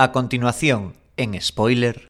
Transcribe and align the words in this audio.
A 0.00 0.12
continuación, 0.12 0.94
en 1.16 1.40
spoiler. 1.42 2.06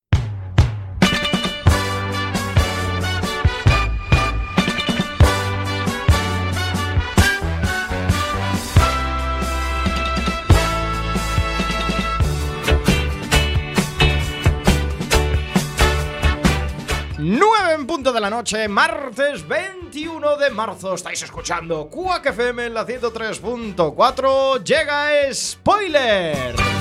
Nueve 17.17 17.73
en 17.73 17.87
punto 17.87 18.13
de 18.13 18.21
la 18.21 18.29
noche, 18.29 18.69
martes 18.69 19.49
21 19.49 20.37
de 20.37 20.51
marzo. 20.51 20.93
Estáis 20.93 21.23
escuchando 21.23 21.89
Quack 21.89 22.27
FM 22.27 22.67
en 22.67 22.75
la 22.75 22.87
103.4. 22.87 24.63
Llega 24.63 25.33
Spoiler. 25.33 26.78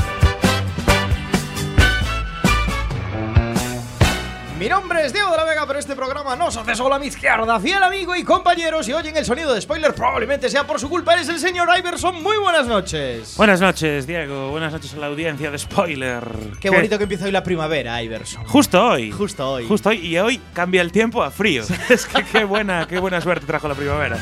Mi 4.57 4.67
nombre 4.67 5.05
es 5.05 5.13
Diego 5.13 5.29
de 5.29 5.37
la 5.37 5.43
Vega, 5.43 5.67
pero 5.67 5.77
este 5.77 5.95
programa 5.95 6.35
no 6.35 6.49
se 6.49 6.59
hace 6.59 6.73
solo 6.73 6.95
a 6.95 6.99
mi 6.99 7.07
izquierda. 7.07 7.59
Fiel 7.59 7.83
amigo 7.83 8.15
y 8.15 8.23
compañero, 8.23 8.81
si 8.81 8.91
oyen 8.91 9.15
el 9.15 9.23
sonido 9.23 9.53
de 9.53 9.61
spoiler, 9.61 9.93
probablemente 9.93 10.49
sea 10.49 10.65
por 10.65 10.79
su 10.79 10.89
culpa. 10.89 11.13
Eres 11.13 11.29
el 11.29 11.37
señor 11.37 11.69
Iverson. 11.77 12.23
Muy 12.23 12.37
buenas 12.37 12.65
noches. 12.65 13.35
Buenas 13.37 13.61
noches, 13.61 14.07
Diego. 14.07 14.49
Buenas 14.49 14.73
noches 14.73 14.95
a 14.95 14.97
la 14.97 15.07
audiencia 15.07 15.51
de 15.51 15.59
Spoiler. 15.59 16.23
Qué 16.59 16.71
bonito 16.71 16.97
que 16.97 17.03
empieza 17.03 17.25
hoy 17.25 17.31
la 17.31 17.43
primavera, 17.43 18.01
Iverson. 18.01 18.45
Justo 18.45 18.83
hoy. 18.83 19.11
Justo 19.11 19.47
hoy. 19.47 19.67
Justo 19.67 19.89
hoy. 19.89 19.97
Y 19.97 20.17
hoy 20.17 20.41
cambia 20.53 20.81
el 20.81 20.91
tiempo 20.91 21.21
a 21.21 21.29
frío. 21.29 21.63
es 21.89 22.07
que 22.07 22.23
qué 22.23 22.43
buena, 22.43 22.87
qué 22.87 22.97
buena 22.97 23.21
suerte 23.21 23.45
trajo 23.45 23.67
la 23.67 23.75
primavera. 23.75 24.17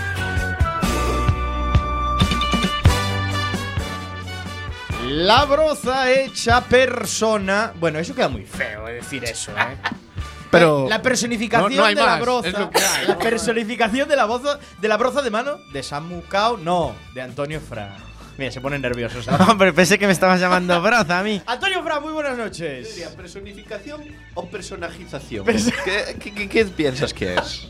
La 5.07 5.45
broza 5.45 6.12
hecha 6.12 6.59
persona. 6.59 7.71
Bueno, 7.79 7.99
eso 7.99 8.13
queda 8.13 8.27
muy 8.27 8.43
feo 8.43 8.90
eh, 8.90 8.95
decir 8.95 9.23
eso, 9.23 9.52
¿eh? 9.52 9.77
Pero 10.52 10.88
la 10.90 11.01
personificación 11.01 11.71
no- 11.71 11.77
no 11.77 11.85
hay 11.85 11.96
de 11.96 12.01
la 12.04 12.18
broza. 12.20 12.48
es 12.48 12.57
lo 12.57 12.70
que 12.70 12.79
hay. 12.84 13.07
La 13.07 13.18
personificación 13.18 14.07
de 14.10 14.15
la 14.15 14.26
broza, 14.26 14.60
de 14.79 14.87
la 14.87 14.98
broza 14.98 15.21
de 15.21 15.29
mano 15.32 15.60
de 15.74 15.84
Samu 15.84 16.21
Cao, 16.29 16.57
no, 16.57 16.96
de 17.13 17.21
Antonio 17.21 17.60
Fra. 17.60 17.96
Mira, 18.37 18.52
se 18.52 18.60
pone 18.60 18.77
nervioso. 18.79 19.24
¿sabes? 19.24 19.48
Hombre, 19.49 19.71
pensé 19.74 19.98
que 19.98 20.07
me 20.07 20.13
estabas 20.13 20.40
llamando 20.41 20.82
broza 20.82 21.20
a 21.20 21.24
mí. 21.24 21.41
Antonio 21.48 21.82
Fra, 21.84 21.99
muy 22.02 22.12
buenas 22.13 22.37
noches. 22.37 22.90
¿Sería 22.90 23.10
personificación 23.15 24.04
o 24.34 24.46
personajización? 24.48 25.46
Perso- 25.46 25.71
¿Qué, 25.85 26.18
qué- 26.20 26.34
qué- 26.34 26.49
qué 26.49 26.65
piensas 26.65 27.13
que 27.13 27.35
es? 27.35 27.70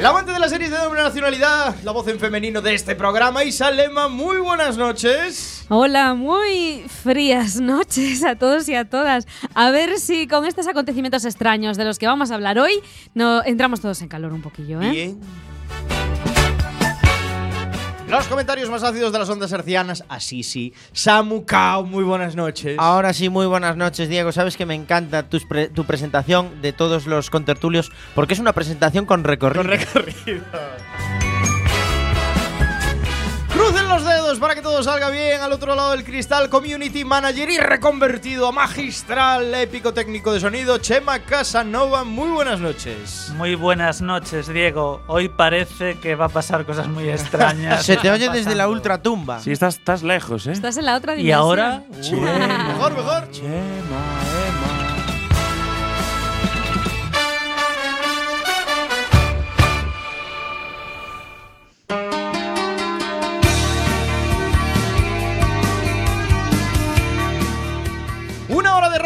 La 0.00 0.10
amante 0.10 0.30
de 0.30 0.38
las 0.38 0.50
series 0.50 0.70
de 0.70 0.78
doble 0.78 1.02
nacionalidad, 1.02 1.74
la 1.82 1.90
voz 1.90 2.06
en 2.06 2.20
femenino 2.20 2.62
de 2.62 2.72
este 2.72 2.94
programa, 2.94 3.42
Isa 3.42 3.68
Lema, 3.72 4.06
muy 4.06 4.36
buenas 4.36 4.76
noches. 4.76 5.66
Hola, 5.68 6.14
muy 6.14 6.84
frías 7.02 7.60
noches 7.60 8.22
a 8.22 8.36
todos 8.36 8.68
y 8.68 8.76
a 8.76 8.88
todas. 8.88 9.26
A 9.54 9.72
ver 9.72 9.98
si 9.98 10.28
con 10.28 10.44
estos 10.46 10.68
acontecimientos 10.68 11.24
extraños 11.24 11.76
de 11.76 11.84
los 11.84 11.98
que 11.98 12.06
vamos 12.06 12.30
a 12.30 12.36
hablar 12.36 12.60
hoy, 12.60 12.74
no 13.14 13.42
entramos 13.44 13.80
todos 13.80 14.00
en 14.00 14.06
calor 14.06 14.32
un 14.32 14.40
poquillo, 14.40 14.80
¿eh? 14.80 14.90
Bien. 14.90 15.20
Los 18.08 18.26
comentarios 18.26 18.70
más 18.70 18.82
ácidos 18.84 19.12
de 19.12 19.18
las 19.18 19.28
ondas 19.28 19.52
hercianas, 19.52 20.02
así 20.08 20.42
sí. 20.42 20.72
Samu 20.92 21.44
Cao, 21.44 21.84
muy 21.84 22.04
buenas 22.04 22.34
noches. 22.36 22.76
Ahora 22.78 23.12
sí, 23.12 23.28
muy 23.28 23.46
buenas 23.46 23.76
noches, 23.76 24.08
Diego. 24.08 24.32
Sabes 24.32 24.56
que 24.56 24.64
me 24.64 24.74
encanta 24.74 25.28
pre- 25.46 25.68
tu 25.68 25.84
presentación 25.84 26.62
de 26.62 26.72
todos 26.72 27.06
los 27.06 27.28
contertulios 27.28 27.92
porque 28.14 28.32
es 28.32 28.40
una 28.40 28.54
presentación 28.54 29.04
con 29.04 29.24
recorrido. 29.24 29.62
Con 29.62 29.70
recorrido. 29.70 30.42
Dedos 34.38 34.40
para 34.40 34.54
que 34.54 34.62
todo 34.62 34.82
salga 34.84 35.10
bien. 35.10 35.40
Al 35.40 35.52
otro 35.52 35.74
lado 35.74 35.90
del 35.92 36.04
cristal, 36.04 36.48
community 36.48 37.04
manager 37.04 37.50
y 37.50 37.58
reconvertido 37.58 38.46
a 38.48 38.52
magistral 38.52 39.52
épico 39.54 39.92
técnico 39.92 40.32
de 40.32 40.38
sonido, 40.38 40.78
Chema 40.78 41.18
Casanova. 41.20 42.04
Muy 42.04 42.28
buenas 42.28 42.60
noches. 42.60 43.32
Muy 43.36 43.56
buenas 43.56 44.00
noches, 44.00 44.46
Diego. 44.46 45.00
Hoy 45.08 45.28
parece 45.28 45.98
que 45.98 46.14
va 46.14 46.26
a 46.26 46.28
pasar 46.28 46.64
cosas 46.64 46.86
muy 46.86 47.08
extrañas. 47.08 47.82
Se 47.84 47.96
te 47.96 48.10
oye 48.10 48.28
desde 48.30 48.54
la 48.54 48.68
ultratumba. 48.68 49.40
Sí, 49.40 49.50
estás, 49.50 49.76
estás 49.76 50.02
lejos, 50.04 50.46
¿eh? 50.46 50.52
Estás 50.52 50.76
en 50.76 50.84
la 50.86 50.94
otra 50.96 51.14
Y 51.14 51.18
dimensión. 51.18 51.40
ahora, 51.40 51.82
Mejor, 51.90 52.96
mejor. 52.96 53.30
Chema, 53.32 54.17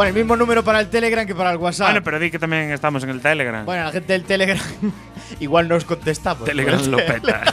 Bueno, 0.00 0.16
el 0.16 0.16
mismo 0.16 0.34
número 0.34 0.64
para 0.64 0.80
el 0.80 0.88
Telegram 0.88 1.26
que 1.26 1.34
para 1.34 1.50
el 1.50 1.58
WhatsApp. 1.58 1.88
Bueno, 1.88 2.02
pero 2.02 2.18
di 2.18 2.30
que 2.30 2.38
también 2.38 2.72
estamos 2.72 3.04
en 3.04 3.10
el 3.10 3.20
Telegram. 3.20 3.66
Bueno, 3.66 3.84
la 3.84 3.92
gente 3.92 4.14
del 4.14 4.24
Telegram 4.24 4.58
igual 5.40 5.68
nos 5.68 5.84
contestamos. 5.84 6.46
Telegram 6.46 6.82
lo 6.86 6.96
peta. 6.96 7.52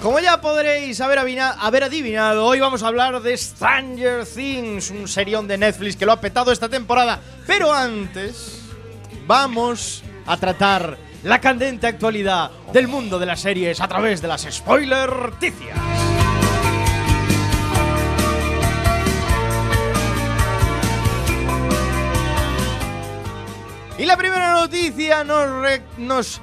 Como 0.00 0.20
ya 0.20 0.40
podréis 0.40 0.98
haber 1.02 1.18
adivinado, 1.18 2.46
hoy 2.46 2.60
vamos 2.60 2.82
a 2.82 2.86
hablar 2.86 3.20
de 3.20 3.36
Stranger 3.36 4.24
Things, 4.24 4.88
un 4.88 5.06
serión 5.06 5.46
de 5.46 5.58
Netflix 5.58 5.96
que 5.96 6.06
lo 6.06 6.12
ha 6.12 6.20
petado 6.22 6.50
esta 6.50 6.70
temporada. 6.70 7.20
Pero 7.46 7.74
antes, 7.74 8.62
vamos 9.26 10.02
a 10.24 10.38
tratar 10.38 10.96
la 11.24 11.42
candente 11.42 11.88
actualidad 11.88 12.50
del 12.72 12.88
mundo 12.88 13.18
de 13.18 13.26
las 13.26 13.40
series 13.40 13.82
a 13.82 13.88
través 13.88 14.22
de 14.22 14.28
las 14.28 14.48
spoiler 14.50 15.32
ticias. 15.38 15.76
Y 24.00 24.06
la 24.06 24.16
primera 24.16 24.54
noticia 24.54 25.22
nos, 25.24 25.60
re- 25.62 25.82
nos 25.98 26.40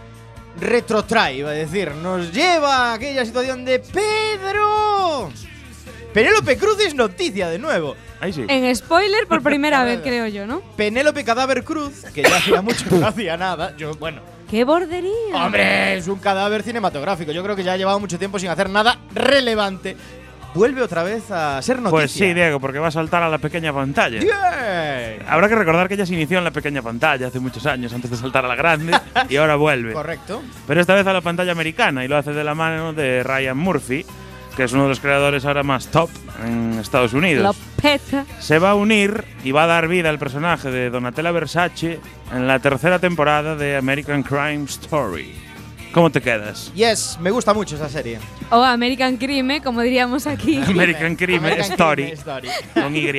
retrotrae, 0.59 1.38
iba 1.38 1.50
a 1.50 1.53
decir, 1.53 1.91
nos 1.91 2.31
lleva 2.31 2.91
a 2.91 2.94
aquella 2.94 3.25
situación 3.25 3.66
de 3.66 3.79
Pedro. 3.79 5.31
Penélope 6.13 6.57
Cruz 6.57 6.79
es 6.85 6.94
noticia 6.95 7.50
de 7.50 7.59
nuevo. 7.59 7.95
Ahí 8.19 8.34
sí. 8.34 8.45
En 8.47 8.75
spoiler 8.75 9.28
por 9.28 9.41
primera 9.44 9.84
vez, 9.85 10.01
creo 10.03 10.28
yo, 10.28 10.45
¿no? 10.47 10.62
Penélope 10.75 11.23
Cadáver 11.23 11.63
Cruz, 11.63 12.03
que 12.13 12.23
ya 12.23 12.38
hacía 12.38 12.62
mucho 12.62 12.88
que 12.88 12.95
no 12.95 13.07
hacía 13.07 13.38
nada. 13.38 13.75
Yo, 13.78 13.94
bueno, 13.95 14.22
¡Qué 14.50 14.63
bordería! 14.63 15.12
hombre, 15.33 15.98
es 15.98 16.07
un 16.07 16.19
cadáver 16.19 16.63
cinematográfico. 16.63 17.31
Yo 17.31 17.44
creo 17.44 17.56
que 17.56 17.63
ya 17.63 17.74
ha 17.74 17.77
llevado 17.77 18.00
mucho 18.00 18.18
tiempo 18.18 18.39
sin 18.39 18.50
hacer 18.50 18.69
nada 18.69 19.00
relevante. 19.13 19.98
Vuelve 20.57 20.81
otra 20.81 21.04
vez 21.04 21.30
a 21.30 21.62
ser 21.62 21.77
noticia. 21.77 21.92
Pues 21.92 22.12
sí, 22.12 22.33
Diego, 22.33 22.59
porque 22.59 22.80
va 22.80 22.88
a 22.88 22.92
saltar 22.92 23.21
a 23.21 23.30
la 23.30 23.38
pequeña 23.38 23.71
pantalla. 23.71 24.19
Bien. 24.19 25.24
Habrá 25.30 25.48
que 25.48 25.56
recordar 25.56 25.88
que 25.88 25.94
ella 25.94 26.06
se 26.06 26.15
inició 26.15 26.39
en 26.39 26.44
la 26.44 26.51
pequeña 26.51 26.81
pantalla 26.81 27.27
hace 27.27 27.39
muchos 27.39 27.65
años 27.68 27.94
antes 27.94 28.09
de 28.09 28.18
saltar 28.18 28.44
a 28.44 28.48
la 28.48 28.56
grande 28.56 28.98
y 29.30 29.36
ahora 29.36 29.56
vuelve. 29.56 29.94
Correcto. 29.94 30.42
Pero 30.65 30.81
esta 30.81 30.95
vez 30.95 31.06
a 31.06 31.13
la 31.13 31.21
pantalla 31.21 31.51
americana 31.51 32.04
y 32.04 32.07
lo 32.07 32.18
hace 32.18 32.33
de 32.33 32.44
la 32.44 32.56
mano 32.56 32.92
de 32.92 33.21
Ryan 33.24 33.57
Murphy, 33.57 34.06
que 34.56 34.63
es 34.63 34.74
uno 34.74 34.83
de 34.83 34.89
los 34.89 35.00
creadores 35.00 35.45
ahora 35.45 35.62
más 35.62 35.88
top 35.88 36.09
en 36.44 36.80
Estados 36.80 37.13
Lo 37.13 37.19
Unidos. 37.19 37.56
peta. 37.80 38.25
Se 38.39 38.57
va 38.57 38.71
a 38.71 38.75
unir 38.75 39.24
y 39.44 39.51
va 39.51 39.65
a 39.65 39.68
dar 39.68 39.88
vida 39.88 40.09
al 40.09 40.18
personaje 40.18 40.71
de 40.71 40.89
Donatella 40.89 41.31
Versace 41.31 42.00
en 42.33 42.48
la 42.48 42.57
tercera 42.59 42.98
temporada 42.98 43.56
de 43.56 43.77
American 43.77 44.24
Crime 44.24 44.65
Story. 44.65 45.46
¿Cómo 45.97 46.11
te 46.11 46.21
quedas? 46.21 46.71
Yes, 46.75 47.17
me 47.19 47.31
gusta 47.31 47.55
mucho 47.55 47.75
esa 47.75 47.89
serie. 47.89 48.19
O 48.51 48.61
American 48.63 49.17
Crime, 49.17 49.61
como 49.63 49.81
diríamos 49.81 50.27
aquí. 50.27 50.57
American 50.67 51.15
Crime 51.15 51.39
American 51.39 51.71
Story 51.71 52.03
Crime 52.03 52.13
Story. 52.13 52.49
con 52.75 52.95
Y. 52.95 53.09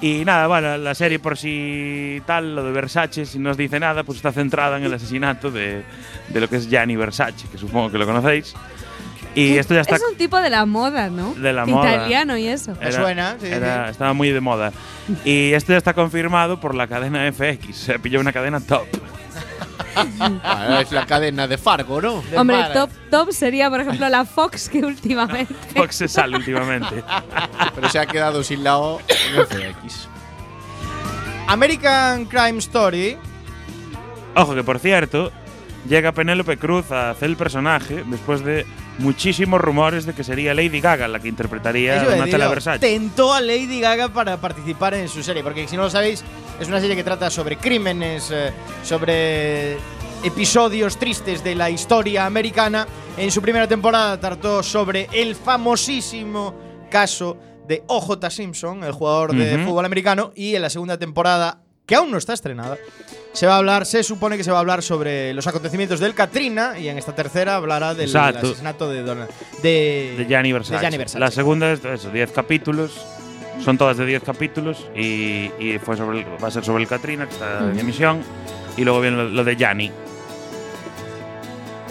Y 0.00 0.24
nada, 0.24 0.46
bueno, 0.46 0.78
la 0.78 0.94
serie 0.94 1.18
por 1.18 1.36
si 1.36 2.22
tal, 2.24 2.56
lo 2.56 2.64
de 2.64 2.72
Versace, 2.72 3.26
si 3.26 3.38
no 3.38 3.50
os 3.50 3.58
dice 3.58 3.78
nada, 3.78 4.04
pues 4.04 4.16
está 4.16 4.32
centrada 4.32 4.78
en 4.78 4.84
el 4.84 4.94
asesinato 4.94 5.50
de, 5.50 5.82
de 6.28 6.40
lo 6.40 6.48
que 6.48 6.56
es 6.56 6.70
Gianni 6.70 6.96
Versace, 6.96 7.46
que 7.52 7.58
supongo 7.58 7.90
que 7.90 7.98
lo 7.98 8.06
conocéis. 8.06 8.54
Y 9.34 9.58
esto 9.58 9.74
ya 9.74 9.82
está 9.82 9.96
Es 9.96 10.02
un 10.10 10.16
tipo 10.16 10.40
de 10.40 10.48
la 10.48 10.64
moda, 10.64 11.10
¿no? 11.10 11.34
De 11.34 11.52
la 11.52 11.66
moda. 11.66 11.92
Italiano 11.94 12.38
y 12.38 12.46
eso. 12.46 12.74
Me 12.80 12.90
suena, 12.90 13.36
sí, 13.38 13.48
era- 13.48 13.90
Estaba 13.90 14.14
muy 14.14 14.30
de 14.30 14.40
moda. 14.40 14.72
Y 15.26 15.52
esto 15.52 15.72
ya 15.72 15.78
está 15.78 15.92
confirmado 15.92 16.58
por 16.58 16.74
la 16.74 16.86
cadena 16.86 17.30
FX. 17.30 17.76
Se 17.76 17.98
pilló 17.98 18.18
una 18.18 18.32
cadena 18.32 18.60
top. 18.60 18.86
Ah, 20.42 20.80
es 20.82 20.92
la 20.92 21.06
cadena 21.06 21.48
de 21.48 21.56
Fargo, 21.58 22.00
¿no? 22.00 22.22
De 22.22 22.38
Hombre, 22.38 22.56
Mara. 22.56 22.74
top, 22.74 22.90
top 23.10 23.32
sería, 23.32 23.70
por 23.70 23.80
ejemplo, 23.80 24.08
la 24.08 24.24
Fox, 24.24 24.68
que 24.68 24.84
últimamente. 24.84 25.54
Fox 25.74 25.96
se 25.96 26.08
sale 26.08 26.36
últimamente. 26.36 27.02
Pero 27.74 27.88
se 27.88 27.98
ha 27.98 28.06
quedado 28.06 28.42
sin 28.42 28.62
la 28.62 28.78
O 28.78 29.00
en 29.00 29.46
FX. 29.46 30.08
American 31.46 32.26
Crime 32.26 32.58
Story. 32.58 33.16
Ojo 34.34 34.54
que, 34.54 34.64
por 34.64 34.78
cierto, 34.78 35.32
llega 35.88 36.12
Penélope 36.12 36.58
Cruz 36.58 36.90
a 36.92 37.10
hacer 37.10 37.30
el 37.30 37.36
personaje 37.36 38.04
después 38.06 38.44
de 38.44 38.66
muchísimos 38.98 39.60
rumores 39.60 40.06
de 40.06 40.14
que 40.14 40.24
sería 40.24 40.54
Lady 40.54 40.80
Gaga 40.80 41.06
la 41.08 41.20
que 41.20 41.28
interpretaría 41.28 42.00
a 42.00 42.04
Donatella 42.04 42.48
Versace. 42.48 42.78
Tentó 42.80 43.32
a 43.32 43.40
Lady 43.40 43.80
Gaga 43.80 44.08
para 44.08 44.38
participar 44.38 44.94
en 44.94 45.08
su 45.08 45.22
serie, 45.22 45.42
porque 45.42 45.66
si 45.68 45.76
no 45.76 45.84
lo 45.84 45.90
sabéis, 45.90 46.24
es 46.60 46.68
una 46.68 46.80
serie 46.80 46.96
que 46.96 47.04
trata 47.04 47.30
sobre 47.30 47.56
crímenes, 47.56 48.30
eh, 48.32 48.52
sobre 48.82 49.76
episodios 50.24 50.96
tristes 50.98 51.44
de 51.44 51.54
la 51.54 51.70
historia 51.70 52.26
americana. 52.26 52.86
En 53.16 53.30
su 53.30 53.40
primera 53.42 53.66
temporada 53.68 54.18
trató 54.18 54.62
sobre 54.62 55.08
el 55.12 55.34
famosísimo 55.34 56.54
caso 56.90 57.36
de 57.68 57.82
OJ 57.86 58.30
Simpson, 58.30 58.84
el 58.84 58.92
jugador 58.92 59.34
de 59.34 59.56
Ujú. 59.56 59.64
fútbol 59.66 59.84
americano, 59.84 60.32
y 60.34 60.54
en 60.54 60.62
la 60.62 60.70
segunda 60.70 60.98
temporada, 60.98 61.60
que 61.84 61.94
aún 61.94 62.10
no 62.10 62.18
está 62.18 62.32
estrenada, 62.32 62.76
se 63.32 63.46
va 63.46 63.54
a 63.54 63.58
hablar, 63.58 63.84
se 63.86 64.02
supone 64.02 64.36
que 64.36 64.44
se 64.44 64.50
va 64.50 64.56
a 64.58 64.60
hablar 64.60 64.82
sobre 64.82 65.34
los 65.34 65.46
acontecimientos 65.46 66.00
del 66.00 66.14
Katrina 66.14 66.78
y 66.78 66.88
en 66.88 66.96
esta 66.98 67.14
tercera 67.14 67.56
hablará 67.56 67.92
del 67.94 68.06
Exacto. 68.06 68.46
asesinato 68.46 68.88
de, 68.88 69.02
Dona- 69.02 69.28
de, 69.62 70.14
de 70.16 70.26
Gianni 70.26 70.52
Versace. 70.52 70.74
de 70.74 70.80
Gianni 70.80 70.96
Versace. 70.98 71.18
La 71.20 71.30
segunda 71.30 71.70
es 71.72 71.84
eso, 71.84 72.10
10 72.10 72.32
capítulos. 72.32 72.92
Son 73.64 73.76
todas 73.78 73.96
de 73.96 74.06
10 74.06 74.22
capítulos 74.22 74.86
y, 74.94 75.50
y 75.58 75.78
fue 75.82 75.96
sobre 75.96 76.20
el- 76.20 76.26
va 76.42 76.48
a 76.48 76.50
ser 76.50 76.64
sobre 76.64 76.82
el 76.84 76.88
Katrina, 76.88 77.26
que 77.26 77.32
está 77.32 77.70
en 77.70 77.78
emisión. 77.78 78.20
Y 78.76 78.84
luego 78.84 79.00
viene 79.00 79.16
lo, 79.16 79.24
lo 79.28 79.44
de 79.44 79.56
Gianni. 79.56 79.90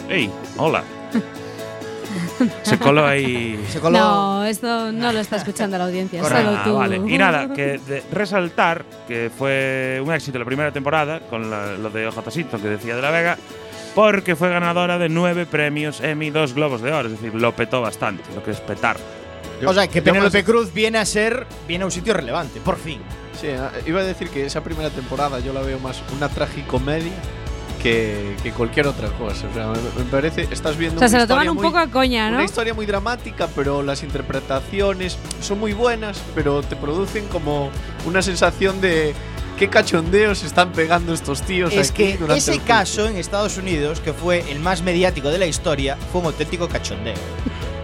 ¡Ey! 0.10 0.30
¡Hola! 0.58 0.84
Se 2.64 2.78
coló 2.78 3.06
ahí. 3.06 3.60
Se 3.70 3.80
coló. 3.80 3.98
No, 3.98 4.46
esto 4.46 4.92
no 4.92 5.12
lo 5.12 5.20
está 5.20 5.38
escuchando 5.38 5.78
la 5.78 5.86
audiencia, 5.86 6.22
Correcto. 6.22 6.46
solo 6.46 6.58
Ah, 6.60 6.64
tú. 6.64 6.76
vale. 6.76 6.98
Y 6.98 7.18
nada, 7.18 7.54
que 7.54 7.80
de- 7.80 8.04
resaltar 8.12 8.86
que 9.08 9.32
fue 9.36 10.02
un 10.06 10.14
éxito 10.14 10.38
la 10.40 10.46
primera 10.46 10.72
temporada 10.72 11.20
con 11.22 11.50
la- 11.50 11.74
lo 11.74 11.90
de 11.90 12.08
OJ 12.08 12.30
Simpson 12.32 12.62
que 12.62 12.68
decía 12.70 12.96
de 12.96 13.02
la 13.02 13.10
Vega, 13.12 13.38
porque 13.96 14.36
fue 14.36 14.50
ganadora 14.50 14.98
de 14.98 15.10
nueve 15.10 15.46
premios 15.46 16.02
Emmy, 16.02 16.30
dos 16.30 16.54
Globos 16.54 16.82
de 16.82 16.92
Oro, 16.94 17.08
es 17.08 17.20
decir, 17.20 17.34
lo 17.34 17.54
petó 17.56 17.82
bastante, 17.82 18.24
lo 18.36 18.44
que 18.44 18.52
es 18.52 18.60
petar. 18.62 18.98
O 19.66 19.74
sea, 19.74 19.88
que 19.88 20.00
Yo 20.00 20.04
Penélope 20.06 20.38
más- 20.40 20.46
Cruz 20.46 20.74
viene 20.74 20.98
a 20.98 21.06
ser, 21.06 21.46
viene 21.68 21.84
a 21.84 21.86
un 21.86 21.92
sitio 21.92 22.14
relevante, 22.14 22.60
por 22.60 22.78
fin. 22.78 23.00
Sí, 23.40 23.48
ah, 23.50 23.72
iba 23.86 24.02
a 24.02 24.04
decir 24.04 24.30
que 24.30 24.46
esa 24.46 24.62
primera 24.64 24.90
temporada 24.90 25.40
yo 25.40 25.54
la 25.54 25.62
veo 25.62 25.80
más 25.80 26.02
una 26.16 26.30
tragicomedia 26.30 27.12
que, 27.82 28.36
que 28.42 28.52
cualquier 28.52 28.88
otra 28.88 29.10
cosa. 29.10 29.48
O 29.48 29.54
sea, 29.54 29.68
me, 29.68 30.04
me 30.04 30.10
parece, 30.10 30.48
estás 30.52 30.78
viendo 30.78 30.96
O 30.98 31.00
sea, 31.00 31.08
una 31.08 31.10
se 31.10 31.18
lo 31.20 31.28
toman 31.28 31.44
historia 31.46 31.52
un 31.52 31.58
muy- 31.58 31.66
poco 31.66 31.78
a 31.78 31.88
coña, 31.88 32.30
¿no? 32.30 32.38
Una 32.38 32.46
historia 32.46 32.74
muy 32.74 32.86
dramática, 32.86 33.48
pero 33.56 33.84
las 33.84 34.02
interpretaciones 34.04 35.18
son 35.42 35.60
muy 35.60 35.74
buenas, 35.74 36.20
pero 36.34 36.62
te 36.64 36.76
producen 36.76 37.28
como 37.28 37.70
una 38.06 38.22
sensación 38.22 38.82
de 38.82 39.14
qué 39.60 39.70
cachondeos 39.70 40.44
están 40.44 40.72
pegando 40.72 41.14
estos 41.14 41.42
tíos. 41.44 41.74
Es 41.74 41.92
aquí 41.92 42.12
que 42.14 42.18
durante 42.18 42.40
ese 42.40 42.60
caso 42.60 43.08
en 43.08 43.18
Estados 43.18 43.58
Unidos, 43.58 44.00
que 44.00 44.14
fue 44.14 44.50
el 44.52 44.60
más 44.60 44.82
mediático 44.82 45.30
de 45.30 45.38
la 45.38 45.46
historia, 45.46 45.98
fue 46.12 46.22
un 46.22 46.28
auténtico 46.28 46.68
cachondeo. 46.68 47.14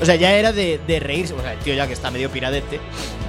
O 0.01 0.05
sea, 0.05 0.15
ya 0.15 0.31
era 0.33 0.51
de, 0.51 0.79
de 0.87 0.99
reírse. 0.99 1.33
O 1.33 1.41
sea, 1.41 1.53
el 1.53 1.59
tío 1.59 1.73
ya 1.75 1.85
que 1.87 1.93
está 1.93 2.09
medio 2.11 2.29
piradete, 2.29 2.79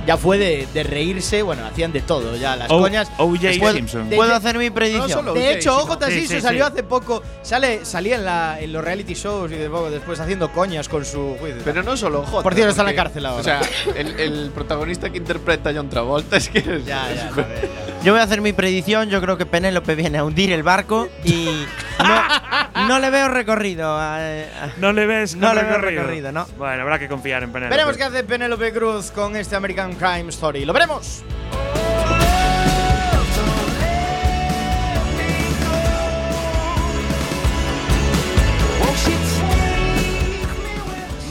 ya 0.07 0.17
fue 0.17 0.39
de, 0.39 0.67
de 0.73 0.83
reírse. 0.83 1.43
Bueno, 1.43 1.65
hacían 1.67 1.93
de 1.93 2.01
todo, 2.01 2.35
ya 2.37 2.57
las 2.57 2.71
O- 2.71 2.81
coñas. 2.81 3.11
O.J. 3.19 3.49
Después- 3.49 3.75
Simpson. 3.75 4.09
de- 4.11 4.17
¿Puedo 4.17 4.35
hacer 4.35 4.57
mi 4.59 4.69
No 4.69 4.75
predicción? 4.75 5.11
solo- 5.11 5.35
De 5.35 5.53
hecho, 5.53 5.77
OJ 5.77 5.99
sí, 6.07 6.13
Simpson 6.21 6.37
sí, 6.37 6.41
salió 6.43 6.65
sí. 6.67 6.73
hace 6.73 6.83
poco, 6.83 7.23
sale, 7.43 7.85
salía 7.85 8.17
en, 8.17 8.25
la, 8.25 8.59
en 8.61 8.73
los 8.73 8.83
reality 8.83 9.15
shows 9.15 9.53
y 9.53 9.57
de- 9.57 9.69
después 9.91 10.19
haciendo 10.21 10.51
coñas 10.53 10.89
con 10.89 11.05
su 11.05 11.37
juicio. 11.39 11.61
Pero 11.65 11.83
no 11.83 11.97
solo 11.97 12.23
J. 12.25 12.43
Por 12.43 12.55
cierto, 12.55 12.71
está 12.71 12.83
en 12.83 12.87
la 12.87 12.91
porque, 12.93 12.97
cárcel 12.97 13.27
ahora. 13.27 13.41
O 13.41 13.45
sea, 13.45 13.61
el, 13.95 14.19
el 14.19 14.51
protagonista 14.55 15.11
que 15.11 15.19
interpreta 15.19 15.71
a 15.71 15.75
John 15.75 15.89
Travolta 15.91 16.37
es 16.39 16.49
que 16.49 16.59
es- 16.59 16.85
ya, 16.87 17.07
ya, 17.15 17.31
ya. 17.37 17.47
Yo 18.03 18.13
voy 18.13 18.21
a 18.21 18.25
hacer 18.25 18.41
mi 18.41 18.53
predicción. 18.53 19.11
Yo 19.11 19.21
creo 19.21 19.37
que 19.37 19.47
Penélope 19.47 19.95
viene 19.95 20.19
a 20.19 20.25
hundir 20.25 20.51
el 20.53 20.63
barco 20.65 21.09
y 21.25 21.45
no, 21.99 22.05
no 22.89 22.99
le 22.99 23.11
veo 23.11 23.29
recorrido. 23.29 23.97
a- 23.97 24.17
a- 24.19 24.73
No 24.79 24.93
le 24.93 25.07
ves 25.07 25.37
No 25.37 25.55
le 25.55 25.63
veo 25.63 25.79
recorrido, 25.79 26.33
no. 26.33 26.47
Bueno, 26.59 26.83
habrá 26.83 26.99
que 26.99 27.09
confiar 27.09 27.43
en 27.43 27.53
Penélope. 27.53 27.75
Veremos 27.77 27.97
qué 27.97 28.05
hace 28.05 28.25
Penélope 28.25 28.73
Cruz 28.73 29.11
con 29.11 29.37
este 29.37 29.57
American 29.57 29.95
Crime 29.95 30.29
Story. 30.31 30.65
¡Lo 30.65 30.73
veremos! 30.73 31.25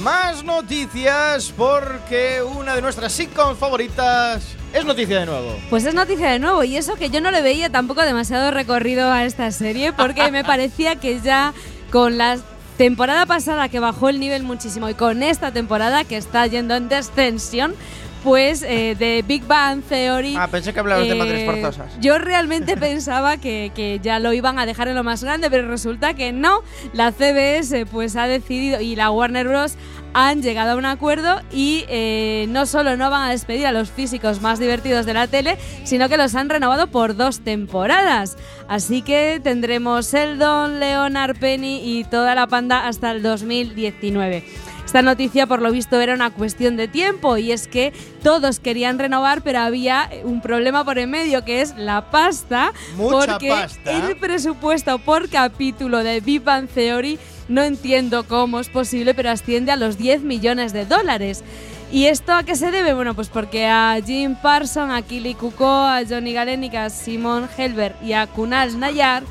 Más 0.01 0.43
noticias 0.43 1.53
porque 1.55 2.41
una 2.41 2.73
de 2.73 2.81
nuestras 2.81 3.13
sitcoms 3.13 3.59
favoritas 3.59 4.55
es 4.73 4.83
noticia 4.83 5.19
de 5.19 5.27
nuevo. 5.27 5.55
Pues 5.69 5.85
es 5.85 5.93
noticia 5.93 6.31
de 6.31 6.39
nuevo 6.39 6.63
y 6.63 6.75
eso 6.75 6.95
que 6.95 7.11
yo 7.11 7.21
no 7.21 7.29
le 7.29 7.43
veía 7.43 7.69
tampoco 7.69 8.01
demasiado 8.01 8.49
recorrido 8.49 9.11
a 9.11 9.25
esta 9.25 9.51
serie 9.51 9.93
porque 9.93 10.31
me 10.31 10.43
parecía 10.43 10.95
que 10.95 11.19
ya 11.19 11.53
con 11.91 12.17
la 12.17 12.39
temporada 12.77 13.27
pasada 13.27 13.69
que 13.69 13.79
bajó 13.79 14.09
el 14.09 14.19
nivel 14.19 14.41
muchísimo 14.41 14.89
y 14.89 14.95
con 14.95 15.21
esta 15.21 15.51
temporada 15.51 16.03
que 16.03 16.17
está 16.17 16.47
yendo 16.47 16.73
en 16.73 16.89
descensión, 16.89 17.75
pues 18.23 18.63
eh, 18.63 18.95
de 18.97 19.23
Big 19.27 19.45
Bang 19.45 19.81
Theory. 19.81 20.35
Ah, 20.37 20.47
pensé 20.47 20.73
que 20.73 20.79
hablabas 20.79 21.07
de 21.07 21.13
eh, 21.13 21.15
madres 21.15 21.45
forzosas. 21.45 21.99
Yo 21.99 22.17
realmente 22.17 22.77
pensaba 22.77 23.37
que, 23.37 23.71
que 23.75 23.99
ya 24.01 24.19
lo 24.19 24.33
iban 24.33 24.59
a 24.59 24.65
dejar 24.65 24.87
en 24.87 24.95
lo 24.95 25.03
más 25.03 25.23
grande, 25.23 25.49
pero 25.49 25.67
resulta 25.67 26.13
que 26.13 26.31
no. 26.31 26.61
La 26.93 27.11
CBS 27.11 27.85
pues 27.85 28.15
ha 28.15 28.27
decidido 28.27 28.81
y 28.81 28.95
la 28.95 29.11
Warner 29.11 29.47
Bros. 29.47 29.75
han 30.13 30.41
llegado 30.41 30.71
a 30.71 30.75
un 30.75 30.85
acuerdo 30.85 31.41
y 31.51 31.85
eh, 31.87 32.45
no 32.49 32.65
solo 32.65 32.97
no 32.97 33.09
van 33.09 33.23
a 33.23 33.31
despedir 33.31 33.65
a 33.65 33.71
los 33.71 33.89
físicos 33.89 34.41
más 34.41 34.59
divertidos 34.59 35.05
de 35.05 35.13
la 35.13 35.27
tele, 35.27 35.57
sino 35.83 36.09
que 36.09 36.17
los 36.17 36.35
han 36.35 36.49
renovado 36.49 36.87
por 36.87 37.15
dos 37.15 37.39
temporadas. 37.39 38.37
Así 38.67 39.01
que 39.01 39.39
tendremos 39.43 40.11
Sheldon, 40.11 40.79
Leonard, 40.79 41.37
Penny 41.37 41.81
y 41.83 42.03
toda 42.03 42.35
la 42.35 42.47
panda 42.47 42.87
hasta 42.87 43.11
el 43.11 43.23
2019. 43.23 44.43
Esta 44.91 45.03
noticia, 45.03 45.47
por 45.47 45.61
lo 45.61 45.71
visto, 45.71 46.01
era 46.01 46.13
una 46.13 46.31
cuestión 46.31 46.75
de 46.75 46.89
tiempo 46.89 47.37
y 47.37 47.53
es 47.53 47.69
que 47.69 47.93
todos 48.23 48.59
querían 48.59 48.99
renovar, 48.99 49.41
pero 49.41 49.59
había 49.59 50.09
un 50.25 50.41
problema 50.41 50.83
por 50.83 50.99
en 50.99 51.09
medio 51.09 51.45
que 51.45 51.61
es 51.61 51.77
la 51.77 52.11
pasta. 52.11 52.73
Mucha 52.97 53.37
porque 53.37 53.47
pasta. 53.47 53.89
el 53.89 54.17
presupuesto 54.17 54.99
por 54.99 55.29
capítulo 55.29 56.03
de 56.03 56.19
Big 56.19 56.43
Bang 56.43 56.67
Theory 56.67 57.17
no 57.47 57.63
entiendo 57.63 58.27
cómo 58.27 58.59
es 58.59 58.67
posible, 58.67 59.13
pero 59.13 59.29
asciende 59.29 59.71
a 59.71 59.77
los 59.77 59.97
10 59.97 60.23
millones 60.23 60.73
de 60.73 60.85
dólares. 60.85 61.41
¿Y 61.89 62.07
esto 62.07 62.33
a 62.33 62.43
qué 62.43 62.57
se 62.57 62.69
debe? 62.69 62.93
Bueno, 62.93 63.13
pues 63.13 63.29
porque 63.29 63.67
a 63.67 63.97
Jim 64.05 64.35
Parson, 64.35 64.91
a 64.91 65.03
Kili 65.03 65.35
Kuko, 65.35 65.69
a 65.69 66.01
Johnny 66.05 66.33
Galenik, 66.33 66.75
a 66.75 66.89
Simon 66.89 67.47
Helber 67.57 67.95
y 68.03 68.11
a 68.11 68.27
Kunal 68.27 68.77
Nayar 68.77 69.23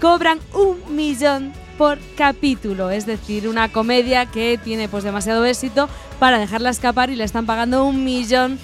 cobran 0.00 0.40
un 0.54 0.96
millón 0.96 1.52
por 1.76 1.98
capítulo, 2.16 2.90
es 2.90 3.06
decir, 3.06 3.48
una 3.48 3.70
comedia 3.70 4.26
que 4.26 4.58
tiene 4.62 4.88
pues 4.88 5.04
demasiado 5.04 5.44
éxito 5.44 5.88
para 6.18 6.38
dejarla 6.38 6.70
escapar 6.70 7.10
y 7.10 7.16
le 7.16 7.24
están 7.24 7.46
pagando 7.46 7.84
un 7.84 8.04
millón 8.04 8.58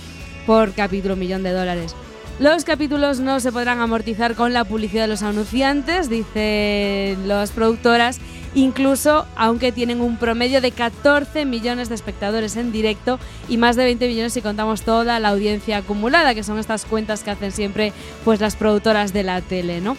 por 0.46 0.72
capítulo, 0.72 1.14
un 1.14 1.20
millón 1.20 1.42
de 1.42 1.52
dólares. 1.52 1.94
Los 2.38 2.64
capítulos 2.64 3.20
no 3.20 3.38
se 3.38 3.52
podrán 3.52 3.80
amortizar 3.80 4.34
con 4.34 4.54
la 4.54 4.64
publicidad 4.64 5.02
de 5.02 5.08
los 5.08 5.22
anunciantes, 5.22 6.08
dicen 6.08 7.28
las 7.28 7.50
productoras, 7.50 8.18
incluso 8.54 9.26
aunque 9.36 9.72
tienen 9.72 10.00
un 10.00 10.16
promedio 10.16 10.62
de 10.62 10.70
14 10.70 11.44
millones 11.44 11.90
de 11.90 11.96
espectadores 11.96 12.56
en 12.56 12.72
directo 12.72 13.18
y 13.48 13.58
más 13.58 13.76
de 13.76 13.84
20 13.84 14.08
millones 14.08 14.32
si 14.32 14.40
contamos 14.40 14.82
toda 14.82 15.18
la 15.20 15.28
audiencia 15.28 15.76
acumulada, 15.76 16.34
que 16.34 16.42
son 16.42 16.58
estas 16.58 16.86
cuentas 16.86 17.22
que 17.22 17.30
hacen 17.30 17.52
siempre 17.52 17.92
pues 18.24 18.40
las 18.40 18.56
productoras 18.56 19.12
de 19.12 19.22
la 19.22 19.42
tele, 19.42 19.82
¿no? 19.82 19.98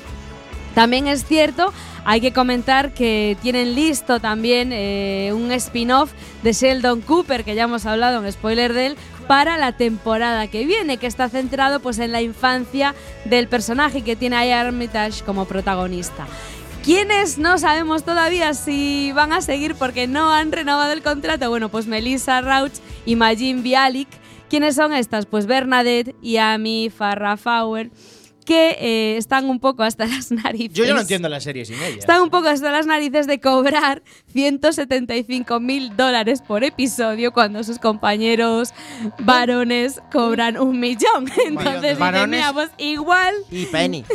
También 0.75 1.07
es 1.07 1.25
cierto, 1.25 1.73
hay 2.05 2.21
que 2.21 2.33
comentar 2.33 2.93
que 2.93 3.37
tienen 3.41 3.75
listo 3.75 4.19
también 4.19 4.71
eh, 4.71 5.31
un 5.33 5.51
spin-off 5.51 6.11
de 6.43 6.53
Sheldon 6.53 7.01
Cooper, 7.01 7.43
que 7.43 7.55
ya 7.55 7.63
hemos 7.63 7.85
hablado 7.85 8.23
en 8.23 8.31
spoiler 8.31 8.73
de 8.73 8.87
él, 8.87 8.97
para 9.27 9.57
la 9.57 9.73
temporada 9.73 10.47
que 10.47 10.65
viene, 10.65 10.97
que 10.97 11.07
está 11.07 11.29
centrado 11.29 11.79
pues 11.79 11.99
en 11.99 12.11
la 12.11 12.21
infancia 12.21 12.95
del 13.25 13.47
personaje 13.47 14.01
que 14.01 14.15
tiene 14.15 14.53
a 14.53 14.61
Armitage 14.61 15.23
como 15.23 15.45
protagonista. 15.45 16.27
¿Quiénes 16.83 17.37
no 17.37 17.57
sabemos 17.59 18.03
todavía 18.03 18.53
si 18.55 19.11
van 19.11 19.33
a 19.33 19.41
seguir 19.41 19.75
porque 19.75 20.07
no 20.07 20.33
han 20.33 20.51
renovado 20.51 20.91
el 20.91 21.03
contrato? 21.03 21.49
Bueno, 21.49 21.69
pues 21.69 21.85
Melissa 21.85 22.41
Rauch 22.41 22.73
y 23.05 23.15
Majin 23.15 23.61
Bialik, 23.61 24.09
¿Quiénes 24.51 24.75
son 24.75 24.91
estas? 24.91 25.27
Pues 25.27 25.45
Bernadette 25.45 26.13
y 26.21 26.35
Amy 26.35 26.89
Farrah 26.89 27.37
Fowler, 27.37 27.89
que 28.45 28.77
eh, 28.79 29.17
están 29.17 29.49
un 29.49 29.59
poco 29.59 29.83
hasta 29.83 30.05
las 30.07 30.31
narices. 30.31 30.73
Yo 30.73 30.85
ya 30.85 30.93
no 30.93 31.01
entiendo 31.01 31.29
la 31.29 31.39
serie 31.39 31.65
sin 31.65 31.75
ella. 31.81 31.97
Están 31.99 32.21
un 32.21 32.29
poco 32.29 32.47
hasta 32.47 32.71
las 32.71 32.85
narices 32.85 33.27
de 33.27 33.39
cobrar 33.39 34.01
175 34.33 35.59
mil 35.59 35.95
dólares 35.95 36.41
por 36.41 36.63
episodio 36.63 37.31
cuando 37.33 37.63
sus 37.63 37.79
compañeros 37.79 38.69
varones 39.19 40.01
cobran 40.11 40.57
un 40.57 40.79
millón. 40.79 41.29
Entonces 41.45 41.81
dicen, 41.81 41.99
Varones. 41.99 42.29
mira, 42.39 42.53
pues 42.53 42.69
igual. 42.77 43.33
Y 43.49 43.65
Penny. 43.65 44.03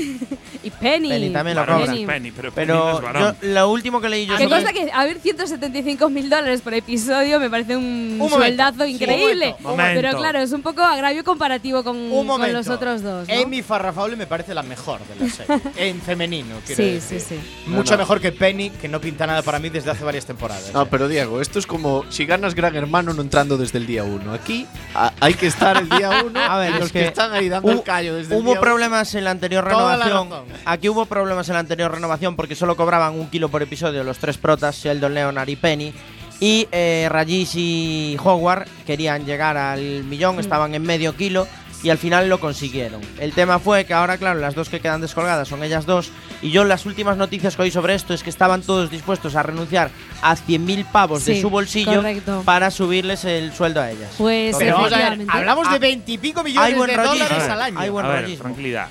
Y 0.63 0.71
Penny. 0.71 1.09
Penny 1.11 1.31
también 1.31 1.57
lo 1.57 1.65
cobra. 1.65 1.95
es 1.95 2.01
Penny, 2.01 2.33
pero 2.33 2.51
Penny 2.51 2.67
no 2.73 2.75
Pero 2.87 2.97
es 2.97 3.03
varón. 3.05 3.37
yo, 3.41 3.49
lo 3.51 3.71
último 3.71 4.01
que 4.01 4.09
leí 4.09 4.27
yo 4.27 4.37
Que 4.37 4.49
sobre- 4.49 4.65
consta 4.65 4.73
que, 4.73 4.91
a 4.93 5.05
ver, 5.05 5.21
175 5.21 6.11
mil 6.11 6.29
dólares 6.29 6.61
por 6.61 6.75
episodio 6.75 7.39
me 7.39 7.49
parece 7.49 7.77
un, 7.77 7.85
Un 7.85 8.19
momento. 8.19 8.37
sueldazo 8.39 8.85
Sí, 8.85 8.91
increíble. 8.95 9.55
un 9.59 9.63
momento. 9.63 10.01
Pero 10.03 10.19
claro, 10.19 10.41
es 10.41 10.51
un 10.51 10.63
poco 10.63 10.83
agravio 10.83 11.23
comparativo 11.23 11.85
con, 11.85 11.97
Un 11.97 12.27
con 12.27 12.53
los 12.53 12.67
otros 12.69 13.01
dos. 13.05 13.29
¿no? 13.29 13.35
Amy 13.45 13.63
Farrah 13.63 13.93
Me 14.17 14.27
parece 14.27 14.55
la 14.55 14.63
mejor 14.63 15.01
de 15.07 15.25
la 15.27 15.31
serie. 15.31 15.61
en 15.77 16.01
femenino, 16.01 16.57
quiero 16.67 16.83
Sí, 16.83 16.91
decir. 16.93 17.21
sí, 17.21 17.37
sí. 17.41 17.61
Mucho 17.69 17.93
No, 17.93 17.97
no. 17.99 18.03
mejor 18.03 18.21
que 18.21 18.33
Penny, 18.33 18.71
que 18.71 18.89
no 18.89 19.01
pinta 19.01 19.27
nada 19.27 19.43
para 19.43 19.59
mí 19.59 19.69
desde 19.69 19.91
hace 19.91 20.05
varias 20.05 20.25
temporadas. 20.27 20.71
No, 20.73 20.83
¿eh? 20.83 20.87
pero 20.91 21.07
Diego, 21.09 21.41
esto 21.41 21.59
es 21.59 21.67
como 21.67 22.05
si 22.11 22.25
ganas 22.27 22.55
Gran 22.55 22.75
Hermano 22.77 23.13
no 23.13 23.23
entrando 23.23 23.57
desde 23.59 23.79
el 23.79 23.87
día 23.87 24.05
1. 24.05 24.33
Aquí 24.33 24.67
a- 24.95 25.13
hay 25.21 25.35
que 25.35 25.47
estar 25.47 25.77
el 25.77 25.89
día 25.89 26.23
1 26.27 26.41
A 26.41 26.59
ver, 26.59 26.75
y 26.75 26.79
los 26.79 26.91
que, 26.93 27.01
que 27.01 27.07
están 27.07 27.33
ahí 27.33 27.49
dando 27.49 27.71
el 27.71 27.83
callo 27.83 28.15
desde 28.17 28.35
el 28.35 28.41
Hubo 28.41 28.51
día 28.51 28.53
uno- 28.53 28.61
problemas 28.63 29.15
en 29.15 29.25
la 29.25 29.31
anterior 29.33 29.65
la 29.65 29.71
renovación. 29.71 30.31
razón. 30.31 30.45
Aquí 30.65 30.89
hubo 30.89 31.05
problemas 31.07 31.49
en 31.49 31.55
la 31.55 31.61
anterior 31.61 31.93
renovación 31.93 32.37
porque 32.37 32.55
solo 32.55 32.77
cobraban 32.77 33.15
un 33.15 33.29
kilo 33.29 33.49
por 33.49 33.63
episodio 33.63 34.03
los 34.05 34.19
tres 34.19 34.39
protas, 34.39 34.77
Sheldon, 34.77 35.13
Leonard 35.15 35.49
y 35.49 35.57
Penny. 35.57 35.93
Y 36.39 36.69
eh, 36.71 37.09
Rajish 37.11 37.53
y 37.57 38.17
Howard 38.23 38.67
querían 38.87 39.25
llegar 39.25 39.57
al 39.57 40.05
millón, 40.05 40.39
estaban 40.39 40.75
en 40.75 40.83
medio 40.83 41.17
kilo 41.17 41.47
y 41.83 41.91
al 41.91 41.99
final 41.99 42.29
lo 42.29 42.41
consiguieron. 42.41 43.01
El 43.19 43.33
tema 43.33 43.59
fue 43.59 43.85
que 43.85 43.95
ahora, 43.95 44.19
claro, 44.19 44.41
las 44.41 44.55
dos 44.55 44.69
que 44.69 44.81
quedan 44.81 45.01
descolgadas 45.01 45.47
son 45.49 45.63
ellas 45.63 45.87
dos. 45.87 46.11
Y 46.43 46.51
yo 46.51 46.65
las 46.65 46.85
últimas 46.87 47.17
noticias 47.17 47.55
que 47.57 47.63
oí 47.63 47.71
sobre 47.71 47.95
esto 47.95 48.13
es 48.15 48.23
que 48.23 48.31
estaban 48.31 48.63
todos 48.63 48.91
dispuestos 48.91 49.37
a 49.37 49.43
renunciar 49.43 49.91
a 50.23 50.35
100.000 50.37 50.85
pavos 50.91 51.25
de 51.25 51.41
su 51.41 51.49
bolsillo 51.51 51.97
correcto. 51.97 52.43
para 52.45 52.71
subirles 52.71 53.25
el 53.25 53.53
sueldo 53.53 53.81
a 53.81 53.91
ellas. 53.91 54.11
Pues 54.19 54.57
Pero 54.59 54.75
vamos 54.75 54.93
a 54.93 54.97
ver, 54.97 55.05
efectivamente. 55.05 55.33
hablamos 55.39 55.67
Ah, 55.69 55.73
de 55.75 55.79
veintipico 55.79 56.43
millones 56.43 56.69
hay 56.69 56.75
buen 56.75 56.91
de 56.91 56.97
rollismo. 56.97 57.15
dólares 57.29 57.49
al 57.49 57.63
año. 57.63 57.79
hay 57.79 57.89
buen 57.91 58.07
a 58.07 58.09
ver, 58.09 58.37
tranquilidad. 58.39 58.89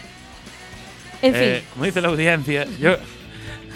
En 1.21 1.33
fin. 1.33 1.43
Eh, 1.43 1.63
como 1.73 1.85
dice 1.85 2.01
la 2.01 2.07
audiencia, 2.09 2.65
yo 2.79 2.95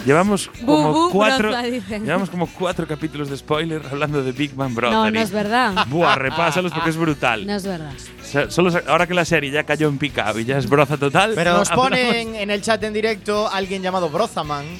llevamos 0.06 0.50
como 0.64 0.92
bu, 0.92 1.10
cuatro 1.10 1.50
broza, 1.50 1.62
llevamos 1.98 2.30
como 2.30 2.46
cuatro 2.46 2.86
capítulos 2.86 3.28
de 3.30 3.36
spoiler 3.36 3.82
hablando 3.90 4.22
de 4.22 4.32
Big 4.32 4.54
Bang 4.54 4.74
Brother. 4.74 4.96
no, 4.96 5.10
no 5.10 5.20
es 5.20 5.30
verdad. 5.30 5.74
Buah, 5.88 6.16
repásalos 6.16 6.72
porque 6.72 6.90
es 6.90 6.96
brutal. 6.96 7.46
No 7.46 7.54
es 7.54 7.66
verdad. 7.66 7.92
O 8.20 8.24
sea, 8.32 8.50
solo 8.50 8.70
ahora 8.86 9.06
que 9.06 9.14
la 9.14 9.24
serie 9.24 9.50
ya 9.50 9.64
cayó 9.64 9.88
en 9.88 9.98
picado 9.98 10.38
y 10.38 10.44
ya 10.44 10.58
es 10.58 10.68
broza 10.68 10.96
total. 10.96 11.32
Pero- 11.34 11.54
Nos 11.58 11.70
hablamos- 11.70 11.90
ponen 11.90 12.34
en 12.36 12.50
el 12.50 12.62
chat 12.62 12.82
en 12.84 12.92
directo 12.92 13.48
alguien 13.50 13.82
llamado 13.82 14.08
Brozaman. 14.08 14.64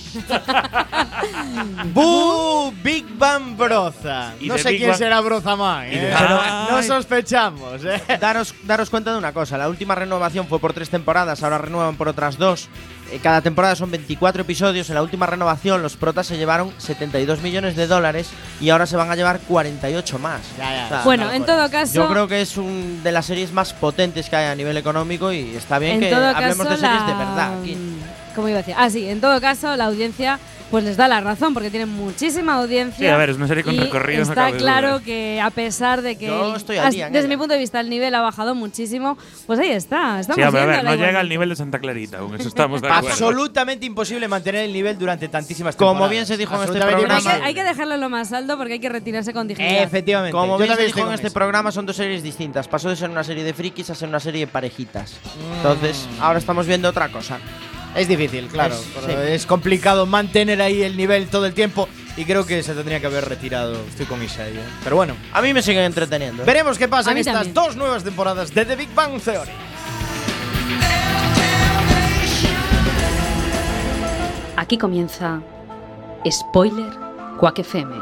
¡Bu! 1.93 2.73
Big 2.83 3.05
Bang 3.19 3.57
Broza. 3.57 4.35
Y 4.41 4.49
No 4.49 4.59
sé 4.59 4.71
Big 4.71 4.79
quién 4.79 4.91
Bang- 4.91 4.99
será 4.99 5.21
Brozaman. 5.21 5.87
¿eh? 5.89 6.15
Ay. 6.17 6.69
no 6.71 6.83
sospechamos. 6.83 7.85
¿eh? 7.85 8.01
daros, 8.21 8.55
daros 8.65 8.91
cuenta 8.91 9.13
de 9.13 9.19
una 9.19 9.33
cosa, 9.33 9.59
la 9.59 9.69
última 9.69 9.95
renovación 9.95 10.47
fue 10.47 10.59
por 10.61 10.73
tres 10.73 10.89
temporadas, 10.91 11.43
ahora 11.43 11.59
renuevan 11.59 11.97
por 11.97 12.09
otras 12.09 12.39
dos. 12.39 12.69
Eh, 13.11 13.19
Cada 13.23 13.41
temporada 13.41 13.75
son 13.77 13.91
24 13.91 14.43
episodios, 14.43 14.89
en 14.89 14.95
la 14.95 15.03
última 15.03 15.27
renovación 15.27 15.83
los 15.83 15.97
protas 15.97 16.27
se 16.27 16.37
llevaron 16.37 16.73
72 16.79 17.41
millones 17.43 17.77
de 17.77 17.87
dólares 17.87 18.29
y 18.61 18.71
ahora 18.71 18.87
se 18.87 18.97
van 18.97 19.11
a 19.11 19.17
llevar 19.17 19.41
48 19.41 20.19
más. 20.19 20.41
Ya, 20.59 20.73
ya. 20.75 20.85
O 20.85 20.89
sea, 20.89 21.03
Bueno, 21.05 21.25
una 21.25 21.37
en 21.37 21.45
todo 21.45 21.71
caso. 21.71 21.95
Yo 21.95 22.09
creo 22.09 22.29
que 22.29 22.41
es 22.41 22.57
un 22.57 23.01
de 23.03 23.13
las 23.13 23.27
series 23.27 23.53
más 23.53 23.73
potentes 23.73 24.29
que 24.29 24.37
hay 24.37 24.47
a 24.47 24.55
nivel 24.55 24.77
económico 24.77 25.33
y 25.33 25.57
está 25.57 25.79
bien 25.79 25.95
en 25.95 26.01
que 26.01 26.15
hablemos 26.15 26.67
caso, 26.67 26.71
de 26.71 26.77
series 26.77 27.07
de 27.07 27.15
verdad. 27.15 27.61
aquí. 27.61 27.77
¿Cómo 28.35 28.49
iba 28.49 28.59
a 28.59 28.63
decir? 28.63 28.75
Ah, 28.79 28.89
sí, 28.91 29.09
en 29.09 29.21
todo 29.21 29.41
caso, 29.41 29.75
la 29.77 29.87
audiencia 29.87 30.39
pues 30.71 30.85
les 30.85 30.97
da 30.97 31.09
la 31.09 31.21
razón 31.21 31.53
porque 31.55 31.71
tienen 31.71 31.89
muchísima 31.89 32.55
audiencia. 32.55 32.99
Sí, 32.99 33.07
a 33.07 33.17
ver, 33.17 33.31
es 33.31 33.37
una 33.37 33.49
serie 33.49 33.65
con 33.65 33.77
recorrido, 33.77 34.19
no 34.25 34.31
Está 34.31 34.47
cabe 34.47 34.59
claro 34.59 35.01
que 35.05 35.41
a 35.41 35.51
pesar 35.51 36.03
de 36.03 36.17
que 36.17 36.27
Yo 36.27 36.55
estoy 36.55 36.77
al 36.79 36.93
día 36.93 37.11
desde 37.11 37.29
mi 37.29 37.37
punto 37.37 37.55
de 37.55 37.59
vista 37.61 37.81
el 37.81 37.91
nivel 37.91 38.15
ha 38.15 38.21
bajado 38.21 38.55
muchísimo, 38.55 39.19
pues 39.47 39.59
ahí 39.59 39.71
está. 39.71 40.21
Estamos 40.21 40.37
Sí, 40.37 40.43
a 40.43 40.51
ver, 40.51 40.69
viéndola 40.69 40.97
no 40.97 41.05
llega 41.05 41.21
al 41.21 41.29
nivel 41.29 41.49
de 41.49 41.57
Santa 41.57 41.79
Clarita, 41.79 42.19
aún 42.19 42.35
eso 42.35 42.49
estamos 42.49 42.81
de 42.83 42.89
acuerdo. 42.89 43.09
Absolutamente 43.09 43.87
imposible 43.87 44.29
mantener 44.29 44.65
el 44.65 44.73
nivel 44.73 44.99
durante 44.99 45.29
tantísimas 45.29 45.77
Como 45.77 45.91
temporadas. 45.93 46.11
bien 46.13 46.27
se 46.27 46.37
dijo 46.37 46.55
en 46.57 46.63
este 46.63 46.79
programa- 46.81 47.17
Hay 47.17 47.23
que, 47.41 47.47
hay 47.47 47.55
que 47.55 47.65
dejarlo 47.65 47.97
lo 47.97 48.09
más 48.09 48.33
alto 48.33 48.57
porque 48.57 48.75
hay 48.75 48.81
que 48.81 48.89
retirarse 48.89 49.33
con 49.33 49.49
dignidad. 49.49 49.83
Efectivamente. 49.83 50.33
Como 50.33 50.53
Yo 50.55 50.59
bien 50.59 50.69
se 50.69 50.75
también 50.75 50.87
dijo 50.89 50.99
en 51.01 51.05
con 51.07 51.15
este 51.15 51.27
eso. 51.29 51.35
programa, 51.35 51.73
son 51.73 51.87
dos 51.87 51.97
series 51.97 52.23
distintas. 52.23 52.69
Pasó 52.69 52.89
de 52.89 52.97
ser 52.97 53.11
una 53.11 53.25
serie 53.25 53.45
de 53.45 53.53
frikis 53.55 53.91
a 53.91 53.95
ser 53.95 54.09
una 54.09 54.21
serie 54.21 54.41
de 54.47 54.47
parejitas. 54.47 55.13
Mm. 55.13 55.57
Entonces, 55.57 56.07
ahora 56.21 56.39
estamos 56.39 56.67
viendo 56.67 56.89
otra 56.89 57.09
cosa. 57.11 57.39
Es 57.97 58.07
difícil, 58.09 58.47
claro. 58.49 58.75
Es- 58.75 58.87
pero 58.95 59.07
sí. 59.27 59.33
Es 59.33 59.47
complicado 59.47 60.07
mantener 60.07 60.63
ahí 60.63 60.83
el 60.83 60.97
nivel 60.97 61.29
todo 61.29 61.47
el 61.47 61.55
tiempo. 61.55 61.89
Y 62.17 62.25
creo 62.25 62.45
que 62.45 62.63
se 62.63 62.75
tendría 62.75 63.01
que 63.01 63.07
haber 63.07 63.29
retirado. 63.29 63.75
Estoy 63.89 64.07
con 64.07 64.23
Isai. 64.23 64.51
¿eh? 64.57 64.61
Pero 64.85 64.97
bueno, 64.97 65.15
A 65.33 65.41
mí 65.41 65.55
me 65.55 65.63
siguen 65.63 65.85
entreteniendo. 65.85 66.45
veremos 66.45 66.77
qué 66.79 66.89
pasa 66.89 67.13
en 67.13 67.19
estas 67.19 67.35
también. 67.35 67.55
dos 67.55 67.77
nuevas 67.77 68.05
temporadas 68.05 68.53
de 68.55 68.65
The 68.65 68.77
Big 68.77 68.93
Bang 68.95 69.21
Theory. 69.21 69.51
Aquí 74.57 74.77
comienza 74.77 75.41
Spoiler 76.31 76.93
Quack 77.39 77.61
FM. 77.61 77.95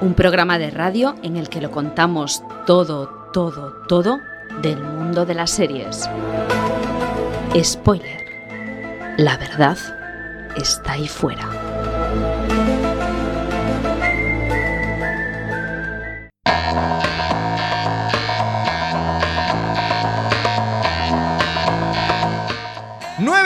Un 0.00 0.14
programa 0.14 0.58
de 0.58 0.70
radio 0.70 1.14
en 1.22 1.36
el 1.36 1.48
que 1.48 1.60
lo 1.60 1.70
contamos 1.70 2.42
todo, 2.66 3.30
todo, 3.32 3.72
todo 3.86 4.18
del 4.60 4.82
mundo 4.82 5.24
de 5.24 5.34
las 5.34 5.50
series. 5.52 6.08
Spoiler. 7.60 8.24
La 9.18 9.36
verdad 9.36 9.76
está 10.56 10.92
ahí 10.92 11.06
fuera. 11.06 11.48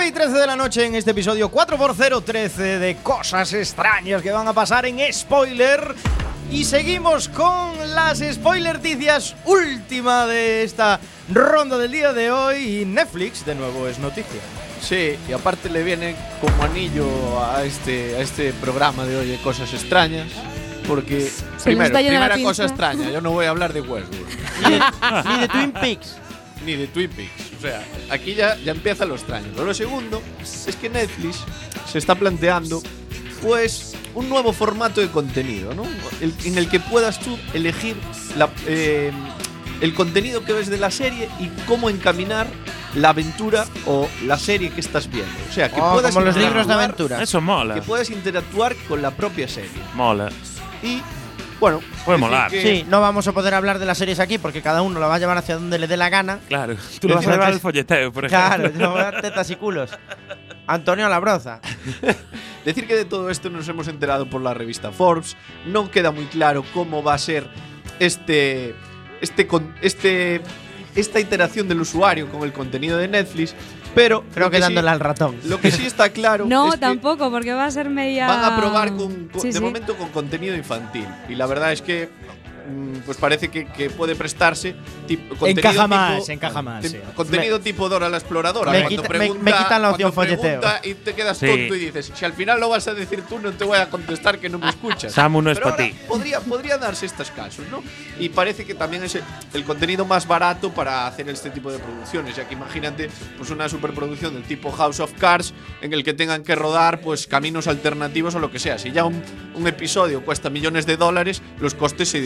Y 0.06 0.12
13 0.12 0.38
de 0.38 0.46
la 0.46 0.54
noche 0.54 0.86
en 0.86 0.94
este 0.94 1.10
episodio 1.10 1.50
4x013 1.50 2.78
de 2.78 2.96
cosas 3.02 3.52
extrañas 3.54 4.22
que 4.22 4.30
van 4.30 4.46
a 4.46 4.52
pasar 4.52 4.86
en 4.86 5.12
spoiler. 5.12 5.96
Y 6.50 6.64
seguimos 6.64 7.28
con 7.28 7.94
las 7.94 8.18
spoilerticias 8.32 9.34
última 9.44 10.26
de 10.26 10.62
esta 10.62 11.00
ronda 11.32 11.76
del 11.76 11.90
día 11.92 12.12
de 12.12 12.30
hoy. 12.30 12.80
Y 12.80 12.84
Netflix, 12.84 13.44
de 13.44 13.54
nuevo, 13.54 13.86
es 13.88 13.98
noticia. 13.98 14.40
Sí, 14.80 15.16
y 15.28 15.32
aparte 15.32 15.68
le 15.68 15.82
viene 15.82 16.14
como 16.40 16.62
anillo 16.62 17.06
a 17.44 17.64
este, 17.64 18.16
a 18.16 18.20
este 18.20 18.52
programa 18.54 19.04
de 19.04 19.16
hoy 19.16 19.26
de 19.26 19.38
cosas 19.38 19.72
extrañas. 19.74 20.28
Porque, 20.86 21.28
primero, 21.64 21.92
primera 21.92 22.38
cosa 22.40 22.64
extraña, 22.64 23.10
yo 23.10 23.20
no 23.20 23.32
voy 23.32 23.46
a 23.46 23.50
hablar 23.50 23.72
de 23.72 23.80
Westworld, 23.80 24.28
Ni 24.64 24.70
de, 24.70 24.80
ni 25.28 25.40
de 25.40 25.48
Twin 25.48 25.72
Peaks. 25.72 26.14
ni 26.64 26.76
de 26.76 26.86
Twin 26.86 27.10
Peaks. 27.10 27.32
O 27.58 27.60
sea, 27.60 27.84
aquí 28.08 28.34
ya, 28.34 28.56
ya 28.58 28.70
empieza 28.70 29.04
lo 29.04 29.16
extraño. 29.16 29.48
Pero 29.52 29.66
lo 29.66 29.74
segundo 29.74 30.22
es 30.40 30.76
que 30.76 30.88
Netflix 30.88 31.38
se 31.90 31.98
está 31.98 32.14
planteando, 32.14 32.80
pues, 33.42 33.85
un 34.16 34.28
nuevo 34.28 34.52
formato 34.52 35.00
de 35.00 35.08
contenido, 35.08 35.72
¿no? 35.74 35.84
El- 36.20 36.34
en 36.44 36.58
el 36.58 36.68
que 36.68 36.80
puedas 36.80 37.20
tú 37.20 37.38
elegir 37.54 37.96
la- 38.36 38.48
eh, 38.66 39.12
el 39.80 39.94
contenido 39.94 40.42
que 40.44 40.52
ves 40.54 40.68
de 40.68 40.78
la 40.78 40.90
serie 40.90 41.28
y 41.38 41.48
cómo 41.68 41.88
encaminar 41.90 42.46
la 42.94 43.10
aventura 43.10 43.66
o 43.84 44.08
la 44.24 44.38
serie 44.38 44.70
que 44.70 44.80
estás 44.80 45.08
viendo. 45.10 45.30
O 45.50 45.52
sea, 45.52 45.70
que 45.70 45.78
Oh, 45.80 45.92
puedas 45.92 46.14
como 46.14 46.24
los 46.26 46.34
libros 46.36 46.66
de 46.66 46.72
interactuar- 46.72 46.84
aventura. 46.84 47.22
Eso 47.22 47.40
mola. 47.42 47.74
que 47.74 47.82
puedas 47.82 48.08
interactuar 48.10 48.74
con 48.88 49.02
la 49.02 49.10
propia 49.10 49.46
serie. 49.48 49.70
Mola. 49.94 50.30
Y, 50.82 51.02
bueno, 51.60 51.80
Puede 52.06 52.18
molar. 52.18 52.50
Sí, 52.50 52.86
no 52.88 53.00
vamos 53.02 53.26
a 53.28 53.32
poder 53.32 53.52
hablar 53.52 53.78
de 53.78 53.84
las 53.84 53.98
series 53.98 54.18
aquí 54.20 54.38
porque 54.38 54.62
cada 54.62 54.80
uno 54.80 54.98
la 54.98 55.08
va 55.08 55.16
a 55.16 55.18
llevar 55.18 55.36
hacia 55.36 55.56
donde 55.56 55.78
le 55.78 55.86
dé 55.88 55.96
la 55.98 56.08
gana. 56.08 56.38
Claro. 56.48 56.74
Tú 57.00 57.08
lo 57.08 57.16
vas 57.16 57.26
a 57.26 57.32
llevar 57.32 57.48
al 57.52 57.60
folleteo, 57.60 58.10
por 58.12 58.24
ejemplo. 58.24 58.46
Claro, 58.56 58.72
yo 58.78 58.90
voy 58.92 59.00
a 59.00 59.04
dar 59.10 59.20
tetas 59.20 59.50
y 59.50 59.56
culos. 59.56 59.90
Antonio 60.66 61.08
Labroza. 61.08 61.60
Decir 62.66 62.86
que 62.86 62.94
de 62.96 63.04
todo 63.06 63.30
esto 63.30 63.48
nos 63.48 63.66
hemos 63.68 63.88
enterado 63.88 64.28
por 64.28 64.42
la 64.42 64.52
revista 64.52 64.92
Forbes. 64.92 65.36
No 65.64 65.90
queda 65.90 66.10
muy 66.10 66.24
claro 66.26 66.64
cómo 66.74 67.02
va 67.02 67.14
a 67.14 67.18
ser 67.18 67.48
este. 68.00 68.74
Este. 69.22 69.46
con- 69.46 69.74
este 69.80 70.42
esta 70.94 71.20
interacción 71.20 71.68
del 71.68 71.80
usuario 71.82 72.28
con 72.30 72.42
el 72.42 72.52
contenido 72.52 72.98
de 72.98 73.06
Netflix. 73.08 73.54
Pero. 73.94 74.24
Creo 74.34 74.50
que 74.50 74.56
sí- 74.56 74.62
dándole 74.62 74.90
al 74.90 75.00
ratón. 75.00 75.36
Lo 75.44 75.60
que 75.60 75.70
sí 75.70 75.86
está 75.86 76.08
claro. 76.10 76.44
No, 76.48 76.66
es 76.68 76.74
que 76.74 76.80
tampoco, 76.80 77.30
porque 77.30 77.52
va 77.52 77.66
a 77.66 77.70
ser 77.70 77.88
media. 77.88 78.26
Van 78.26 78.44
a 78.44 78.56
probar 78.56 78.88
con, 78.96 79.28
con- 79.28 79.40
Sí, 79.40 79.48
de 79.48 79.52
sí. 79.54 79.60
momento 79.60 79.96
con 79.96 80.08
contenido 80.10 80.54
infantil. 80.56 81.06
Y 81.28 81.34
la 81.34 81.46
verdad 81.46 81.72
es 81.72 81.82
que. 81.82 82.08
Mm, 82.66 82.98
pues 83.06 83.16
parece 83.18 83.48
que, 83.48 83.66
que 83.66 83.90
puede 83.90 84.14
prestarse 84.16 84.74
tipo, 85.06 85.36
contenido 85.36 85.60
Encaja 85.70 85.84
tipo- 85.84 85.88
más, 85.88 86.28
encaja 86.28 86.62
más, 86.62 86.86
sí. 86.86 86.98
Contenido 87.14 87.60
tipo 87.60 87.88
Dora 87.88 88.08
la 88.08 88.18
exploradora. 88.18 88.72
Me 88.72 88.86
quita- 88.86 89.02
me- 89.02 89.08
pregunta, 89.08 89.42
me 89.42 89.52
quitan 89.52 89.82
la 89.82 89.90
opción 89.90 90.12
folleteo. 90.12 90.60
Y 90.84 90.94
te 90.94 91.14
quedas 91.14 91.38
Sí. 91.38 91.46
tonto 91.46 91.74
y 91.74 91.78
dices, 91.78 92.12
si 92.14 92.24
al 92.24 92.32
final 92.32 92.60
lo 92.60 92.68
vas 92.68 92.86
a 92.88 92.94
decir 92.94 93.22
tú, 93.28 93.38
no 93.38 93.52
te 93.52 93.64
voy 93.64 93.78
a 93.78 93.88
contestar 93.90 94.38
que 94.38 94.48
no 94.48 94.58
me 94.58 94.68
escuchas. 94.68 95.12
Samu 95.12 95.40
no 95.42 95.50
es 95.50 95.58
Pero 95.58 95.70
pa' 95.70 95.82
ahora 95.82 95.84
ti. 95.90 95.94
Podría, 96.08 96.40
podría 96.40 96.78
darse 96.78 97.06
estos 97.06 97.30
casos, 97.30 97.64
¿no? 97.70 97.82
Y 98.18 98.28
parece 98.30 98.64
que 98.64 98.74
también 98.74 99.04
es 99.04 99.14
el, 99.54 99.64
contenido 99.64 100.04
más 100.04 100.26
barato 100.26 100.70
para 100.72 101.06
hacer 101.06 101.28
este 101.28 101.50
tipo 101.50 101.70
de 101.72 101.78
producciones, 101.78 102.36
ya 102.36 102.46
que 102.48 102.54
imagínate 102.54 103.10
pues 103.36 103.50
una 103.50 103.68
superproducción 103.68 104.34
del 104.34 104.42
tipo 104.44 104.70
House 104.72 105.00
of 105.00 105.12
Cards 105.18 105.52
en 105.80 105.92
el 105.92 106.04
que 106.04 106.12
tengan 106.14 106.42
que 106.44 106.54
rodar 106.54 107.00
pues 107.00 107.26
caminos 107.26 107.66
alternativos 107.66 108.34
o 108.34 108.38
lo 108.38 108.50
que 108.50 108.58
sea. 108.58 108.78
Si 108.78 108.92
ya 108.92 109.04
un, 109.04 109.22
un 109.54 109.66
episodio 109.66 110.24
cuesta 110.24 110.50
millones 110.50 110.86
de 110.86 110.96
dólares, 110.96 111.42
los 111.60 111.74
costes 111.74 112.08
se 112.08 112.20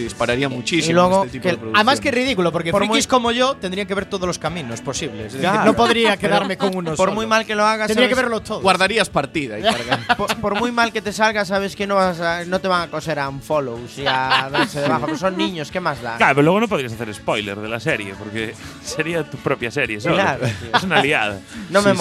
muchísimo 0.48 0.90
y 0.90 0.94
luego 0.94 1.24
este 1.24 1.30
tipo 1.32 1.42
que- 1.42 1.48
de 1.50 1.54
producciones. 1.56 1.76
Además 1.76 2.00
que 2.00 2.08
es 2.08 2.14
ridículo, 2.14 2.52
porque 2.52 2.70
Por 2.70 2.80
frikis 2.82 3.06
muy- 3.06 3.10
como 3.10 3.32
yo 3.32 3.56
tendrían 3.56 3.86
que 3.86 3.94
ver 3.94 4.06
todos 4.06 4.26
los 4.26 4.38
caminos 4.38 4.80
posibles. 4.80 5.26
Es 5.26 5.32
decir, 5.34 5.40
Claro. 5.48 5.64
no 5.64 5.74
podría 5.76 6.16
quedarme 6.16 6.56
con 6.56 6.74
uno 6.76 6.90
Por 6.90 6.96
solo. 6.96 7.12
muy 7.12 7.26
mal 7.26 7.44
que 7.46 7.54
lo 7.54 7.64
hagas, 7.64 7.88
Tendría 7.88 8.08
que 8.08 8.14
verlos 8.14 8.44
todos. 8.44 8.62
guardarías 8.62 9.08
partida 9.10 9.58
y 9.58 9.62
por, 10.16 10.36
por 10.40 10.58
muy 10.58 10.72
mal 10.72 10.92
que 10.92 11.02
te 11.02 11.12
salga, 11.12 11.44
sabes 11.44 11.76
que 11.76 11.86
no, 11.86 11.96
vas 11.96 12.20
a- 12.20 12.44
no 12.44 12.60
te 12.60 12.68
van 12.68 12.82
a 12.82 12.90
coser 12.90 13.18
a 13.18 13.28
un 13.28 13.40
follows 13.42 13.98
y 13.98 14.06
a 14.06 14.48
darse 14.52 14.80
de 14.80 14.88
baja. 14.88 15.06
Pues 15.06 15.20
son 15.20 15.36
niños, 15.36 15.70
¿qué 15.70 15.80
más 15.80 16.00
da? 16.02 16.16
Claro, 16.16 16.34
pero 16.36 16.44
luego 16.44 16.60
no 16.60 16.68
podrías 16.68 16.92
hacer 16.92 17.12
spoiler 17.14 17.58
de 17.58 17.68
la 17.68 17.80
serie, 17.80 18.14
porque 18.18 18.54
sería 18.84 19.22
tu 19.28 19.36
propia 19.38 19.70
serie, 19.70 20.00
solo. 20.00 20.14
Claro. 20.16 20.46
Es 20.74 20.82
una 20.82 21.02
liada. 21.02 21.38
No 21.70 21.82
me 21.82 21.92
sí. 21.92 21.96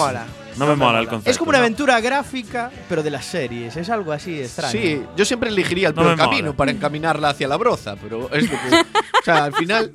No 0.60 0.66
me 0.66 0.76
mola 0.76 1.00
el 1.00 1.08
concepto. 1.08 1.30
Es 1.30 1.38
como 1.38 1.48
una 1.50 1.58
aventura 1.58 2.00
gráfica, 2.00 2.70
pero 2.88 3.02
de 3.02 3.10
las 3.10 3.24
series. 3.24 3.76
Es 3.76 3.88
algo 3.90 4.12
así 4.12 4.40
extraño. 4.40 4.72
Sí, 4.72 5.02
yo 5.16 5.24
siempre 5.24 5.48
elegiría 5.50 5.88
el 5.88 5.94
No 5.94 6.02
peor 6.02 6.16
mola. 6.16 6.28
camino 6.30 6.54
para 6.56 6.70
encaminarla 6.70 7.30
hacia 7.30 7.48
la 7.48 7.56
broza, 7.56 7.96
pero 7.96 8.32
es 8.32 8.44
lo 8.44 8.50
que. 8.50 8.76
o 9.20 9.22
sea, 9.24 9.44
al 9.44 9.54
final. 9.54 9.92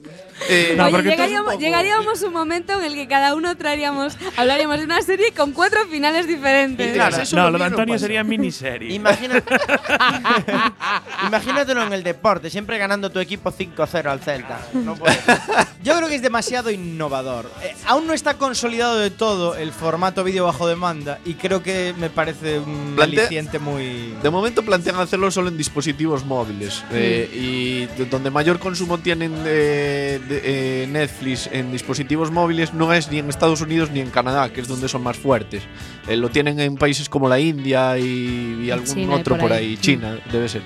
Eh, 0.50 0.74
No, 0.78 0.86
Oye, 0.86 1.02
llegaríamos, 1.04 1.40
un 1.48 1.54
poco- 1.54 1.60
llegaríamos 1.60 2.22
un 2.24 2.34
momento 2.34 2.74
en 2.74 2.84
el 2.86 2.94
que 2.96 3.08
cada 3.08 3.34
uno 3.36 3.56
traeríamos, 3.58 4.18
hablaríamos 4.38 4.78
de 4.80 4.84
una 4.86 5.02
serie 5.02 5.32
con 5.32 5.52
cuatro 5.54 5.80
finales 5.90 6.28
diferentes. 6.28 6.94
Claro, 6.94 7.18
eso 7.18 7.36
no, 7.36 7.44
lo 7.44 7.52
lo 7.52 7.54
de 7.58 7.60
no 7.60 7.66
Antonio 7.66 7.94
pasa. 7.96 8.04
sería 8.06 8.24
miniserie. 8.24 8.94
Imagina- 8.94 9.42
Imagínatelo 11.28 11.84
en 11.84 11.94
el 11.94 12.04
deporte, 12.04 12.50
siempre 12.50 12.78
ganando 12.78 13.10
tu 13.12 13.20
equipo 13.20 13.52
5-0 13.52 14.06
al 14.10 14.20
Celta. 14.20 14.60
No 14.74 14.96
puede 14.96 15.16
ser. 15.22 15.38
Yo 15.84 15.96
creo 15.98 16.08
que 16.10 16.16
es 16.16 16.22
demasiado 16.22 16.72
innovador. 16.72 17.50
Eh, 17.64 17.76
aún 17.86 18.08
no 18.08 18.14
está 18.14 18.36
consolidado 18.36 18.98
de 18.98 19.12
todo 19.12 19.56
el 19.56 19.72
formato 19.72 20.24
vídeo 20.24 20.46
bajo 20.46 20.68
demanda 20.68 21.20
y 21.26 21.36
creo 21.36 21.62
que 21.64 21.94
me 21.98 22.10
parece 22.10 22.60
un 22.60 22.96
Plantea- 22.96 23.20
aliciente 23.22 23.60
muy... 23.60 24.14
De 24.22 24.30
momento 24.30 24.64
plantean 24.64 24.98
hacerlo 24.98 25.30
solo 25.32 25.50
en 25.50 25.58
dispositivos 25.58 26.26
móviles. 26.26 26.84
eh, 26.92 27.30
y 27.34 27.86
de- 27.98 28.06
donde 28.06 28.30
mayor 28.32 28.60
consumo 28.60 28.98
tienen 29.00 29.34
eh, 29.46 30.20
de- 30.28 30.42
eh, 30.84 30.88
Netflix 30.88 31.50
en 31.52 31.72
dispositivos 31.72 32.32
móviles 32.32 32.74
no 32.74 32.94
es 32.94 33.12
ni 33.12 33.20
en 33.20 33.30
Estados 33.30 33.62
Unidos 33.62 33.92
ni 33.92 34.00
en 34.00 34.10
Canadá, 34.10 34.50
que 34.50 34.62
es 34.62 34.68
donde 34.68 34.88
son 34.90 35.04
más 35.04 35.18
fuertes. 35.18 35.64
Eh, 36.08 36.16
lo 36.18 36.30
tienen 36.30 36.60
en 36.60 36.76
países 36.76 37.10
como 37.10 37.28
la 37.30 37.40
India 37.40 37.98
y, 37.98 38.62
y 38.66 38.72
algún 38.72 38.88
China 38.96 39.16
y 39.18 39.20
otro 39.20 39.36
por 39.36 39.42
por 39.50 39.54
ahí. 39.54 39.66
ahí, 39.72 39.78
China, 39.78 40.18
debe 40.32 40.50
ser. 40.50 40.62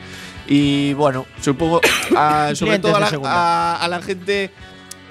Y 0.47 0.93
bueno, 0.93 1.25
supongo, 1.41 1.81
a- 2.15 2.51
sobre 2.55 2.79
todo 2.79 2.95
a 2.95 2.99
la, 2.99 3.11
a- 3.25 3.75
a 3.83 3.87
la 3.87 4.01
gente 4.01 4.49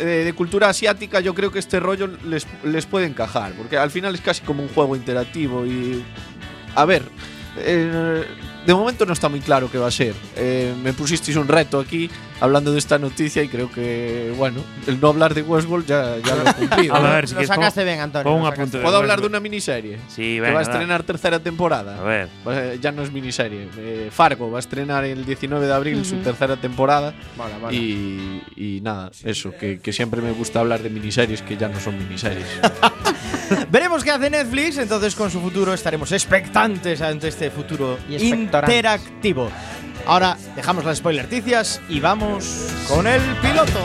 eh, 0.00 0.04
de 0.04 0.32
cultura 0.32 0.68
asiática, 0.68 1.20
yo 1.20 1.34
creo 1.34 1.50
que 1.52 1.58
este 1.58 1.80
rollo 1.80 2.08
les, 2.26 2.46
les 2.64 2.86
puede 2.86 3.06
encajar, 3.06 3.52
porque 3.52 3.76
al 3.76 3.90
final 3.90 4.14
es 4.14 4.20
casi 4.20 4.42
como 4.42 4.62
un 4.62 4.68
juego 4.68 4.94
interactivo 4.96 5.66
y... 5.66 6.02
A 6.74 6.84
ver, 6.84 7.02
eh, 7.56 8.24
de 8.66 8.74
momento 8.74 9.04
no 9.06 9.12
está 9.12 9.28
muy 9.28 9.40
claro 9.40 9.70
qué 9.70 9.78
va 9.78 9.88
a 9.88 9.90
ser. 9.90 10.14
Eh, 10.36 10.74
me 10.82 10.92
pusisteis 10.92 11.36
un 11.36 11.48
reto 11.48 11.80
aquí 11.80 12.08
hablando 12.40 12.72
de 12.72 12.78
esta 12.78 12.98
noticia 12.98 13.42
y 13.42 13.48
creo 13.48 13.70
que, 13.70 14.32
bueno, 14.36 14.62
el 14.86 15.00
no 15.00 15.08
hablar 15.08 15.34
de 15.34 15.42
Westworld 15.42 15.86
ya, 15.86 16.16
ya 16.18 16.34
lo 16.36 16.48
he 16.48 16.54
cumplido. 16.54 16.94
A 16.98 17.00
ver, 17.00 17.28
si 17.28 17.34
lo 17.34 17.44
sacaste 17.44 17.84
bien, 17.84 18.00
Antonio. 18.00 18.32
un 18.32 18.70
de 18.70 18.78
¿Puedo 18.80 18.96
hablar 18.96 19.20
de 19.20 19.26
una 19.26 19.40
miniserie? 19.40 19.98
Sí, 20.08 20.36
que 20.36 20.40
venga. 20.40 20.54
va 20.54 20.60
a 20.60 20.62
estrenar 20.62 21.02
tercera 21.02 21.38
temporada. 21.40 21.98
A 21.98 22.02
ver. 22.02 22.28
Eh, 22.46 22.78
Ya 22.80 22.92
no 22.92 23.02
es 23.02 23.12
miniserie. 23.12 23.68
Eh, 23.76 24.08
Fargo 24.12 24.50
va 24.50 24.58
a 24.58 24.60
estrenar 24.60 25.04
el 25.04 25.24
19 25.24 25.66
de 25.66 25.72
abril 25.72 26.04
su 26.04 26.14
Ujú. 26.16 26.24
tercera 26.24 26.56
temporada. 26.56 27.14
Mola, 27.36 27.58
mola. 27.58 27.72
Y, 27.72 28.42
y 28.56 28.80
nada, 28.82 29.10
eso, 29.24 29.52
que, 29.58 29.80
que 29.80 29.92
siempre 29.92 30.20
me 30.22 30.32
gusta 30.32 30.60
hablar 30.60 30.80
de 30.82 30.90
miniseries 30.90 31.42
que 31.42 31.56
ya 31.56 31.68
no 31.68 31.80
son 31.80 31.98
miniseries. 31.98 32.46
Veremos 33.70 34.04
qué 34.04 34.10
hace 34.10 34.28
Netflix, 34.30 34.78
entonces 34.78 35.14
con 35.14 35.30
su 35.30 35.40
futuro 35.40 35.72
estaremos 35.72 36.12
expectantes 36.12 37.00
ante 37.00 37.28
este 37.28 37.50
futuro 37.50 37.98
interactivo. 38.08 39.50
Ahora 40.06 40.36
dejamos 40.56 40.84
las 40.84 40.98
spoilerticias 40.98 41.80
y 41.88 42.00
vamos 42.00 42.68
con 42.88 43.06
el 43.06 43.20
piloto. 43.42 43.80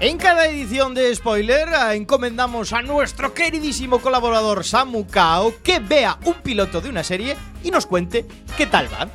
En 0.00 0.16
cada 0.16 0.46
edición 0.46 0.94
de 0.94 1.14
Spoiler 1.14 1.68
eh, 1.68 1.94
encomendamos 1.94 2.72
a 2.72 2.80
nuestro 2.80 3.34
queridísimo 3.34 3.98
colaborador 3.98 4.64
Samu 4.64 5.06
Kao 5.06 5.52
que 5.62 5.78
vea 5.78 6.16
un 6.24 6.32
piloto 6.36 6.80
de 6.80 6.88
una 6.88 7.04
serie 7.04 7.36
y 7.62 7.70
nos 7.70 7.84
cuente 7.84 8.24
qué 8.56 8.66
tal 8.66 8.90
va. 8.90 9.10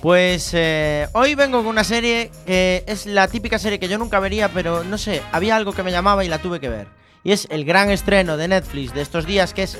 Pues 0.00 0.52
eh, 0.54 1.08
hoy 1.12 1.34
vengo 1.34 1.58
con 1.58 1.66
una 1.66 1.82
serie 1.82 2.30
que 2.46 2.84
es 2.86 3.04
la 3.06 3.26
típica 3.26 3.58
serie 3.58 3.80
que 3.80 3.88
yo 3.88 3.98
nunca 3.98 4.20
vería, 4.20 4.48
pero 4.50 4.84
no 4.84 4.96
sé, 4.96 5.22
había 5.32 5.56
algo 5.56 5.72
que 5.72 5.82
me 5.82 5.90
llamaba 5.90 6.24
y 6.24 6.28
la 6.28 6.38
tuve 6.38 6.60
que 6.60 6.68
ver. 6.68 6.99
Y 7.22 7.32
es 7.32 7.46
el 7.50 7.66
gran 7.66 7.90
estreno 7.90 8.38
de 8.38 8.48
Netflix 8.48 8.94
de 8.94 9.02
estos 9.02 9.26
días 9.26 9.52
que 9.52 9.64
es 9.64 9.78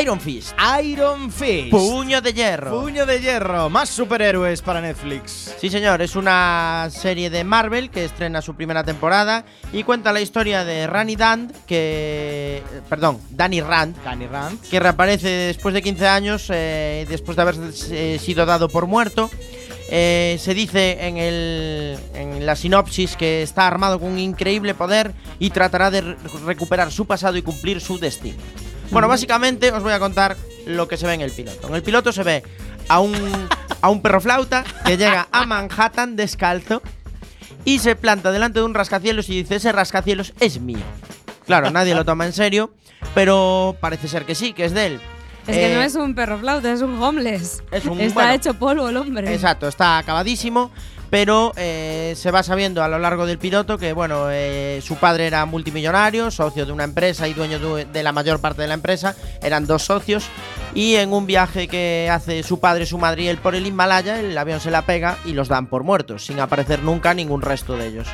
Iron 0.00 0.20
Fist. 0.20 0.52
Iron 0.84 1.32
Fist. 1.32 1.70
Puño 1.70 2.20
de 2.20 2.34
hierro. 2.34 2.82
Puño 2.82 3.06
de 3.06 3.18
hierro. 3.18 3.70
Más 3.70 3.88
superhéroes 3.88 4.60
para 4.60 4.82
Netflix. 4.82 5.54
Sí, 5.58 5.70
señor, 5.70 6.02
es 6.02 6.16
una 6.16 6.88
serie 6.90 7.30
de 7.30 7.44
Marvel 7.44 7.88
que 7.90 8.04
estrena 8.04 8.42
su 8.42 8.54
primera 8.54 8.84
temporada 8.84 9.46
y 9.72 9.84
cuenta 9.84 10.12
la 10.12 10.20
historia 10.20 10.64
de 10.64 10.86
Rani 10.86 11.16
Dand, 11.16 11.52
que. 11.66 12.58
eh, 12.58 12.80
Perdón, 12.90 13.18
Danny 13.30 13.62
Rand, 13.62 13.96
Danny 14.04 14.26
Rand. 14.26 14.60
que 14.68 14.78
reaparece 14.78 15.28
después 15.28 15.72
de 15.74 15.80
15 15.80 16.06
años, 16.06 16.46
eh, 16.50 17.06
después 17.08 17.36
de 17.36 17.42
haber 17.42 17.54
eh, 17.90 18.18
sido 18.20 18.44
dado 18.44 18.68
por 18.68 18.86
muerto. 18.86 19.30
Eh, 19.90 20.38
se 20.40 20.54
dice 20.54 21.06
en, 21.06 21.18
el, 21.18 21.98
en 22.14 22.46
la 22.46 22.56
sinopsis 22.56 23.16
que 23.16 23.42
está 23.42 23.66
armado 23.66 24.00
con 24.00 24.12
un 24.12 24.18
increíble 24.18 24.74
poder 24.74 25.12
y 25.38 25.50
tratará 25.50 25.90
de 25.90 26.00
re- 26.00 26.16
recuperar 26.46 26.90
su 26.90 27.06
pasado 27.06 27.36
y 27.36 27.42
cumplir 27.42 27.80
su 27.80 27.98
destino. 27.98 28.38
Bueno, 28.90 29.08
básicamente 29.08 29.70
os 29.70 29.82
voy 29.82 29.92
a 29.92 29.98
contar 29.98 30.36
lo 30.66 30.88
que 30.88 30.96
se 30.96 31.06
ve 31.06 31.14
en 31.14 31.20
el 31.20 31.30
piloto. 31.30 31.68
En 31.68 31.74
el 31.74 31.82
piloto 31.82 32.12
se 32.12 32.22
ve 32.22 32.42
a 32.88 33.00
un, 33.00 33.14
a 33.80 33.90
un 33.90 34.00
perro 34.02 34.20
flauta 34.20 34.64
que 34.84 34.96
llega 34.96 35.28
a 35.32 35.44
Manhattan 35.46 36.16
descalzo 36.16 36.82
y 37.64 37.78
se 37.78 37.94
planta 37.96 38.32
delante 38.32 38.60
de 38.60 38.64
un 38.64 38.74
rascacielos 38.74 39.28
y 39.28 39.42
dice, 39.42 39.56
ese 39.56 39.72
rascacielos 39.72 40.32
es 40.40 40.60
mío. 40.60 40.84
Claro, 41.46 41.70
nadie 41.70 41.94
lo 41.94 42.04
toma 42.04 42.24
en 42.26 42.32
serio, 42.32 42.72
pero 43.14 43.76
parece 43.80 44.08
ser 44.08 44.24
que 44.24 44.34
sí, 44.34 44.52
que 44.52 44.64
es 44.64 44.72
de 44.72 44.86
él. 44.86 45.00
Es 45.46 45.56
que 45.56 45.72
Eh, 45.72 45.74
no 45.74 45.82
es 45.82 45.94
un 45.96 46.14
perro 46.14 46.38
flauta, 46.38 46.72
es 46.72 46.82
un 46.82 47.02
homeless. 47.02 47.62
Es 47.70 47.84
un- 47.84 48.00
Está 48.00 48.14
bueno. 48.14 48.32
hecho 48.32 48.54
polvo 48.54 48.88
el 48.88 48.96
hombre. 48.96 49.32
Exacto, 49.34 49.66
está 49.66 49.98
acabadísimo, 49.98 50.70
pero 51.10 51.52
eh, 51.56 52.14
se 52.16 52.30
va 52.30 52.42
sabiendo 52.44 52.82
a 52.82 52.88
lo 52.88 52.98
largo 52.98 53.26
del 53.26 53.38
piloto 53.38 53.76
que, 53.76 53.92
bueno, 53.92 54.26
eh, 54.30 54.80
su 54.84 54.94
padre 54.96 55.26
era 55.26 55.44
multimillonario, 55.44 56.30
socio 56.30 56.64
de 56.64 56.70
una 56.72 56.84
empresa 56.84 57.26
y 57.26 57.34
dueño 57.34 57.58
de, 57.58 57.84
de 57.86 58.02
la 58.04 58.12
mayor 58.12 58.40
parte 58.40 58.62
de 58.62 58.68
la 58.68 58.74
empresa, 58.74 59.16
eran 59.42 59.66
dos 59.66 59.82
socios, 59.84 60.24
y 60.74 60.94
en 60.94 61.12
un 61.12 61.26
viaje 61.26 61.66
que 61.66 62.08
hace 62.10 62.42
su 62.44 62.60
padre, 62.60 62.86
su 62.86 62.96
madre 62.98 63.24
y 63.24 63.28
él 63.28 63.38
por 63.38 63.54
el 63.56 63.66
Himalaya, 63.66 64.20
el 64.20 64.38
avión 64.38 64.60
se 64.60 64.70
la 64.70 64.82
pega 64.86 65.18
y 65.24 65.32
los 65.32 65.48
dan 65.48 65.66
por 65.66 65.82
muertos, 65.82 66.24
sin 66.24 66.38
aparecer 66.40 66.82
nunca 66.82 67.12
ningún 67.14 67.42
resto 67.42 67.76
de 67.76 67.88
ellos. 67.88 68.06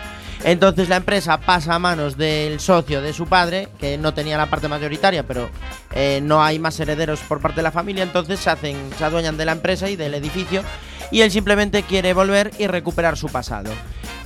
Entonces 0.44 0.88
la 0.88 0.96
empresa 0.96 1.40
pasa 1.40 1.74
a 1.74 1.79
manos 1.79 2.16
del 2.16 2.61
socio 2.61 3.03
de 3.03 3.12
su 3.12 3.27
padre, 3.27 3.68
que 3.81 3.98
no 3.98 4.14
tenía 4.14 4.38
la 4.38 4.46
parte 4.46 4.68
mayoritaria, 4.68 5.24
pero 5.27 5.51
eh, 5.92 6.20
no 6.22 6.42
hay 6.42 6.59
más 6.59 6.79
herederos 6.79 7.20
por 7.20 7.40
parte 7.40 7.57
de 7.57 7.64
la 7.64 7.72
familia, 7.72 8.05
entonces 8.05 8.38
se 8.38 8.51
hacen, 8.51 8.77
se 8.96 9.05
adueñan 9.05 9.37
de 9.37 9.44
la 9.44 9.53
empresa 9.53 9.90
y 9.90 9.96
del 9.96 10.14
edificio, 10.14 10.62
y 11.11 11.22
él 11.22 11.31
simplemente 11.31 11.83
quiere 11.83 12.14
volver 12.14 12.53
y 12.59 12.66
recuperar 12.66 13.16
su 13.16 13.29
pasado. 13.29 13.70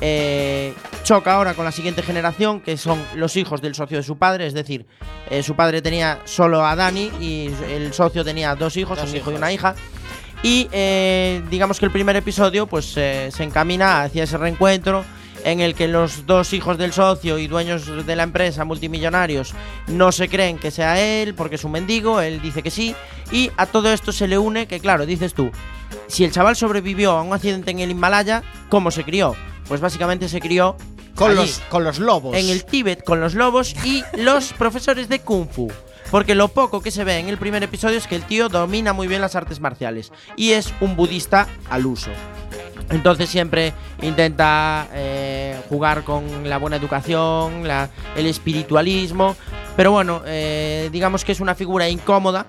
Eh, 0.00 0.74
choca 1.04 1.34
ahora 1.34 1.54
con 1.54 1.64
la 1.64 1.72
siguiente 1.72 2.02
generación, 2.02 2.60
que 2.60 2.76
son 2.76 3.00
los 3.14 3.36
hijos 3.36 3.62
del 3.62 3.74
socio 3.74 3.96
de 3.96 4.02
su 4.02 4.18
padre, 4.18 4.46
es 4.46 4.52
decir, 4.52 4.84
eh, 5.30 5.42
su 5.42 5.54
padre 5.54 5.80
tenía 5.80 6.20
solo 6.24 6.66
a 6.66 6.76
Dani 6.76 7.10
y 7.20 7.50
el 7.70 7.92
socio 7.94 8.24
tenía 8.24 8.54
dos 8.54 8.76
hijos, 8.76 8.98
Dos 8.98 9.10
un 9.10 9.16
hijo 9.16 9.32
y 9.32 9.34
una 9.34 9.52
hija. 9.52 9.74
Y 10.42 10.68
eh, 10.72 11.40
digamos 11.50 11.78
que 11.78 11.86
el 11.86 11.92
primer 11.92 12.16
episodio 12.16 12.66
pues 12.66 12.86
se 12.86 13.30
encamina 13.38 14.02
hacia 14.02 14.24
ese 14.24 14.36
reencuentro 14.36 15.04
en 15.44 15.60
el 15.60 15.74
que 15.74 15.88
los 15.88 16.26
dos 16.26 16.52
hijos 16.52 16.78
del 16.78 16.92
socio 16.92 17.38
y 17.38 17.46
dueños 17.48 18.06
de 18.06 18.16
la 18.16 18.22
empresa 18.22 18.64
multimillonarios 18.64 19.54
no 19.86 20.12
se 20.12 20.28
creen 20.28 20.58
que 20.58 20.70
sea 20.70 21.00
él 21.00 21.34
porque 21.34 21.56
es 21.56 21.64
un 21.64 21.72
mendigo, 21.72 22.20
él 22.20 22.40
dice 22.40 22.62
que 22.62 22.70
sí 22.70 22.94
y 23.30 23.50
a 23.56 23.66
todo 23.66 23.92
esto 23.92 24.12
se 24.12 24.28
le 24.28 24.38
une 24.38 24.66
que 24.66 24.80
claro, 24.80 25.06
dices 25.06 25.34
tú, 25.34 25.50
si 26.06 26.24
el 26.24 26.32
chaval 26.32 26.56
sobrevivió 26.56 27.12
a 27.12 27.22
un 27.22 27.32
accidente 27.32 27.70
en 27.70 27.80
el 27.80 27.90
Himalaya, 27.90 28.42
¿cómo 28.68 28.90
se 28.90 29.04
crió? 29.04 29.34
Pues 29.68 29.80
básicamente 29.80 30.28
se 30.28 30.40
crió 30.40 30.76
Con 31.14 31.30
allí, 31.32 31.40
los, 31.40 31.58
con 31.70 31.84
los 31.84 31.98
lobos. 31.98 32.36
en 32.36 32.48
el 32.48 32.64
Tíbet 32.64 33.02
con 33.04 33.20
los 33.20 33.34
lobos 33.34 33.74
y 33.84 34.04
los 34.16 34.52
profesores 34.52 35.08
de 35.08 35.20
Kung 35.20 35.48
Fu. 35.48 35.70
Porque 36.10 36.34
lo 36.34 36.48
poco 36.48 36.82
que 36.82 36.90
se 36.90 37.04
ve 37.04 37.18
en 37.18 37.28
el 37.30 37.38
primer 37.38 37.62
episodio 37.62 37.96
es 37.96 38.06
que 38.06 38.16
el 38.16 38.24
tío 38.24 38.50
domina 38.50 38.92
muy 38.92 39.06
bien 39.08 39.22
las 39.22 39.34
artes 39.34 39.60
marciales 39.60 40.12
y 40.36 40.52
es 40.52 40.74
un 40.82 40.94
budista 40.94 41.48
al 41.70 41.86
uso. 41.86 42.10
Entonces 42.92 43.28
siempre 43.28 43.72
intenta 44.02 44.86
eh, 44.92 45.56
jugar 45.68 46.04
con 46.04 46.48
la 46.48 46.58
buena 46.58 46.76
educación, 46.76 47.64
el 48.16 48.26
espiritualismo. 48.26 49.34
Pero 49.76 49.90
bueno, 49.92 50.22
eh, 50.26 50.90
digamos 50.92 51.24
que 51.24 51.32
es 51.32 51.40
una 51.40 51.54
figura 51.54 51.88
incómoda 51.88 52.46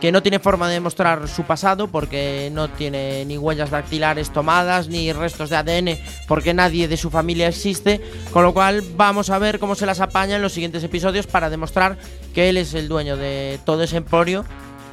que 0.00 0.12
no 0.12 0.22
tiene 0.22 0.38
forma 0.38 0.68
de 0.68 0.80
mostrar 0.80 1.28
su 1.28 1.44
pasado 1.44 1.88
porque 1.88 2.50
no 2.52 2.68
tiene 2.68 3.24
ni 3.24 3.38
huellas 3.38 3.70
dactilares 3.70 4.30
tomadas 4.30 4.88
ni 4.88 5.12
restos 5.14 5.48
de 5.48 5.56
ADN 5.56 5.98
porque 6.28 6.52
nadie 6.52 6.88
de 6.88 6.98
su 6.98 7.08
familia 7.08 7.48
existe, 7.48 8.02
con 8.30 8.42
lo 8.42 8.52
cual 8.52 8.82
vamos 8.96 9.30
a 9.30 9.38
ver 9.38 9.58
cómo 9.58 9.74
se 9.74 9.86
las 9.86 10.00
apaña 10.00 10.36
en 10.36 10.42
los 10.42 10.52
siguientes 10.52 10.84
episodios 10.84 11.26
para 11.26 11.48
demostrar 11.48 11.96
que 12.34 12.50
él 12.50 12.58
es 12.58 12.74
el 12.74 12.86
dueño 12.86 13.16
de 13.16 13.58
todo 13.64 13.82
ese 13.82 13.96
emporio 13.96 14.44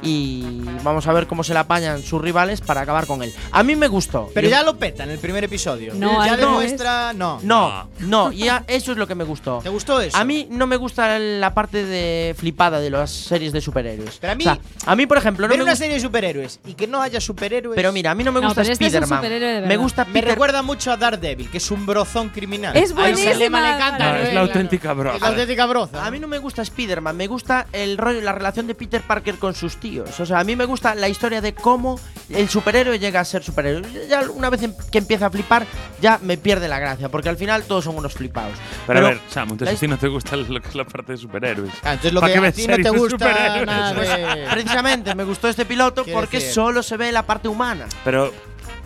y 0.02 0.64
vamos 0.82 1.06
a 1.06 1.12
ver 1.12 1.26
cómo 1.26 1.44
se 1.44 1.54
la 1.54 1.60
apañan 1.60 2.02
sus 2.02 2.20
rivales 2.20 2.60
para 2.60 2.80
acabar 2.82 3.06
con 3.06 3.22
él. 3.22 3.32
A 3.52 3.62
mí 3.62 3.76
me 3.76 3.88
gustó. 3.88 4.30
Pero 4.34 4.48
Yo- 4.48 4.50
ya 4.50 4.62
lo 4.62 4.76
peta 4.76 5.04
en 5.04 5.10
el 5.10 5.18
primer 5.18 5.44
episodio. 5.44 5.94
No, 5.94 6.24
ya 6.24 6.32
no 6.36 6.36
demuestra. 6.36 7.12
No. 7.12 7.38
No, 7.42 7.88
no, 8.00 8.32
y 8.32 8.48
a- 8.48 8.64
eso 8.66 8.92
es 8.92 8.98
lo 8.98 9.06
que 9.06 9.14
me 9.14 9.24
gustó. 9.24 9.60
¿Te 9.62 9.68
gustó 9.68 10.00
eso? 10.00 10.16
A 10.16 10.24
mí 10.24 10.46
no 10.50 10.66
me 10.66 10.76
gusta 10.76 11.18
la 11.18 11.54
parte 11.54 11.84
de 11.84 12.34
flipada 12.36 12.80
de 12.80 12.90
las 12.90 13.10
series 13.10 13.52
de 13.52 13.60
superhéroes. 13.60 14.18
Pero 14.20 14.32
a 14.32 14.36
mí- 14.36 14.42
O 14.44 14.46
sea, 14.54 14.58
a 14.86 14.96
mí 14.96 15.06
por 15.06 15.18
ejemplo, 15.18 15.46
no 15.46 15.50
Ver 15.50 15.58
me 15.58 15.64
una 15.64 15.76
serie 15.76 15.94
de 15.94 16.00
superhéroes 16.00 16.60
y 16.66 16.74
que 16.74 16.86
no 16.86 17.00
haya 17.00 17.20
superhéroes. 17.20 17.76
Pero 17.76 17.92
mira, 17.92 18.10
a 18.10 18.14
mí 18.14 18.24
no 18.24 18.32
me 18.32 18.40
No, 18.40 18.48
gusta 18.48 18.62
pero 18.62 18.72
este 18.72 18.86
Spider-Man. 18.86 19.68
me 19.68 19.76
gusta 19.76 20.04
me 20.04 20.12
Peter 20.14 20.30
recuerda 20.30 20.62
mucho 20.62 20.90
a 20.92 20.96
Daredevil, 20.96 21.48
que 21.50 21.58
es 21.58 21.70
un 21.70 21.86
brozón 21.86 22.30
criminal. 22.30 22.76
Es 22.76 22.92
buenísima. 22.92 23.60
le 23.60 23.76
encanta, 23.76 24.12
No, 24.12 24.16
es 24.18 24.34
la 24.34 24.40
auténtica 24.40 24.90
Es 24.90 24.96
la 24.96 25.02
broza. 25.02 25.26
auténtica 25.28 25.66
broza. 25.66 26.04
A 26.06 26.10
mí 26.10 26.18
no 26.18 26.26
me 26.26 26.38
gusta 26.38 26.62
Spider-Man, 26.62 27.16
me 27.16 27.26
gusta 27.26 27.66
el 27.72 27.96
rollo, 27.98 28.20
la 28.20 28.32
relación 28.32 28.66
de 28.66 28.74
Peter 28.74 29.00
Parker 29.02 29.36
con 29.36 29.54
sus 29.54 29.76
tíos. 29.76 29.91
O 30.00 30.26
sea, 30.26 30.40
a 30.40 30.44
mí 30.44 30.56
me 30.56 30.64
gusta 30.64 30.94
la 30.94 31.08
historia 31.08 31.40
de 31.40 31.54
cómo 31.54 31.98
el 32.30 32.48
superhéroe 32.48 32.98
llega 32.98 33.20
a 33.20 33.24
ser 33.24 33.42
superhéroe. 33.42 33.82
Ya 34.08 34.22
una 34.30 34.50
vez 34.50 34.62
em- 34.62 34.74
que 34.90 34.98
empieza 34.98 35.26
a 35.26 35.30
flipar, 35.30 35.66
ya 36.00 36.18
me 36.22 36.36
pierde 36.36 36.68
la 36.68 36.78
gracia, 36.78 37.08
porque 37.08 37.28
al 37.28 37.36
final 37.36 37.62
todos 37.64 37.84
son 37.84 37.96
unos 37.96 38.14
flipados. 38.14 38.52
Pero, 38.86 38.98
a 39.00 39.02
ver, 39.02 39.20
Samu, 39.28 39.52
entonces 39.52 39.76
a 39.76 39.80
ti 39.80 39.88
no 39.88 39.98
te 39.98 40.08
gusta 40.08 40.36
lo 40.36 40.60
que 40.60 40.68
es 40.68 40.74
la 40.74 40.84
parte 40.84 41.12
de 41.12 41.18
superhéroes. 41.18 41.72
Ah, 41.82 41.92
entonces 41.92 42.12
lo 42.12 42.20
¿Para 42.20 42.32
que 42.34 42.40
qué 42.40 42.46
a 42.46 42.52
ti 42.52 42.66
no 42.66 42.76
te 42.76 42.90
gusta 42.90 43.10
superhéroes? 43.28 43.66
nada 43.66 44.34
de- 44.36 44.46
Precisamente 44.52 45.14
me 45.14 45.24
gustó 45.24 45.48
este 45.48 45.64
piloto 45.66 46.04
porque 46.12 46.38
decir- 46.38 46.52
solo 46.52 46.82
se 46.82 46.96
ve 46.96 47.12
la 47.12 47.24
parte 47.24 47.48
humana. 47.48 47.86
Pero, 48.04 48.32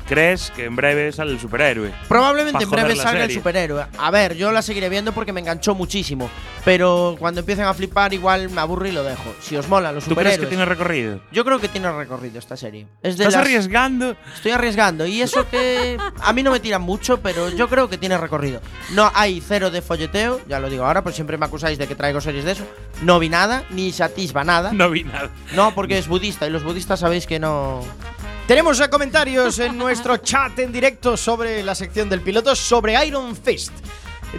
¿crees 0.09 0.51
que 0.53 0.65
en 0.65 0.77
breve 0.77 1.13
sale 1.13 1.33
el 1.33 1.41
superhéroe? 1.41 1.93
Probablemente 2.09 2.65
en 2.65 2.71
breve 2.71 2.97
salga 2.97 3.13
el 3.13 3.21
serie. 3.23 3.37
superhéroe. 3.37 3.87
A 3.99 4.11
ver, 4.11 4.37
yo 4.37 4.53
la 4.53 4.63
seguiré 4.63 4.89
viendo 4.89 5.13
porque 5.13 5.33
me 5.33 5.41
enganchó 5.41 5.75
muchísimo. 5.75 6.31
Pero 6.65 7.17
cuando 7.19 7.41
empiecen 7.41 7.65
a 7.65 7.75
flipar, 7.75 8.13
igual 8.13 8.51
me 8.51 8.61
aburro 8.61 8.87
y 8.89 8.93
lo 8.93 9.05
dejo. 9.05 9.35
Si 9.41 9.57
os 9.57 9.69
molan 9.69 9.95
los 9.95 10.05
¿Tú 10.05 10.15
crees 10.15 10.35
superhéroes. 10.35 10.41
que 10.41 10.47
tiene 10.47 10.65
recorrido? 10.65 11.21
Yo 11.31 11.45
creo 11.45 11.61
que 11.61 11.69
tiene 11.69 11.93
recorrido 11.93 12.39
esta 12.39 12.57
serie. 12.57 12.87
Es 13.03 13.17
de 13.17 13.25
¿Estás 13.25 13.35
las- 13.35 13.43
arriesgando? 13.43 14.17
Estoy 14.35 14.53
arriesgando. 14.53 15.07
Y 15.07 15.23
eso 15.23 15.49
que 15.49 15.97
a 16.23 16.33
mí 16.33 16.43
no 16.43 16.51
me 16.51 16.59
tira 16.61 16.79
mucho, 16.79 17.21
pero 17.21 17.49
yo 17.51 17.69
creo 17.69 17.89
que 17.89 17.99
tiene 17.99 18.19
recorrido. 18.19 18.61
No 18.95 19.11
hay 19.15 19.41
cero 19.47 19.71
de 19.71 19.81
folleteo, 19.83 20.41
ya 20.49 20.59
lo 20.59 20.69
digo 20.69 20.85
ahora, 20.85 21.03
pues 21.03 21.15
siempre 21.15 21.39
me 21.39 21.47
acusáis 21.47 21.79
de 21.79 21.87
que 21.87 21.95
traigo 21.95 22.21
series 22.21 22.45
de 22.45 22.53
eso. 22.53 22.65
No 23.03 23.19
vi 23.19 23.29
nada, 23.29 23.65
ni 23.71 23.93
se 23.93 24.03
atisba 24.03 24.43
nada. 24.43 24.73
No 24.73 24.91
vi 24.91 25.05
nada. 25.05 25.31
No, 25.55 25.75
porque 25.75 25.99
es 25.99 26.09
budista 26.09 26.47
y 26.47 26.51
los 26.51 26.65
budistas 26.65 27.01
sabéis 27.01 27.27
que 27.27 27.39
no. 27.39 27.83
Tenemos 28.47 28.81
comentarios 28.89 29.59
en 29.59 29.77
nuestro 29.77 30.19
chat 30.19 30.57
en 30.61 30.71
directo 30.71 31.17
sobre 31.17 31.65
la 31.65 31.75
sección 31.75 32.09
del 32.09 32.21
piloto 32.21 32.55
sobre 32.55 33.05
Iron 33.05 33.35
Fist. 33.35 33.73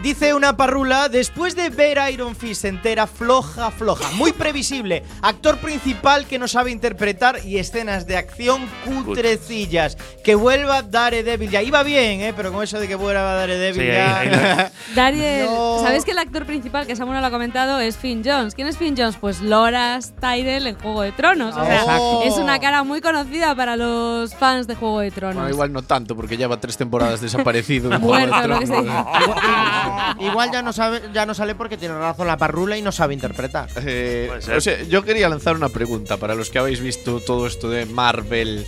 Dice 0.04 0.34
una 0.34 0.56
parrula, 0.56 1.10
después 1.10 1.56
de 1.56 1.70
ver 1.70 1.98
Iron 2.12 2.36
Fist 2.36 2.66
entera, 2.66 3.08
floja, 3.08 3.72
floja, 3.72 4.12
muy 4.12 4.32
previsible, 4.32 5.04
actor 5.22 5.58
principal 5.58 6.26
que 6.28 6.38
no 6.38 6.48
sabe 6.48 6.72
interpretar 6.72 7.40
y 7.46 7.58
escenas 7.58 8.06
de 8.06 8.16
acción 8.18 8.68
cutrecillas. 8.86 9.98
Que 10.24 10.36
vuelva 10.36 10.82
Daredevil, 10.84 11.50
ya 11.50 11.62
iba 11.64 11.82
bien, 11.84 12.22
¿eh? 12.22 12.34
pero 12.36 12.52
con 12.54 12.64
eso 12.64 12.80
de 12.80 12.88
que 12.88 12.96
vuelva 12.96 13.22
Daredevil 13.34 13.82
Sí, 13.82 13.88
ya... 13.88 14.20
ahí- 14.20 14.30
ahí 14.30 14.66
Dariel, 14.96 15.46
No. 15.48 15.80
¿sabéis 15.84 16.06
que 16.06 16.12
el 16.12 16.20
actor 16.20 16.46
principal, 16.46 16.86
que 16.86 16.96
Samuel 16.96 17.20
lo 17.22 17.26
ha 17.28 17.32
comentado, 17.32 17.80
es 17.80 17.98
Finn 17.98 18.22
Jones? 18.24 18.54
¿Quién 18.54 18.68
es 18.68 18.78
Finn 18.78 18.96
Jones? 18.98 19.16
Pues 19.20 19.42
Loras 19.42 20.14
Tyrell 20.22 20.68
en 20.68 20.76
Juego 20.80 21.02
de 21.02 21.12
Tronos. 21.12 21.56
O 21.56 21.66
sea, 21.66 22.00
es 22.24 22.34
una 22.36 22.60
cara 22.60 22.84
muy 22.84 23.02
conocida 23.02 23.56
para 23.56 23.76
los 23.76 24.36
fans 24.36 24.68
de 24.68 24.76
Juego 24.76 25.00
de 25.00 25.12
Tronos. 25.12 25.36
Bueno, 25.38 25.50
igual 25.50 25.74
no 25.74 25.82
tanto, 25.82 26.16
porque 26.16 26.38
lleva 26.38 26.60
tres 26.60 26.78
temporadas 26.78 27.20
desaparecido. 27.22 27.92
en 27.92 28.00
Juego 28.02 28.18
de 28.18 28.28
Muerto, 28.28 28.66
Tronos. 28.68 28.88
Igual 30.20 30.52
ya 30.52 30.62
no 30.62 30.74
sabe, 30.74 31.02
ya 31.14 31.26
no 31.26 31.34
sale 31.34 31.56
porque 31.56 31.78
tiene 31.78 31.96
razón 31.98 32.28
la 32.28 32.38
parrula 32.38 32.78
y 32.78 32.82
no 32.82 32.92
sabe 32.92 33.14
interpretar. 33.14 33.70
Eh, 33.86 34.30
o 34.56 34.62
sea, 34.62 34.84
yo 34.84 35.04
quería 35.04 35.30
lanzar 35.30 35.56
una 35.56 35.70
pregunta 35.70 36.18
para 36.18 36.36
los 36.36 36.50
que 36.50 36.60
habéis 36.60 36.80
visto 36.80 37.20
todo 37.20 37.48
esto 37.48 37.70
de 37.70 37.86
Marvel 37.86 38.66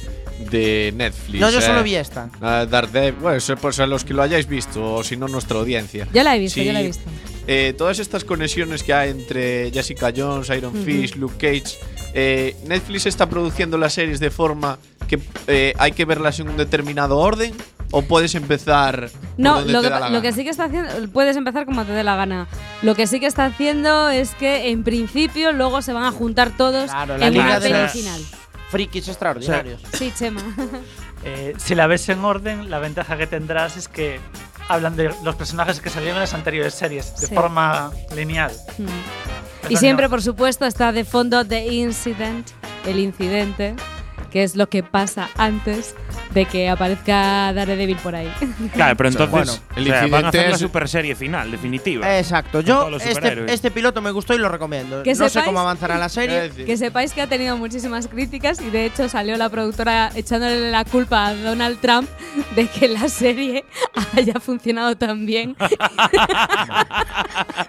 de 0.51 0.93
Netflix. 0.95 1.39
No, 1.41 1.49
yo 1.49 1.59
solo 1.61 1.81
eh, 1.81 1.83
vi 1.83 1.95
esta. 1.95 2.29
ah, 2.41 2.65
Daredevil, 2.69 3.19
bueno, 3.19 3.37
eso, 3.37 3.55
pues 3.57 3.79
a 3.79 3.85
los 3.87 4.05
que 4.05 4.13
lo 4.13 4.21
hayáis 4.21 4.47
visto, 4.47 4.95
o 4.95 5.03
si 5.03 5.17
no, 5.17 5.27
nuestra 5.27 5.59
audiencia. 5.59 6.07
Yo 6.13 6.23
la 6.23 6.35
he 6.35 6.39
visto, 6.39 6.59
Sí, 6.59 6.65
yo 6.65 6.71
la 6.73 6.81
he 6.81 6.87
visto. 6.87 7.03
eh, 7.47 7.73
todas 7.77 7.99
estas 7.99 8.23
conexiones 8.23 8.83
que 8.83 8.93
hay 8.93 9.09
entre 9.09 9.69
Jessica 9.71 10.13
Jones, 10.15 10.49
Iron 10.49 10.73
Fist, 10.73 11.15
Luke 11.15 11.35
Cage, 11.37 11.77
eh, 12.13 12.55
Netflix 12.65 13.05
está 13.05 13.27
produciendo 13.29 13.77
las 13.77 13.93
series 13.93 14.19
de 14.21 14.31
forma 14.31 14.79
que 15.07 15.19
eh, 15.47 15.73
hay 15.77 15.91
que 15.91 16.05
verlas 16.05 16.39
en 16.39 16.47
un 16.49 16.55
determinado 16.57 17.17
orden 17.17 17.53
o 17.91 18.01
puedes 18.03 18.35
empezar 18.35 19.09
por 19.09 19.19
No, 19.37 19.55
donde 19.55 19.73
lo 19.73 19.81
te 19.81 19.87
que, 19.87 19.93
da 19.93 19.99
la 20.01 20.09
lo 20.09 20.21
que 20.21 20.31
sí 20.31 20.43
que 20.43 20.49
está 20.49 20.65
haciendo, 20.65 20.89
puedes 21.11 21.35
empezar 21.37 21.65
como 21.65 21.83
te 21.85 21.91
dé 21.91 22.03
la 22.03 22.15
gana. 22.15 22.47
Lo 22.81 22.95
que 22.95 23.07
sí 23.07 23.19
que 23.19 23.25
está 23.25 23.45
haciendo 23.45 24.09
es 24.09 24.31
que 24.35 24.69
en 24.69 24.83
principio 24.83 25.51
luego 25.51 25.81
se 25.81 25.93
van 25.93 26.03
a 26.03 26.11
juntar 26.11 26.51
todos 26.55 26.91
Claro, 26.91 27.17
la 27.17 27.27
en 27.27 27.33
liga 27.33 27.45
una 27.45 27.59
de 27.59 27.69
peli 27.71 27.87
final. 27.89 28.21
Frikis 28.69 29.07
extraordinarios. 29.07 29.81
Sí, 29.93 30.11
Chema. 30.17 30.41
Eh, 31.25 31.53
si 31.57 31.75
la 31.75 31.85
ves 31.85 32.07
en 32.07 32.23
orden, 32.23 32.69
la 32.69 32.79
ventaja 32.79 33.17
que 33.17 33.27
tendrás 33.27 33.75
es 33.75 33.89
que 33.89 34.21
hablan 34.69 34.95
de 34.95 35.13
los 35.21 35.35
personajes 35.35 35.81
que 35.81 35.89
salieron 35.89 36.15
en 36.15 36.21
las 36.21 36.33
anteriores 36.33 36.73
series 36.75 37.13
de 37.19 37.27
Sí. 37.27 37.35
forma 37.35 37.91
lineal. 38.15 38.53
Mm. 38.77 38.83
Eso 38.85 39.73
Y 39.73 39.75
siempre, 39.75 40.05
no. 40.05 40.11
por 40.11 40.21
supuesto, 40.21 40.65
está 40.65 40.93
de 40.93 41.03
fondo 41.03 41.43
The 41.45 41.67
Incident, 41.73 42.47
el 42.85 42.99
incidente, 42.99 43.75
que 44.29 44.43
es 44.43 44.55
lo 44.55 44.69
que 44.69 44.83
pasa 44.83 45.29
antes 45.37 45.95
de 46.33 46.45
que 46.45 46.69
aparezca 46.69 47.51
Daredevil 47.53 47.97
por 47.97 48.15
ahí. 48.15 48.31
Claro, 48.73 48.95
pero 48.95 49.09
entonces 49.09 49.31
bueno, 49.31 49.53
el 49.75 49.83
o 49.83 49.85
sea, 49.87 49.93
van 49.93 50.03
a 50.03 50.05
incidente 50.05 50.27
hacer 50.27 50.49
la 50.49 50.55
es- 50.55 50.61
super 50.61 50.87
serie 50.89 51.15
final, 51.15 51.51
definitiva. 51.51 52.17
Exacto. 52.17 52.61
Yo 52.61 52.89
este, 52.97 53.51
este 53.53 53.71
piloto 53.71 54.01
me 54.01 54.11
gustó 54.11 54.33
y 54.35 54.37
lo 54.37 54.49
recomiendo. 54.49 55.03
Que 55.03 55.13
no 55.15 55.27
sé 55.29 55.39
sepáis- 55.39 55.45
cómo 55.45 55.59
avanzará 55.59 55.97
la 55.97 56.09
serie. 56.09 56.49
que 56.51 56.77
sepáis 56.77 57.13
que 57.13 57.21
ha 57.21 57.27
tenido 57.27 57.57
muchísimas 57.57 58.07
críticas 58.07 58.61
y 58.61 58.69
de 58.69 58.85
hecho 58.85 59.09
salió 59.09 59.37
la 59.37 59.49
productora 59.49 60.11
echándole 60.15 60.71
la 60.71 60.85
culpa 60.85 61.27
a 61.27 61.35
Donald 61.35 61.79
Trump 61.79 62.07
de 62.55 62.67
que 62.67 62.87
la 62.87 63.07
serie 63.09 63.65
haya 64.17 64.39
funcionado 64.39 64.95
tan 64.95 65.25
bien. 65.25 65.55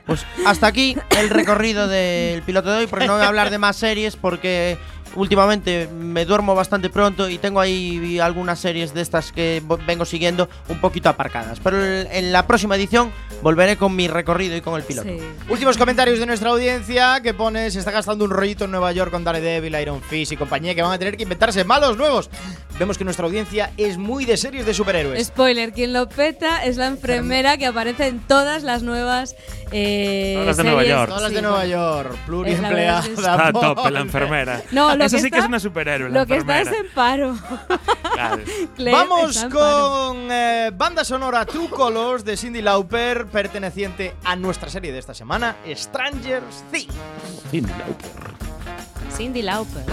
Pues 0.06 0.24
hasta 0.46 0.66
aquí 0.66 0.96
el 1.18 1.30
recorrido 1.30 1.86
del 1.88 2.42
piloto 2.42 2.70
de 2.70 2.78
hoy, 2.80 2.86
porque 2.86 3.06
no 3.06 3.14
voy 3.14 3.22
a 3.22 3.28
hablar 3.28 3.50
de 3.50 3.58
más 3.58 3.76
series 3.76 4.16
porque 4.16 4.76
últimamente 5.16 5.88
me 5.92 6.24
duermo 6.24 6.54
bastante 6.54 6.90
pronto 6.90 7.28
y 7.28 7.38
tengo 7.38 7.60
ahí 7.60 8.18
algunas 8.20 8.58
series 8.58 8.94
de 8.94 9.00
estas 9.02 9.32
que 9.32 9.62
vengo 9.86 10.04
siguiendo 10.04 10.48
un 10.68 10.80
poquito 10.80 11.08
aparcadas. 11.08 11.60
Pero 11.60 11.82
en 11.84 12.32
la 12.32 12.46
próxima 12.46 12.76
edición 12.76 13.10
volveré 13.42 13.76
con 13.76 13.94
mi 13.96 14.08
recorrido 14.08 14.56
y 14.56 14.60
con 14.60 14.74
el 14.76 14.82
piloto. 14.82 15.08
Sí. 15.08 15.18
Últimos 15.48 15.76
comentarios 15.76 16.18
de 16.18 16.26
nuestra 16.26 16.50
audiencia 16.50 17.20
que 17.22 17.34
pone 17.34 17.70
se 17.70 17.78
está 17.78 17.90
gastando 17.90 18.24
un 18.24 18.30
rollito 18.30 18.64
en 18.64 18.70
Nueva 18.70 18.92
York 18.92 19.10
con 19.10 19.24
Daredevil, 19.24 19.74
Iron 19.80 20.02
Fist 20.02 20.32
y 20.32 20.36
compañía 20.36 20.74
que 20.74 20.82
van 20.82 20.92
a 20.92 20.98
tener 20.98 21.16
que 21.16 21.22
inventarse 21.24 21.64
malos 21.64 21.96
nuevos. 21.96 22.30
Vemos 22.78 22.96
que 22.96 23.04
nuestra 23.04 23.26
audiencia 23.26 23.72
es 23.76 23.98
muy 23.98 24.24
de 24.24 24.36
series 24.36 24.64
de 24.64 24.72
superhéroes. 24.72 25.26
Spoiler, 25.26 25.72
quien 25.72 25.92
lo 25.92 26.08
peta 26.08 26.64
es 26.64 26.76
la 26.78 26.86
enfermera 26.86 27.58
que 27.58 27.66
aparece 27.66 28.06
en 28.06 28.20
todas 28.20 28.62
las 28.62 28.82
nuevas 28.82 29.36
eh, 29.72 30.32
Todas 30.34 30.46
las 30.48 30.56
de 30.56 30.64
Nueva. 30.64 30.84
York. 30.84 31.06
Todas 31.08 31.22
las 31.22 31.30
Sí, 31.30 31.34
de 31.36 31.42
Nueva. 31.42 31.66
York, 31.66 32.16
pluriempleada. 32.26 33.00
Está 33.06 33.52
pobre. 33.52 33.90
la 33.92 34.00
enfermera. 34.00 34.62
No, 34.72 34.96
lo 35.00 35.06
Esa 35.06 35.16
que 35.16 35.22
sí 35.22 35.30
que 35.30 35.36
está- 35.36 35.44
es 35.44 35.48
una 35.48 35.60
superhéroe, 35.60 36.10
la 36.10 36.20
Lo 36.20 36.26
que 36.26 36.36
está 36.36 36.60
es 36.60 36.68
en 36.68 36.86
paro. 36.94 37.36
Claro. 38.14 38.42
Vamos 38.92 39.36
paro. 39.38 39.50
con 39.50 40.28
eh, 40.30 40.70
banda 40.74 41.04
sonora 41.04 41.46
Two 41.46 41.70
Colors 41.70 42.24
de 42.24 42.36
Cindy 42.36 42.60
Lauper, 42.60 43.26
perteneciente 43.26 44.14
a 44.24 44.36
nuestra 44.36 44.68
serie 44.68 44.92
de 44.92 44.98
esta 44.98 45.14
semana, 45.14 45.56
Stranger 45.74 46.42
Things. 46.70 46.92
Cindy 47.50 47.70
Lauper. 47.70 48.30
Cindy 49.16 49.42
Lauper. 49.42 49.84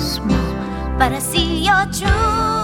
small, 0.00 0.98
but 0.98 1.12
I 1.12 1.18
see 1.18 1.64
your 1.64 1.84
truth. 1.86 2.63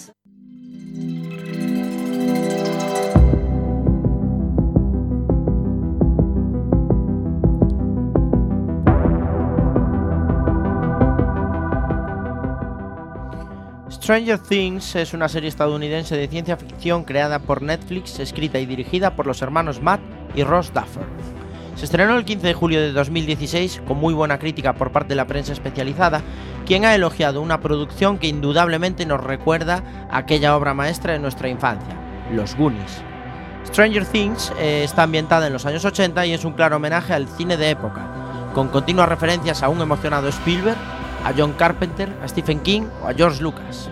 Stranger 14.11 14.39
Things 14.39 14.97
es 14.97 15.13
una 15.13 15.29
serie 15.29 15.47
estadounidense 15.47 16.17
de 16.17 16.27
ciencia 16.27 16.57
ficción 16.57 17.05
creada 17.05 17.39
por 17.39 17.61
Netflix, 17.61 18.19
escrita 18.19 18.59
y 18.59 18.65
dirigida 18.65 19.15
por 19.15 19.25
los 19.25 19.41
hermanos 19.41 19.81
Matt 19.81 20.01
y 20.35 20.43
Ross 20.43 20.73
Duffer. 20.73 21.05
Se 21.77 21.85
estrenó 21.85 22.17
el 22.17 22.25
15 22.25 22.45
de 22.45 22.53
julio 22.53 22.81
de 22.81 22.91
2016 22.91 23.83
con 23.87 23.99
muy 23.99 24.13
buena 24.13 24.37
crítica 24.37 24.73
por 24.73 24.91
parte 24.91 25.07
de 25.07 25.15
la 25.15 25.27
prensa 25.27 25.53
especializada, 25.53 26.21
quien 26.65 26.83
ha 26.83 26.93
elogiado 26.93 27.41
una 27.41 27.61
producción 27.61 28.17
que 28.17 28.27
indudablemente 28.27 29.05
nos 29.05 29.23
recuerda 29.23 29.81
a 30.11 30.17
aquella 30.17 30.57
obra 30.57 30.73
maestra 30.73 31.13
de 31.13 31.19
nuestra 31.19 31.47
infancia, 31.47 31.95
Los 32.33 32.53
Goonies. 32.57 33.01
Stranger 33.65 34.05
Things 34.05 34.51
eh, 34.59 34.83
está 34.83 35.03
ambientada 35.03 35.47
en 35.47 35.53
los 35.53 35.65
años 35.65 35.85
80 35.85 36.25
y 36.25 36.33
es 36.33 36.43
un 36.43 36.51
claro 36.51 36.75
homenaje 36.75 37.13
al 37.13 37.29
cine 37.29 37.55
de 37.55 37.69
época, 37.69 38.51
con 38.53 38.67
continuas 38.67 39.07
referencias 39.07 39.63
a 39.63 39.69
un 39.69 39.79
emocionado 39.79 40.27
Spielberg, 40.27 40.75
a 41.23 41.31
John 41.37 41.53
Carpenter, 41.53 42.09
a 42.21 42.27
Stephen 42.27 42.59
King 42.59 42.81
o 43.01 43.07
a 43.07 43.13
George 43.13 43.41
Lucas. 43.41 43.89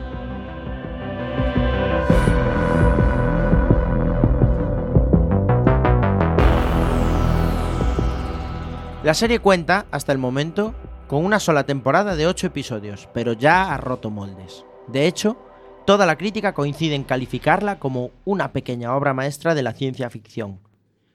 La 9.01 9.13
serie 9.13 9.39
cuenta, 9.39 9.85
hasta 9.91 10.11
el 10.11 10.17
momento, 10.17 10.75
con 11.07 11.23
una 11.23 11.39
sola 11.39 11.65
temporada 11.65 12.17
de 12.17 12.27
8 12.27 12.47
episodios, 12.47 13.07
pero 13.13 13.31
ya 13.31 13.73
ha 13.73 13.77
roto 13.77 14.09
moldes. 14.09 14.65
De 14.89 15.07
hecho, 15.07 15.37
toda 15.85 16.05
la 16.05 16.17
crítica 16.17 16.53
coincide 16.53 16.95
en 16.95 17.05
calificarla 17.05 17.79
como 17.79 18.11
una 18.25 18.51
pequeña 18.51 18.93
obra 18.93 19.13
maestra 19.13 19.55
de 19.55 19.63
la 19.63 19.71
ciencia 19.71 20.09
ficción. 20.09 20.59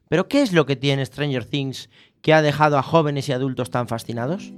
Pero 0.09 0.29
¿qué 0.29 0.41
es 0.41 0.55
lo 0.55 0.65
que 0.65 0.77
tiene 0.77 1.05
Stranger 1.05 1.45
Things 1.45 1.91
que 2.23 2.33
ha 2.33 2.41
dejado 2.41 2.79
a 2.79 2.83
jóvenes 2.83 3.29
y 3.29 3.33
adultos 3.33 3.71
tan 3.71 3.87
fascinados? 3.87 4.55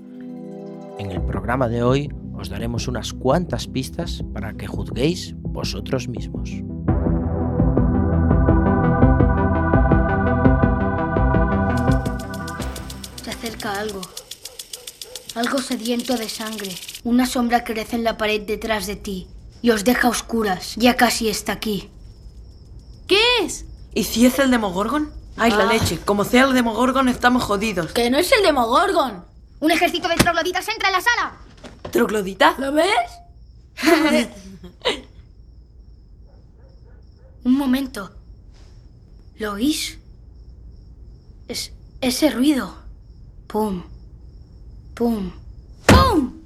En 0.98 1.10
el 1.10 1.20
programa 1.20 1.68
de 1.68 1.82
hoy 1.82 2.12
os 2.32 2.48
daremos 2.48 2.86
unas 2.86 3.12
cuantas 3.12 3.66
pistas 3.66 4.22
para 4.32 4.54
que 4.54 4.68
juzguéis 4.68 5.34
vosotros 5.38 6.06
mismos. 6.06 6.62
Algo. 13.64 14.01
Algo 15.35 15.59
sediento 15.59 16.16
de 16.16 16.29
sangre. 16.29 16.75
Una 17.05 17.27
sombra 17.27 17.64
crece 17.64 17.97
en 17.97 18.05
la 18.05 18.16
pared 18.16 18.42
detrás 18.42 18.87
de 18.87 18.97
ti 18.97 19.27
y 19.62 19.71
os 19.71 19.85
deja 19.85 20.09
a 20.09 20.11
oscuras. 20.11 20.75
Ya 20.77 20.97
casi 20.97 21.29
está 21.29 21.53
aquí. 21.53 21.90
¿Qué 23.07 23.19
es? 23.42 23.64
¿Y 23.95 24.05
si 24.05 24.27
es 24.27 24.38
el 24.38 24.51
Demogorgon? 24.51 25.12
Ay, 25.37 25.51
la 25.51 25.64
Ah. 25.69 25.73
leche. 25.73 25.99
Como 26.05 26.25
sea 26.25 26.45
el 26.45 26.55
Demogorgon, 26.55 27.09
estamos 27.09 27.42
jodidos. 27.45 27.92
¡Que 27.92 28.11
no 28.11 28.19
es 28.19 28.31
el 28.33 28.42
Demogorgon! 28.42 29.25
¡Un 29.61 29.71
ejército 29.71 30.09
de 30.09 30.16
trogloditas 30.16 30.66
entra 30.69 30.88
en 30.88 30.92
la 30.95 31.01
sala! 31.01 31.37
¿Troglodita? 31.90 32.55
¿Lo 32.59 32.73
ves? 32.73 32.88
Un 37.45 37.53
momento. 37.57 38.11
¿Lo 39.38 39.53
oís? 39.53 39.99
Es 41.49 41.73
ese 42.01 42.31
ruido. 42.31 42.75
Pum. 43.46 43.82
Pum. 44.94 45.32
¡Pum! 45.87 46.44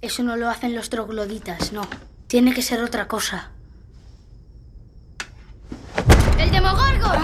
Eso 0.00 0.22
no 0.22 0.36
lo 0.36 0.48
hacen 0.48 0.74
los 0.74 0.90
trogloditas, 0.90 1.72
no. 1.72 1.82
Tiene 2.26 2.54
que 2.54 2.62
ser 2.62 2.82
otra 2.82 3.08
cosa. 3.08 3.50
¡El 6.38 6.50
Demogorgon! 6.50 7.18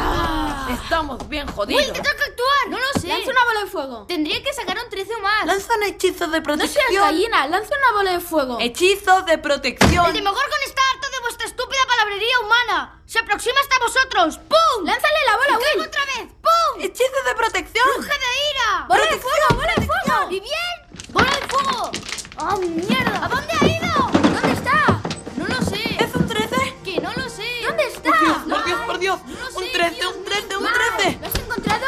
Estamos 0.72 1.28
bien 1.28 1.46
¡Will, 1.46 1.54
jodidos. 1.54 1.86
te 1.92 1.98
toca 1.98 2.10
actuar! 2.10 2.70
No 2.70 2.78
lo 2.78 3.00
sé. 3.00 3.06
Lanza 3.08 3.30
una 3.30 3.44
bola 3.44 3.60
de 3.60 3.66
fuego. 3.70 4.06
Tendría 4.06 4.42
que 4.42 4.52
sacar 4.52 4.76
un 4.82 4.90
13 4.90 5.14
o 5.14 5.20
más. 5.20 5.46
Lanza 5.46 5.74
un 5.76 5.82
hechizo 5.84 6.26
de 6.28 6.38
no 6.38 6.42
protección. 6.42 6.84
seas 6.90 7.02
gallina, 7.04 7.46
lanza 7.46 7.70
una 7.78 7.92
bola 7.98 8.12
de 8.12 8.20
fuego. 8.20 8.58
Hechizo 8.60 9.22
de 9.22 9.38
protección. 9.38 10.06
El 10.06 10.12
Demogorgon 10.14 10.58
está 10.66 10.82
vuestra 11.24 11.46
estúpida 11.46 11.80
palabrería 11.88 12.38
humana. 12.40 13.02
Se 13.06 13.18
aproxima 13.18 13.58
hasta 13.60 13.78
vosotros. 13.78 14.38
¡Pum! 14.38 14.84
Lánzale 14.86 15.18
la 15.26 15.36
bola, 15.36 15.58
¡Y 15.58 15.62
caigo 15.64 15.80
Will. 15.80 15.88
otra 15.88 16.04
vez! 16.06 16.32
¡Pum! 16.42 16.80
Hechizo 16.80 17.20
de 17.26 17.34
protección. 17.34 17.84
¡Bruja 17.96 18.12
de 18.14 18.30
ira! 18.50 18.86
¡Bola 18.88 19.04
de 19.04 19.18
fuego, 19.18 19.46
bola 19.54 19.74
de 19.76 19.86
fuego! 19.86 20.30
¿Y 20.30 20.40
bien? 20.40 20.76
¡Bola 21.12 21.30
de 21.30 21.46
fuego! 21.48 21.90
¡Oh, 22.38 22.56
mierda! 22.58 23.24
¿A 23.24 23.28
dónde 23.28 23.52
ha 23.60 23.66
ido? 23.66 24.10
¿Dónde 24.12 24.52
está? 24.52 25.00
No 25.36 25.46
lo 25.46 25.62
sé. 25.62 25.82
¿Es 26.04 26.14
un 26.14 26.26
13? 26.28 26.74
Que 26.84 27.00
no 27.00 27.12
lo 27.14 27.28
sé. 27.28 27.48
¿Dónde 27.66 27.84
está? 27.86 28.10
Por 28.48 28.64
Dios, 28.64 28.80
por 28.86 28.98
Dios. 28.98 29.18
No 29.26 29.40
lo 29.40 29.46
Un 29.58 29.64
sé, 29.64 29.70
13, 29.72 29.94
Dios 29.94 30.14
un 30.16 30.24
13, 30.24 30.56
un 30.56 30.62
mío. 30.62 30.72
13. 30.96 31.18
¿Lo 31.20 31.26
has 31.28 31.34
encontrado? 31.36 31.86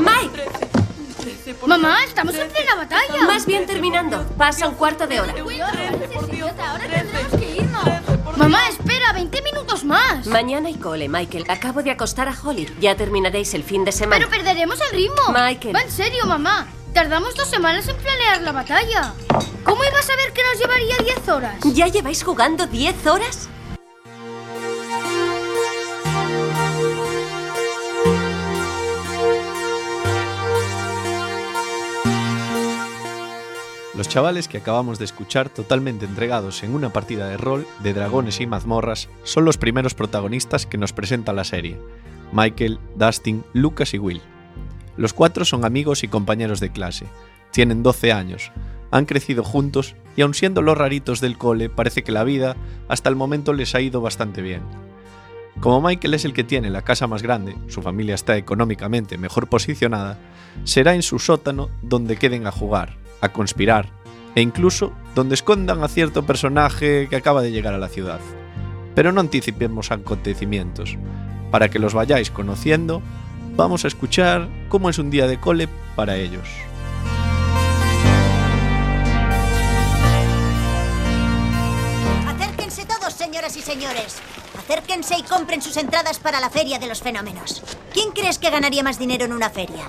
Mike, 0.00 0.48
13, 1.20 1.54
por 1.54 1.68
Mamá, 1.68 2.04
estamos 2.04 2.34
en 2.34 2.48
plena 2.50 2.74
batalla. 2.76 3.22
más 3.26 3.44
bien 3.46 3.66
terminando. 3.66 4.24
Pasa 4.38 4.68
un 4.68 4.74
cuarto 4.76 5.06
de 5.06 5.20
hora. 5.20 5.32
Dios. 5.32 5.46
13, 5.72 6.08
por 6.08 6.26
Dios. 6.30 6.50
Tendremos 6.56 7.37
Mamá, 8.38 8.68
espera, 8.68 9.12
20 9.12 9.42
minutos 9.42 9.82
más. 9.82 10.24
Mañana 10.28 10.68
hay 10.68 10.76
cole, 10.76 11.08
Michael. 11.08 11.44
Acabo 11.48 11.82
de 11.82 11.90
acostar 11.90 12.28
a 12.28 12.36
Holly. 12.40 12.72
Ya 12.80 12.94
terminaréis 12.94 13.52
el 13.54 13.64
fin 13.64 13.84
de 13.84 13.90
semana. 13.90 14.16
Pero 14.16 14.30
perderemos 14.30 14.80
el 14.80 14.96
ritmo. 14.96 15.22
Michael. 15.32 15.74
Va 15.74 15.80
en 15.82 15.90
serio, 15.90 16.24
mamá. 16.24 16.68
Tardamos 16.94 17.34
dos 17.34 17.48
semanas 17.48 17.88
en 17.88 17.96
planear 17.96 18.40
la 18.42 18.52
batalla. 18.52 19.12
¿Cómo 19.64 19.82
ibas 19.82 20.04
a 20.04 20.12
saber 20.12 20.32
que 20.32 20.42
nos 20.44 20.60
llevaría 20.60 20.96
10 20.98 21.28
horas? 21.28 21.56
¿Ya 21.74 21.88
lleváis 21.88 22.22
jugando 22.22 22.68
10 22.68 23.06
horas? 23.08 23.48
Los 33.98 34.08
chavales 34.08 34.46
que 34.46 34.58
acabamos 34.58 35.00
de 35.00 35.06
escuchar 35.06 35.48
totalmente 35.48 36.04
entregados 36.04 36.62
en 36.62 36.72
una 36.72 36.92
partida 36.92 37.28
de 37.28 37.36
rol 37.36 37.66
de 37.82 37.94
dragones 37.94 38.40
y 38.40 38.46
mazmorras 38.46 39.08
son 39.24 39.44
los 39.44 39.58
primeros 39.58 39.94
protagonistas 39.94 40.66
que 40.66 40.78
nos 40.78 40.92
presenta 40.92 41.32
la 41.32 41.42
serie. 41.42 41.76
Michael, 42.30 42.78
Dustin, 42.94 43.42
Lucas 43.54 43.94
y 43.94 43.98
Will. 43.98 44.20
Los 44.96 45.14
cuatro 45.14 45.44
son 45.44 45.64
amigos 45.64 46.04
y 46.04 46.08
compañeros 46.08 46.60
de 46.60 46.70
clase. 46.70 47.06
Tienen 47.50 47.82
12 47.82 48.12
años, 48.12 48.52
han 48.92 49.04
crecido 49.04 49.42
juntos 49.42 49.96
y 50.16 50.22
aun 50.22 50.32
siendo 50.32 50.62
los 50.62 50.78
raritos 50.78 51.20
del 51.20 51.36
cole 51.36 51.68
parece 51.68 52.04
que 52.04 52.12
la 52.12 52.22
vida 52.22 52.54
hasta 52.86 53.08
el 53.08 53.16
momento 53.16 53.52
les 53.52 53.74
ha 53.74 53.80
ido 53.80 54.00
bastante 54.00 54.42
bien. 54.42 54.62
Como 55.58 55.80
Michael 55.80 56.14
es 56.14 56.24
el 56.24 56.34
que 56.34 56.44
tiene 56.44 56.70
la 56.70 56.82
casa 56.82 57.08
más 57.08 57.24
grande, 57.24 57.56
su 57.66 57.82
familia 57.82 58.14
está 58.14 58.36
económicamente 58.36 59.18
mejor 59.18 59.48
posicionada, 59.48 60.20
será 60.62 60.94
en 60.94 61.02
su 61.02 61.18
sótano 61.18 61.68
donde 61.82 62.16
queden 62.16 62.46
a 62.46 62.52
jugar, 62.52 62.96
a 63.20 63.30
conspirar 63.30 63.90
e 64.34 64.40
incluso 64.40 64.92
donde 65.14 65.34
escondan 65.34 65.82
a 65.82 65.88
cierto 65.88 66.24
personaje 66.24 67.08
que 67.08 67.16
acaba 67.16 67.42
de 67.42 67.50
llegar 67.50 67.74
a 67.74 67.78
la 67.78 67.88
ciudad. 67.88 68.20
Pero 68.94 69.12
no 69.12 69.20
anticipemos 69.20 69.90
acontecimientos. 69.90 70.96
Para 71.50 71.68
que 71.68 71.78
los 71.78 71.94
vayáis 71.94 72.30
conociendo, 72.30 73.02
vamos 73.56 73.84
a 73.84 73.88
escuchar 73.88 74.48
cómo 74.68 74.90
es 74.90 74.98
un 74.98 75.10
día 75.10 75.26
de 75.26 75.40
cole 75.40 75.68
para 75.96 76.16
ellos. 76.16 76.48
Acérquense 82.26 82.86
todos, 82.86 83.14
señoras 83.14 83.56
y 83.56 83.62
señores. 83.62 84.18
Acérquense 84.58 85.16
y 85.18 85.22
compren 85.22 85.62
sus 85.62 85.76
entradas 85.76 86.18
para 86.18 86.40
la 86.40 86.50
Feria 86.50 86.78
de 86.78 86.86
los 86.86 87.00
Fenómenos. 87.00 87.62
¿Quién 87.92 88.10
crees 88.12 88.38
que 88.38 88.50
ganaría 88.50 88.82
más 88.82 88.98
dinero 88.98 89.24
en 89.24 89.32
una 89.32 89.50
feria? 89.50 89.88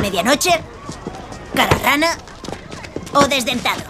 ¿Medianoche? 0.00 0.60
¿Cara 1.54 1.76
rana? 1.78 2.18
¿O 3.12 3.26
desdentado? 3.26 3.82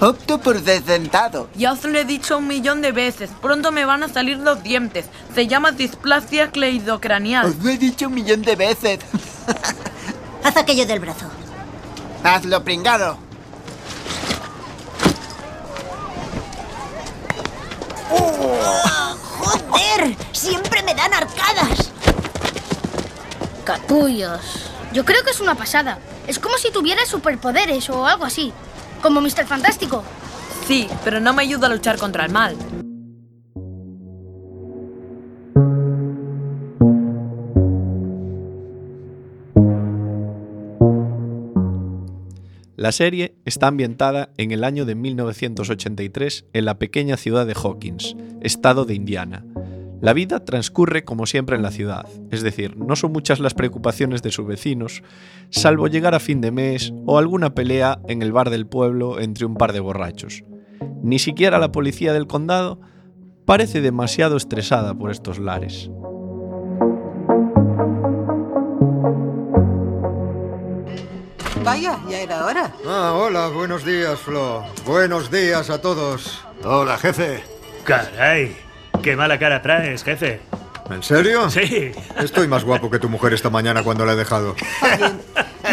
Opto 0.00 0.40
por 0.40 0.60
desdentado. 0.62 1.48
Ya 1.54 1.72
os 1.72 1.84
lo 1.84 1.96
he 1.96 2.04
dicho 2.04 2.38
un 2.38 2.48
millón 2.48 2.82
de 2.82 2.90
veces. 2.90 3.30
Pronto 3.40 3.70
me 3.70 3.84
van 3.84 4.02
a 4.02 4.08
salir 4.08 4.38
los 4.38 4.62
dientes. 4.62 5.06
Se 5.32 5.46
llama 5.46 5.70
displasia 5.70 6.50
cleidocranial. 6.50 7.46
Os 7.46 7.56
lo 7.58 7.70
he 7.70 7.78
dicho 7.78 8.08
un 8.08 8.14
millón 8.14 8.42
de 8.42 8.56
veces. 8.56 8.98
Haz 10.44 10.56
aquello 10.56 10.86
del 10.86 10.98
brazo. 10.98 11.26
Hazlo, 12.24 12.64
pringado. 12.64 13.16
¡Oh, 18.10 19.16
¡Joder! 19.38 20.16
Siempre 20.32 20.82
me 20.82 20.94
dan 20.94 21.14
arcadas. 21.14 21.92
Capullos. 23.64 24.70
Yo 24.92 25.04
creo 25.04 25.22
que 25.22 25.30
es 25.30 25.40
una 25.40 25.54
pasada. 25.54 25.98
Es 26.26 26.38
como 26.38 26.58
si 26.58 26.70
tuviera 26.70 27.06
superpoderes 27.06 27.88
o 27.90 28.06
algo 28.06 28.24
así. 28.24 28.52
Como 29.00 29.20
Mr. 29.20 29.46
Fantástico. 29.46 30.04
Sí, 30.66 30.88
pero 31.04 31.20
no 31.20 31.32
me 31.32 31.42
ayuda 31.42 31.66
a 31.66 31.70
luchar 31.70 31.98
contra 31.98 32.24
el 32.24 32.32
mal. 32.32 32.56
La 42.76 42.90
serie 42.90 43.36
está 43.44 43.68
ambientada 43.68 44.30
en 44.38 44.50
el 44.50 44.64
año 44.64 44.84
de 44.84 44.96
1983 44.96 46.46
en 46.52 46.64
la 46.64 46.80
pequeña 46.80 47.16
ciudad 47.16 47.46
de 47.46 47.54
Hawkins, 47.54 48.16
estado 48.40 48.84
de 48.84 48.94
Indiana. 48.94 49.44
La 50.02 50.14
vida 50.14 50.44
transcurre 50.44 51.04
como 51.04 51.26
siempre 51.26 51.54
en 51.54 51.62
la 51.62 51.70
ciudad, 51.70 52.08
es 52.32 52.42
decir, 52.42 52.76
no 52.76 52.96
son 52.96 53.12
muchas 53.12 53.38
las 53.38 53.54
preocupaciones 53.54 54.20
de 54.20 54.32
sus 54.32 54.44
vecinos, 54.44 55.04
salvo 55.50 55.86
llegar 55.86 56.12
a 56.16 56.18
fin 56.18 56.40
de 56.40 56.50
mes 56.50 56.92
o 57.06 57.18
alguna 57.18 57.54
pelea 57.54 58.00
en 58.08 58.20
el 58.20 58.32
bar 58.32 58.50
del 58.50 58.66
pueblo 58.66 59.20
entre 59.20 59.46
un 59.46 59.54
par 59.54 59.72
de 59.72 59.78
borrachos. 59.78 60.42
Ni 61.04 61.20
siquiera 61.20 61.60
la 61.60 61.70
policía 61.70 62.12
del 62.12 62.26
condado 62.26 62.80
parece 63.44 63.80
demasiado 63.80 64.36
estresada 64.36 64.92
por 64.92 65.12
estos 65.12 65.38
lares. 65.38 65.88
Vaya, 71.64 72.00
ya 72.10 72.20
era 72.22 72.44
hora. 72.44 72.74
Ah, 72.88 73.12
hola, 73.14 73.46
buenos 73.50 73.84
días, 73.84 74.18
Flo. 74.18 74.64
Buenos 74.84 75.30
días 75.30 75.70
a 75.70 75.80
todos. 75.80 76.44
Hola, 76.64 76.98
jefe. 76.98 77.44
Caray, 77.84 78.56
qué 79.02 79.16
mala 79.16 79.38
cara 79.38 79.60
traes, 79.60 80.04
jefe. 80.04 80.40
¿En 80.90 81.02
serio? 81.02 81.50
Sí. 81.50 81.92
Estoy 82.18 82.48
más 82.48 82.64
guapo 82.64 82.90
que 82.90 82.98
tu 82.98 83.08
mujer 83.08 83.32
esta 83.32 83.50
mañana 83.50 83.82
cuando 83.82 84.04
la 84.06 84.12
he 84.12 84.16
dejado. 84.16 84.54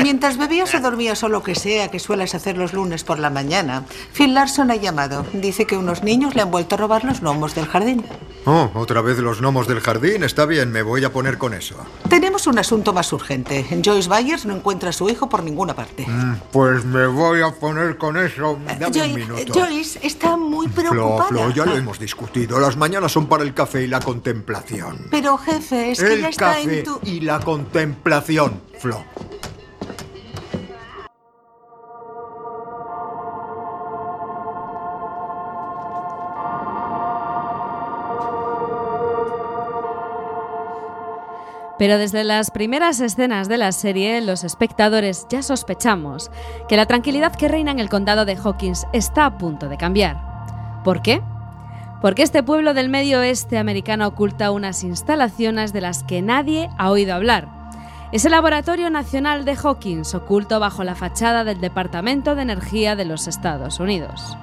Mientras 0.02 0.38
bebías 0.38 0.74
o 0.76 0.80
dormías 0.80 1.24
o 1.24 1.30
lo 1.30 1.44
que 1.44 1.56
sea 1.56 1.90
que 1.90 2.00
sueles 2.00 2.36
hacer 2.36 2.58
los 2.58 2.74
lunes 2.74 3.04
por 3.04 3.20
la 3.20 3.30
mañana, 3.30 3.86
Phil 4.14 4.34
Larson 4.34 4.72
ha 4.72 4.76
llamado. 4.76 5.26
Dice 5.34 5.66
que 5.66 5.78
unos 5.78 6.04
niños 6.04 6.36
le 6.36 6.42
han 6.42 6.52
vuelto 6.52 6.76
a 6.76 6.78
robar 6.78 7.04
los 7.06 7.22
gnomos 7.22 7.56
del 7.56 7.66
jardín. 7.68 8.06
Oh, 8.46 8.72
otra 8.74 9.02
vez 9.02 9.18
los 9.20 9.42
gnomos 9.42 9.68
del 9.68 9.82
jardín. 9.82 10.24
Está 10.24 10.46
bien, 10.46 10.72
me 10.72 10.82
voy 10.82 11.04
a 11.04 11.12
poner 11.12 11.38
con 11.38 11.54
eso. 11.54 11.76
Tenemos 12.10 12.48
un 12.48 12.58
asunto 12.58 12.94
más 12.94 13.12
urgente. 13.14 13.66
Joyce 13.84 14.10
Byers 14.10 14.46
no 14.46 14.56
encuentra 14.56 14.90
a 14.90 14.94
su 14.94 15.10
hijo 15.10 15.28
por 15.30 15.44
ninguna 15.44 15.76
parte. 15.76 16.06
Mm, 16.08 16.36
Pues 16.52 16.86
me 16.86 17.06
voy 17.08 17.42
a 17.42 17.52
poner 17.52 17.98
con 17.98 18.18
eso. 18.18 18.58
Dame 18.80 18.92
Joy- 18.92 19.10
un 19.10 19.16
minuto. 19.16 19.54
Joyce 19.54 20.00
está 20.02 20.38
muy 20.38 20.68
Flo, 20.68 20.82
preocupada. 20.90 21.28
Flo, 21.30 21.50
ya 21.52 21.66
lo 21.66 21.76
hemos 21.76 22.00
discutido. 22.00 22.60
Las 22.60 22.78
mañanas 22.78 23.12
son 23.12 23.28
para 23.28 23.44
el 23.44 23.54
café 23.54 23.84
y 23.84 23.88
la 23.88 24.00
contemplación. 24.00 25.08
Pero 25.12 25.38
jefe, 25.38 25.92
es 25.92 26.00
que 26.00 26.14
el 26.14 26.22
ya 26.22 26.30
está 26.30 26.46
café 26.54 26.80
en 26.80 26.84
tu... 26.86 27.00
y 27.04 27.20
la 27.20 27.40
contemplación, 27.42 28.62
Flo. 28.80 29.04
Pero 41.80 41.98
desde 41.98 42.26
las 42.26 42.52
primeras 42.52 43.00
escenas 43.00 43.48
de 43.48 43.58
la 43.58 43.72
serie, 43.72 44.20
los 44.20 44.44
espectadores 44.44 45.26
ya 45.30 45.42
sospechamos 45.42 46.30
que 46.68 46.76
la 46.76 46.86
tranquilidad 46.86 47.34
que 47.34 47.48
reina 47.48 47.72
en 47.72 47.80
el 47.80 47.89
condado 47.89 48.26
de 48.26 48.36
Hawkins 48.36 48.86
está 48.92 49.26
a 49.26 49.38
punto 49.38 49.70
de 49.70 49.78
cambiar. 49.78 50.82
¿Por 50.84 51.02
qué? 51.02 51.22
Porque 52.02 52.22
este 52.22 52.44
pueblo 52.44 52.74
del 52.74 52.89
medio 52.89 53.20
oeste 53.20 53.58
americano 53.58 54.08
oculta 54.08 54.52
unas 54.52 54.84
instalaciones 54.84 55.72
de 55.72 55.80
las 55.80 56.04
que 56.04 56.22
nadie 56.22 56.70
ha 56.78 56.92
oído 56.92 57.13
hablar. 57.13 57.48
Es 58.12 58.26
el 58.26 58.32
Laboratorio 58.32 58.89
Nacional 58.89 59.46
de 59.46 59.56
Hawkins, 59.56 60.13
oculto 60.15 60.60
bajo 60.60 60.84
la 60.84 60.96
fachada 60.96 61.46
del 61.46 61.62
Departamento 61.62 62.36
de 62.36 62.42
Energía 62.42 62.98
de 62.98 63.06
los 63.06 63.28
Estados 63.28 63.80
Unidos. 63.80 64.38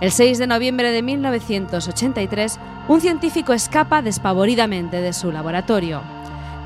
El 0.00 0.10
6 0.10 0.38
de 0.38 0.48
noviembre 0.48 0.90
de 0.90 1.02
1983, 1.02 2.58
un 2.88 3.00
científico 3.00 3.52
escapa 3.52 4.02
despavoridamente 4.02 5.00
de 5.00 5.12
su 5.12 5.30
laboratorio. 5.30 6.02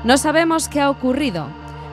No 0.03 0.17
sabemos 0.17 0.69
qué 0.69 0.79
ha 0.79 0.89
ocurrido, 0.89 1.47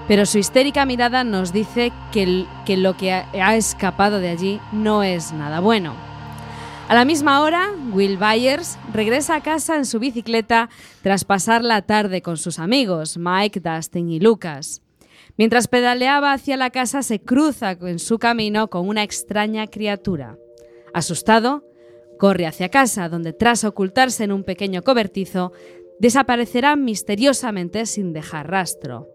pero 0.07 0.27
su 0.27 0.39
histérica 0.39 0.85
mirada 0.85 1.25
nos 1.25 1.53
dice 1.53 1.93
que, 2.13 2.47
que 2.67 2.77
lo 2.77 2.97
que 2.97 3.13
ha, 3.13 3.29
ha 3.33 3.57
escapado 3.57 4.21
de 4.21 4.29
allí 4.29 4.61
no 4.73 5.03
es 5.03 5.33
nada 5.33 5.61
bueno. 5.61 5.95
A 6.87 6.95
la 6.95 7.07
misma 7.07 7.41
hora, 7.41 7.71
Will 7.93 8.19
Byers 8.19 8.79
regresa 8.93 9.37
a 9.37 9.43
casa 9.43 9.77
en 9.77 9.87
su 9.87 9.99
bicicleta 9.99 10.69
tras 11.03 11.25
pasar 11.25 11.65
la 11.65 11.81
tarde 11.81 12.21
con 12.21 12.37
sus 12.37 12.59
amigos, 12.59 13.17
Mike, 13.17 13.61
Dustin 13.61 14.11
y 14.11 14.21
Lucas. 14.21 14.83
Mientras 15.39 15.67
pedaleaba 15.67 16.33
hacia 16.33 16.59
la 16.59 16.69
casa, 16.69 17.03
se 17.03 17.21
cruza 17.21 17.73
en 17.73 17.99
su 17.99 18.19
camino 18.19 18.69
con 18.69 18.87
una 18.87 19.03
extraña 19.03 19.67
criatura. 19.67 20.37
Asustado, 20.93 21.65
corre 22.19 22.47
hacia 22.47 22.69
casa, 22.69 23.09
donde 23.09 23.33
tras 23.33 23.65
ocultarse 23.65 24.25
en 24.25 24.33
un 24.33 24.45
pequeño 24.45 24.83
cobertizo, 24.83 25.53
desaparecerá 25.99 26.77
misteriosamente 26.77 27.87
sin 27.87 28.13
dejar 28.13 28.51
rastro. 28.51 29.11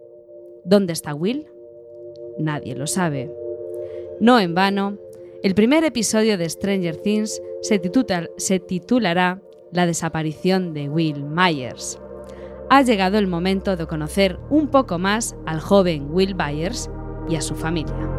¿Dónde 0.64 0.94
está 0.94 1.14
Will? 1.14 1.48
Nadie 2.38 2.76
lo 2.76 2.88
sabe. 2.88 3.32
No 4.20 4.40
en 4.40 4.56
vano, 4.56 4.98
el 5.44 5.56
primer 5.56 5.84
episodio 5.84 6.38
de 6.38 6.50
Stranger 6.50 6.98
Things 6.98 7.42
se, 7.62 7.80
titulará 8.60 9.42
La 9.72 9.86
desaparición 9.86 10.74
de 10.74 10.90
Will 10.90 11.24
Myers. 11.24 12.00
Ha 12.70 12.82
llegado 12.82 13.18
el 13.18 13.28
momento 13.28 13.76
de 13.76 13.88
conocer 13.88 14.38
un 14.50 14.70
poco 14.70 15.00
más 15.00 15.36
al 15.46 15.60
joven 15.60 16.08
Will 16.12 16.36
Byers 16.36 16.90
y 17.30 17.36
a 17.36 17.42
su 17.42 17.56
familia. 17.56 18.19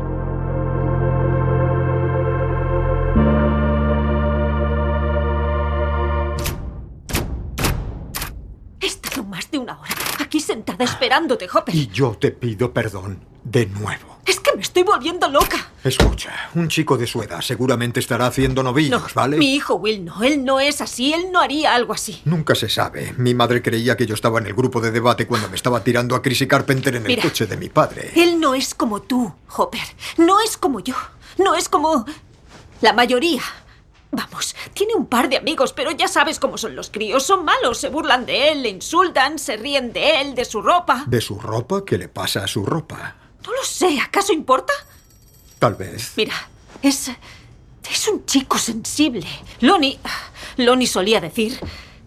Esperándote, 10.84 11.48
Hopper. 11.52 11.74
Y 11.74 11.88
yo 11.88 12.16
te 12.18 12.30
pido 12.30 12.72
perdón 12.72 13.20
de 13.44 13.66
nuevo. 13.66 14.18
Es 14.26 14.38
que 14.38 14.54
me 14.54 14.62
estoy 14.62 14.82
volviendo 14.82 15.28
loca. 15.28 15.70
Escucha, 15.82 16.50
un 16.54 16.68
chico 16.68 16.98
de 16.98 17.06
su 17.06 17.22
edad 17.22 17.40
seguramente 17.40 18.00
estará 18.00 18.26
haciendo 18.26 18.62
novillos, 18.62 19.14
¿vale? 19.14 19.38
Mi 19.38 19.54
hijo 19.54 19.74
Will 19.76 20.04
no, 20.04 20.22
él 20.22 20.44
no 20.44 20.60
es 20.60 20.80
así, 20.80 21.12
él 21.12 21.32
no 21.32 21.40
haría 21.40 21.74
algo 21.74 21.94
así. 21.94 22.20
Nunca 22.26 22.54
se 22.54 22.68
sabe. 22.68 23.14
Mi 23.16 23.34
madre 23.34 23.62
creía 23.62 23.96
que 23.96 24.06
yo 24.06 24.14
estaba 24.14 24.38
en 24.38 24.46
el 24.46 24.54
grupo 24.54 24.80
de 24.80 24.90
debate 24.90 25.26
cuando 25.26 25.48
me 25.48 25.56
estaba 25.56 25.82
tirando 25.82 26.14
a 26.14 26.22
Chrissy 26.22 26.46
Carpenter 26.46 26.96
en 26.96 27.06
el 27.06 27.20
coche 27.20 27.46
de 27.46 27.56
mi 27.56 27.70
padre. 27.70 28.12
Él 28.14 28.38
no 28.38 28.54
es 28.54 28.74
como 28.74 29.00
tú, 29.00 29.32
Hopper. 29.56 29.80
No 30.18 30.40
es 30.40 30.56
como 30.56 30.80
yo. 30.80 30.94
No 31.38 31.54
es 31.54 31.68
como 31.68 32.04
la 32.82 32.92
mayoría. 32.92 33.42
Vamos, 34.12 34.56
tiene 34.74 34.94
un 34.94 35.06
par 35.06 35.28
de 35.28 35.36
amigos, 35.36 35.72
pero 35.72 35.92
ya 35.92 36.08
sabes 36.08 36.40
cómo 36.40 36.58
son 36.58 36.74
los 36.74 36.90
críos. 36.90 37.24
Son 37.24 37.44
malos, 37.44 37.78
se 37.78 37.88
burlan 37.88 38.26
de 38.26 38.50
él, 38.50 38.62
le 38.62 38.68
insultan, 38.68 39.38
se 39.38 39.56
ríen 39.56 39.92
de 39.92 40.20
él, 40.20 40.34
de 40.34 40.44
su 40.44 40.62
ropa. 40.62 41.04
¿De 41.06 41.20
su 41.20 41.38
ropa? 41.38 41.84
¿Qué 41.84 41.96
le 41.96 42.08
pasa 42.08 42.42
a 42.42 42.48
su 42.48 42.66
ropa? 42.66 43.16
No 43.44 43.52
lo 43.52 43.64
sé, 43.64 44.00
¿acaso 44.00 44.32
importa? 44.32 44.72
Tal 45.58 45.74
vez. 45.74 46.12
Mira, 46.16 46.34
es. 46.82 47.10
Es 47.90 48.08
un 48.08 48.24
chico 48.24 48.58
sensible. 48.58 49.26
Lonnie. 49.60 49.98
Lonnie 50.56 50.86
solía 50.86 51.20
decir 51.20 51.58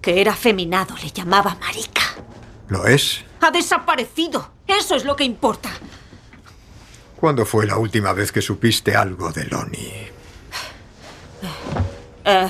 que 0.01 0.21
era 0.21 0.33
afeminado, 0.33 0.95
le 1.01 1.11
llamaba 1.11 1.57
marica. 1.59 2.01
¿Lo 2.67 2.85
es? 2.85 3.23
Ha 3.41 3.51
desaparecido. 3.51 4.51
Eso 4.67 4.95
es 4.95 5.03
lo 5.03 5.15
que 5.15 5.23
importa. 5.23 5.69
¿Cuándo 7.17 7.45
fue 7.45 7.65
la 7.65 7.77
última 7.77 8.13
vez 8.13 8.31
que 8.31 8.41
supiste 8.41 8.95
algo 8.95 9.31
de 9.31 9.45
Lonnie? 9.45 10.12
Eh, 12.25 12.47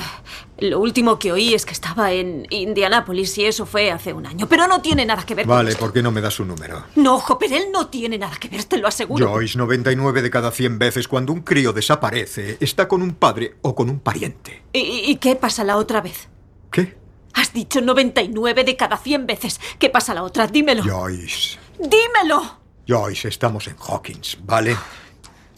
lo 0.59 0.80
último 0.80 1.17
que 1.19 1.32
oí 1.32 1.53
es 1.53 1.65
que 1.65 1.74
estaba 1.74 2.11
en 2.11 2.45
Indianápolis 2.49 3.38
y 3.38 3.45
eso 3.45 3.65
fue 3.65 3.91
hace 3.91 4.13
un 4.13 4.26
año. 4.26 4.47
Pero 4.47 4.67
no 4.67 4.82
tiene 4.82 5.05
nada 5.05 5.26
que 5.26 5.36
ver 5.36 5.45
con 5.45 5.55
Vale. 5.55 5.76
¿por 5.76 5.91
qué 5.91 6.01
no 6.01 6.11
me 6.11 6.21
das 6.21 6.36
su 6.36 6.45
número? 6.45 6.84
No, 6.95 7.17
Hopper, 7.17 7.51
él 7.51 7.65
no 7.71 7.88
tiene 7.88 8.17
nada 8.17 8.36
que 8.38 8.47
ver, 8.47 8.63
te 8.65 8.78
lo 8.78 8.88
aseguro. 8.88 9.28
Joyce, 9.28 9.57
99 9.57 10.21
de 10.21 10.30
cada 10.30 10.51
100 10.51 10.80
veces 10.80 11.07
cuando 11.07 11.34
un 11.34 11.41
crío 11.41 11.74
desaparece, 11.74 12.57
está 12.59 12.88
con 12.88 13.01
un 13.01 13.15
padre 13.15 13.55
o 13.61 13.76
con 13.76 13.89
un 13.89 13.99
pariente. 13.99 14.63
¿Y, 14.74 14.80
y 15.11 15.15
qué 15.17 15.36
pasa 15.36 15.63
la 15.63 15.78
otra 15.78 16.01
vez? 16.01 16.30
¿Qué? 16.71 16.95
Has 17.34 17.51
dicho 17.51 17.82
99 17.82 18.63
de 18.63 18.76
cada 18.78 18.97
100 18.97 19.26
veces. 19.26 19.59
¿Qué 19.80 19.89
pasa 19.89 20.13
la 20.13 20.24
otra? 20.24 20.45
Dímelo. 20.47 20.84
Joyce. 20.84 21.57
¡Dímelo! 21.80 22.59
Joyce, 22.88 23.28
estamos 23.28 23.67
en 23.67 23.76
Hawkins, 23.80 24.38
¿vale? 24.43 24.78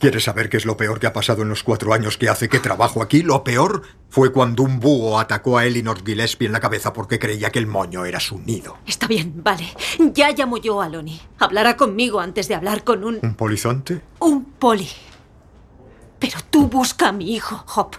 ¿Quieres 0.05 0.25
saber 0.25 0.49
qué 0.49 0.57
es 0.57 0.67
lo 0.67 0.77
peor 0.77 0.99
que 0.99 1.07
ha 1.07 1.13
pasado 1.13 1.41
en 1.41 1.49
los 1.49 1.63
cuatro 1.63 1.91
años 1.91 2.19
que 2.19 2.29
hace 2.29 2.47
que 2.47 2.59
trabajo 2.59 3.01
aquí? 3.01 3.23
Lo 3.23 3.43
peor 3.43 3.81
fue 4.07 4.31
cuando 4.31 4.61
un 4.61 4.79
búho 4.79 5.19
atacó 5.19 5.57
a 5.57 5.65
Elinor 5.65 6.05
Gillespie 6.05 6.45
en 6.45 6.51
la 6.51 6.59
cabeza 6.59 6.93
porque 6.93 7.17
creía 7.17 7.49
que 7.49 7.57
el 7.57 7.65
moño 7.65 8.05
era 8.05 8.19
su 8.19 8.37
nido. 8.37 8.77
Está 8.85 9.07
bien, 9.07 9.33
vale. 9.43 9.67
Ya 10.13 10.29
llamo 10.29 10.57
yo 10.57 10.79
a 10.79 10.89
Lonnie. 10.89 11.19
Hablará 11.39 11.75
conmigo 11.75 12.19
antes 12.19 12.47
de 12.47 12.53
hablar 12.53 12.83
con 12.83 13.03
un. 13.03 13.17
¿Un 13.23 13.33
polizonte? 13.33 14.03
un 14.19 14.43
poli. 14.45 14.87
Pero 16.19 16.37
tú 16.51 16.67
busca 16.67 17.07
a 17.07 17.11
mi 17.11 17.33
hijo, 17.33 17.65
Hop. 17.75 17.95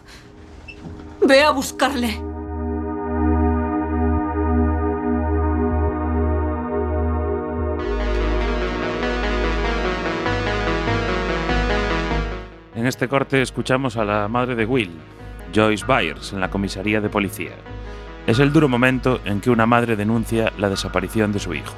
Ve 1.27 1.43
a 1.43 1.51
buscarle. 1.51 2.21
En 12.77 12.87
este 12.87 13.09
corte 13.09 13.41
escuchamos 13.41 13.97
a 13.97 14.05
la 14.05 14.29
madre 14.29 14.55
de 14.55 14.66
Will, 14.66 14.91
Joyce 15.55 15.87
Byers, 15.87 16.35
en 16.35 16.41
la 16.41 16.51
comisaría 16.51 17.01
de 17.01 17.09
policía. 17.09 17.53
Es 18.27 18.39
el 18.39 18.53
duro 18.53 18.68
momento 18.68 19.18
en 19.24 19.41
que 19.41 19.49
una 19.49 19.64
madre 19.64 19.97
denuncia 19.97 20.53
la 20.59 20.68
desaparición 20.68 21.33
de 21.33 21.39
su 21.39 21.55
hijo. 21.55 21.72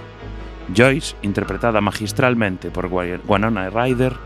Joyce, 0.76 1.14
interpretada 1.22 1.80
magistralmente 1.80 2.72
por 2.72 2.86
Winona 2.86 3.70
Ryder, 3.70 4.16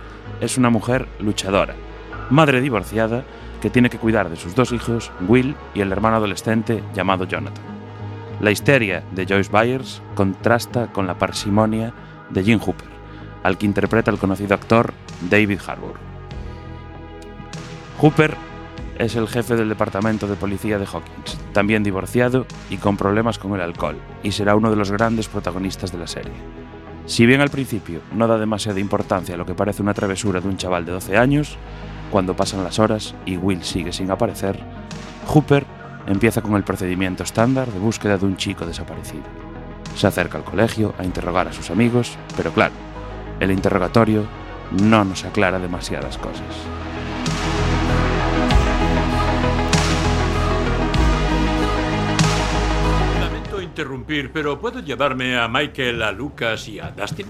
es 0.40 0.56
una 0.56 0.70
mujer 0.70 1.06
luchadora, 1.20 1.74
madre 2.30 2.62
divorciada 2.62 3.22
que 3.60 3.68
tiene 3.68 3.90
que 3.90 3.98
cuidar 3.98 4.30
de 4.30 4.36
sus 4.36 4.54
dos 4.54 4.72
hijos, 4.72 5.12
Will 5.28 5.54
y 5.74 5.82
el 5.82 5.92
hermano 5.92 6.16
adolescente 6.16 6.82
llamado 6.94 7.26
Jonathan. 7.26 7.64
La 8.40 8.50
histeria 8.50 9.04
de 9.12 9.26
Joyce 9.26 9.52
Byers 9.52 10.00
contrasta 10.14 10.90
con 10.90 11.06
la 11.06 11.18
parsimonia 11.18 11.92
de 12.30 12.42
Jim 12.42 12.58
Hooper, 12.58 12.88
al 13.42 13.58
que 13.58 13.66
interpreta 13.66 14.10
el 14.10 14.18
conocido 14.18 14.54
actor 14.54 14.94
David 15.28 15.60
Harbour. 15.66 16.11
Hooper 18.02 18.36
es 18.98 19.14
el 19.14 19.28
jefe 19.28 19.54
del 19.54 19.68
departamento 19.68 20.26
de 20.26 20.34
policía 20.34 20.76
de 20.76 20.86
Hawkins, 20.86 21.38
también 21.52 21.84
divorciado 21.84 22.46
y 22.68 22.78
con 22.78 22.96
problemas 22.96 23.38
con 23.38 23.54
el 23.54 23.60
alcohol, 23.60 23.96
y 24.24 24.32
será 24.32 24.56
uno 24.56 24.70
de 24.70 24.76
los 24.76 24.90
grandes 24.90 25.28
protagonistas 25.28 25.92
de 25.92 25.98
la 25.98 26.08
serie. 26.08 26.32
Si 27.06 27.26
bien 27.26 27.40
al 27.40 27.50
principio 27.50 28.00
no 28.12 28.26
da 28.26 28.38
demasiada 28.38 28.80
importancia 28.80 29.36
a 29.36 29.38
lo 29.38 29.46
que 29.46 29.54
parece 29.54 29.82
una 29.82 29.94
travesura 29.94 30.40
de 30.40 30.48
un 30.48 30.56
chaval 30.56 30.84
de 30.84 30.90
12 30.90 31.16
años, 31.16 31.56
cuando 32.10 32.34
pasan 32.34 32.64
las 32.64 32.80
horas 32.80 33.14
y 33.24 33.36
Will 33.36 33.62
sigue 33.62 33.92
sin 33.92 34.10
aparecer, 34.10 34.58
Hooper 35.28 35.64
empieza 36.08 36.42
con 36.42 36.56
el 36.56 36.64
procedimiento 36.64 37.22
estándar 37.22 37.70
de 37.70 37.78
búsqueda 37.78 38.18
de 38.18 38.26
un 38.26 38.36
chico 38.36 38.66
desaparecido. 38.66 39.22
Se 39.94 40.08
acerca 40.08 40.38
al 40.38 40.44
colegio 40.44 40.92
a 40.98 41.04
interrogar 41.04 41.46
a 41.46 41.52
sus 41.52 41.70
amigos, 41.70 42.18
pero 42.36 42.50
claro, 42.50 42.74
el 43.38 43.52
interrogatorio 43.52 44.24
no 44.72 45.04
nos 45.04 45.24
aclara 45.24 45.60
demasiadas 45.60 46.18
cosas. 46.18 46.66
Interrumpir, 53.72 54.30
pero 54.32 54.60
¿puedo 54.60 54.80
llevarme 54.80 55.38
a 55.38 55.48
Michael, 55.48 56.02
a 56.02 56.12
Lucas 56.12 56.68
y 56.68 56.78
a 56.78 56.90
Dustin? 56.90 57.26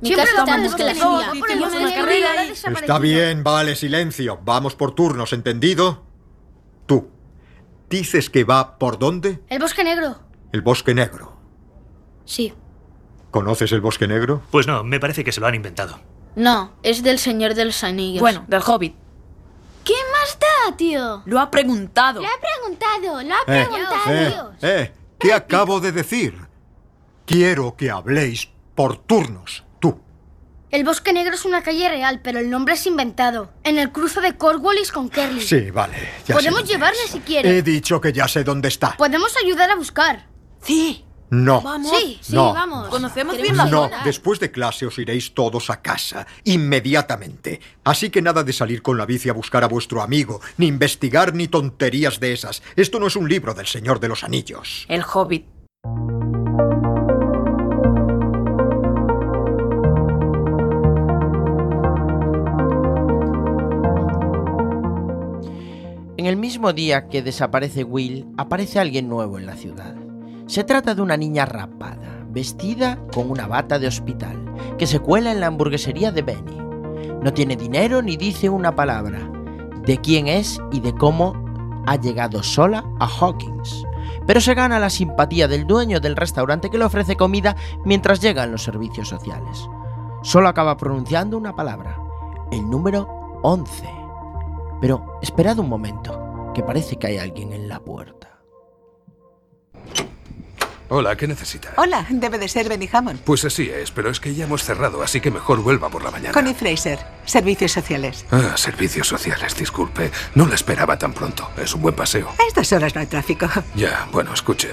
Mi 0.00 0.08
Siempre 0.08 0.32
lo 0.36 0.52
antes 0.52 0.74
que 0.74 0.84
la 0.84 0.94
suya. 0.94 1.32
Está 2.80 2.98
bien, 2.98 3.44
vale, 3.44 3.76
silencio. 3.76 4.40
Vamos 4.44 4.74
por 4.74 4.94
turnos, 4.94 5.32
¿entendido? 5.32 6.04
Tú. 6.86 7.08
¿Dices 7.88 8.28
que 8.28 8.44
va 8.44 8.76
por 8.76 8.98
dónde? 8.98 9.40
El 9.48 9.60
bosque 9.60 9.84
negro. 9.84 10.18
El 10.52 10.62
bosque 10.62 10.94
negro. 10.94 11.38
Sí. 12.24 12.52
¿Conoces 13.30 13.72
el 13.72 13.80
bosque 13.80 14.08
negro? 14.08 14.42
Pues 14.50 14.66
no, 14.66 14.82
me 14.84 14.98
parece 15.00 15.22
que 15.24 15.32
se 15.32 15.40
lo 15.40 15.46
han 15.46 15.54
inventado. 15.54 16.00
No, 16.36 16.74
es 16.82 17.02
del 17.02 17.18
Señor 17.18 17.54
de 17.54 17.64
los 17.66 17.84
Anillos. 17.84 18.20
Bueno, 18.20 18.44
del 18.48 18.62
Hobbit. 18.66 19.03
¿Qué 19.84 19.94
más 20.12 20.38
da, 20.38 20.76
tío? 20.76 21.22
Lo 21.26 21.38
ha 21.40 21.50
preguntado. 21.50 22.22
Lo 22.22 22.28
ha 22.28 22.40
preguntado, 22.40 23.22
lo 23.22 23.34
ha 23.34 23.38
Eh, 23.46 23.66
preguntado. 23.68 24.52
eh, 24.62 24.80
eh, 24.80 24.92
¿qué 25.18 25.32
acabo 25.32 25.80
de 25.80 25.92
decir? 25.92 26.34
Quiero 27.26 27.76
que 27.76 27.90
habléis 27.90 28.48
por 28.74 28.96
turnos. 28.98 29.64
Tú. 29.80 30.00
El 30.70 30.84
bosque 30.84 31.12
negro 31.12 31.34
es 31.34 31.44
una 31.44 31.62
calle 31.62 31.88
real, 31.88 32.20
pero 32.22 32.38
el 32.38 32.50
nombre 32.50 32.74
es 32.74 32.86
inventado. 32.86 33.50
En 33.62 33.78
el 33.78 33.92
cruce 33.92 34.20
de 34.20 34.36
Cornwallis 34.36 34.90
con 34.90 35.08
Kerry. 35.08 35.40
Sí, 35.40 35.70
vale. 35.70 35.96
ya 36.20 36.26
sé 36.26 36.32
Podemos 36.34 36.60
dónde 36.60 36.72
llevarle 36.74 37.02
es. 37.04 37.10
si 37.10 37.20
quiere. 37.20 37.58
He 37.58 37.62
dicho 37.62 38.00
que 38.00 38.12
ya 38.12 38.26
sé 38.28 38.42
dónde 38.44 38.68
está. 38.68 38.96
Podemos 38.96 39.34
ayudar 39.42 39.70
a 39.70 39.76
buscar. 39.76 40.26
Sí. 40.62 41.04
No. 41.34 41.60
Vamos. 41.60 41.90
Sí, 41.98 42.18
sí, 42.20 42.34
No. 42.34 42.52
vamos. 42.54 42.88
Conocemos 42.88 43.36
bien 43.36 43.56
la 43.56 43.64
No, 43.66 43.84
zona. 43.84 44.02
después 44.04 44.38
de 44.40 44.50
clase 44.50 44.86
os 44.86 44.98
iréis 44.98 45.34
todos 45.34 45.68
a 45.70 45.82
casa, 45.82 46.26
inmediatamente. 46.44 47.60
Así 47.82 48.10
que 48.10 48.22
nada 48.22 48.44
de 48.44 48.52
salir 48.52 48.82
con 48.82 48.96
la 48.96 49.06
bici 49.06 49.28
a 49.28 49.32
buscar 49.32 49.64
a 49.64 49.68
vuestro 49.68 50.00
amigo, 50.02 50.40
ni 50.58 50.66
investigar 50.66 51.34
ni 51.34 51.48
tonterías 51.48 52.20
de 52.20 52.32
esas. 52.32 52.62
Esto 52.76 53.00
no 53.00 53.06
es 53.08 53.16
un 53.16 53.28
libro 53.28 53.54
del 53.54 53.66
Señor 53.66 54.00
de 54.00 54.08
los 54.08 54.22
Anillos. 54.24 54.86
El 54.88 55.02
Hobbit. 55.02 55.46
En 66.16 66.26
el 66.26 66.36
mismo 66.36 66.72
día 66.72 67.08
que 67.08 67.22
desaparece 67.22 67.82
Will, 67.84 68.26
aparece 68.36 68.78
alguien 68.78 69.08
nuevo 69.08 69.38
en 69.38 69.46
la 69.46 69.56
ciudad. 69.56 69.94
Se 70.46 70.62
trata 70.62 70.94
de 70.94 71.00
una 71.00 71.16
niña 71.16 71.46
rapada, 71.46 72.26
vestida 72.28 72.98
con 73.14 73.30
una 73.30 73.46
bata 73.46 73.78
de 73.78 73.86
hospital, 73.86 74.36
que 74.76 74.86
se 74.86 75.00
cuela 75.00 75.32
en 75.32 75.40
la 75.40 75.46
hamburguesería 75.46 76.12
de 76.12 76.20
Benny. 76.20 76.58
No 77.22 77.32
tiene 77.32 77.56
dinero 77.56 78.02
ni 78.02 78.18
dice 78.18 78.50
una 78.50 78.74
palabra 78.74 79.30
de 79.86 79.98
quién 79.98 80.28
es 80.28 80.60
y 80.70 80.80
de 80.80 80.94
cómo 80.94 81.32
ha 81.86 81.96
llegado 81.96 82.42
sola 82.42 82.84
a 83.00 83.06
Hawkins. 83.06 83.84
Pero 84.26 84.40
se 84.40 84.54
gana 84.54 84.78
la 84.78 84.90
simpatía 84.90 85.48
del 85.48 85.66
dueño 85.66 85.98
del 86.00 86.16
restaurante 86.16 86.68
que 86.68 86.78
le 86.78 86.84
ofrece 86.84 87.16
comida 87.16 87.56
mientras 87.84 88.20
llegan 88.20 88.52
los 88.52 88.62
servicios 88.62 89.08
sociales. 89.08 89.66
Solo 90.22 90.48
acaba 90.48 90.76
pronunciando 90.76 91.38
una 91.38 91.54
palabra, 91.54 91.98
el 92.50 92.68
número 92.68 93.40
11. 93.42 93.88
Pero 94.80 95.18
esperad 95.22 95.58
un 95.58 95.70
momento, 95.70 96.52
que 96.54 96.62
parece 96.62 96.96
que 96.96 97.06
hay 97.06 97.18
alguien 97.18 97.52
en 97.52 97.68
la 97.68 97.80
puerta. 97.80 98.33
Hola, 100.90 101.16
¿qué 101.16 101.26
necesita? 101.26 101.72
Hola, 101.76 102.06
debe 102.10 102.38
de 102.38 102.46
ser 102.46 102.68
Benny 102.68 102.88
Hammond. 102.92 103.20
Pues 103.20 103.42
así 103.46 103.70
es, 103.70 103.90
pero 103.90 104.10
es 104.10 104.20
que 104.20 104.34
ya 104.34 104.44
hemos 104.44 104.62
cerrado, 104.64 105.02
así 105.02 105.18
que 105.20 105.30
mejor 105.30 105.60
vuelva 105.62 105.88
por 105.88 106.04
la 106.04 106.10
mañana. 106.10 106.32
Connie 106.32 106.52
Fraser, 106.52 106.98
Servicios 107.24 107.72
Sociales. 107.72 108.26
Ah, 108.30 108.52
servicios 108.56 109.08
sociales, 109.08 109.56
disculpe. 109.56 110.10
No 110.34 110.46
la 110.46 110.54
esperaba 110.54 110.98
tan 110.98 111.14
pronto. 111.14 111.50
Es 111.56 111.74
un 111.74 111.80
buen 111.80 111.94
paseo. 111.94 112.28
A 112.38 112.46
estas 112.46 112.70
horas 112.72 112.94
no 112.94 113.00
hay 113.00 113.06
tráfico. 113.06 113.48
Ya, 113.74 114.06
bueno, 114.12 114.32
escuche. 114.34 114.70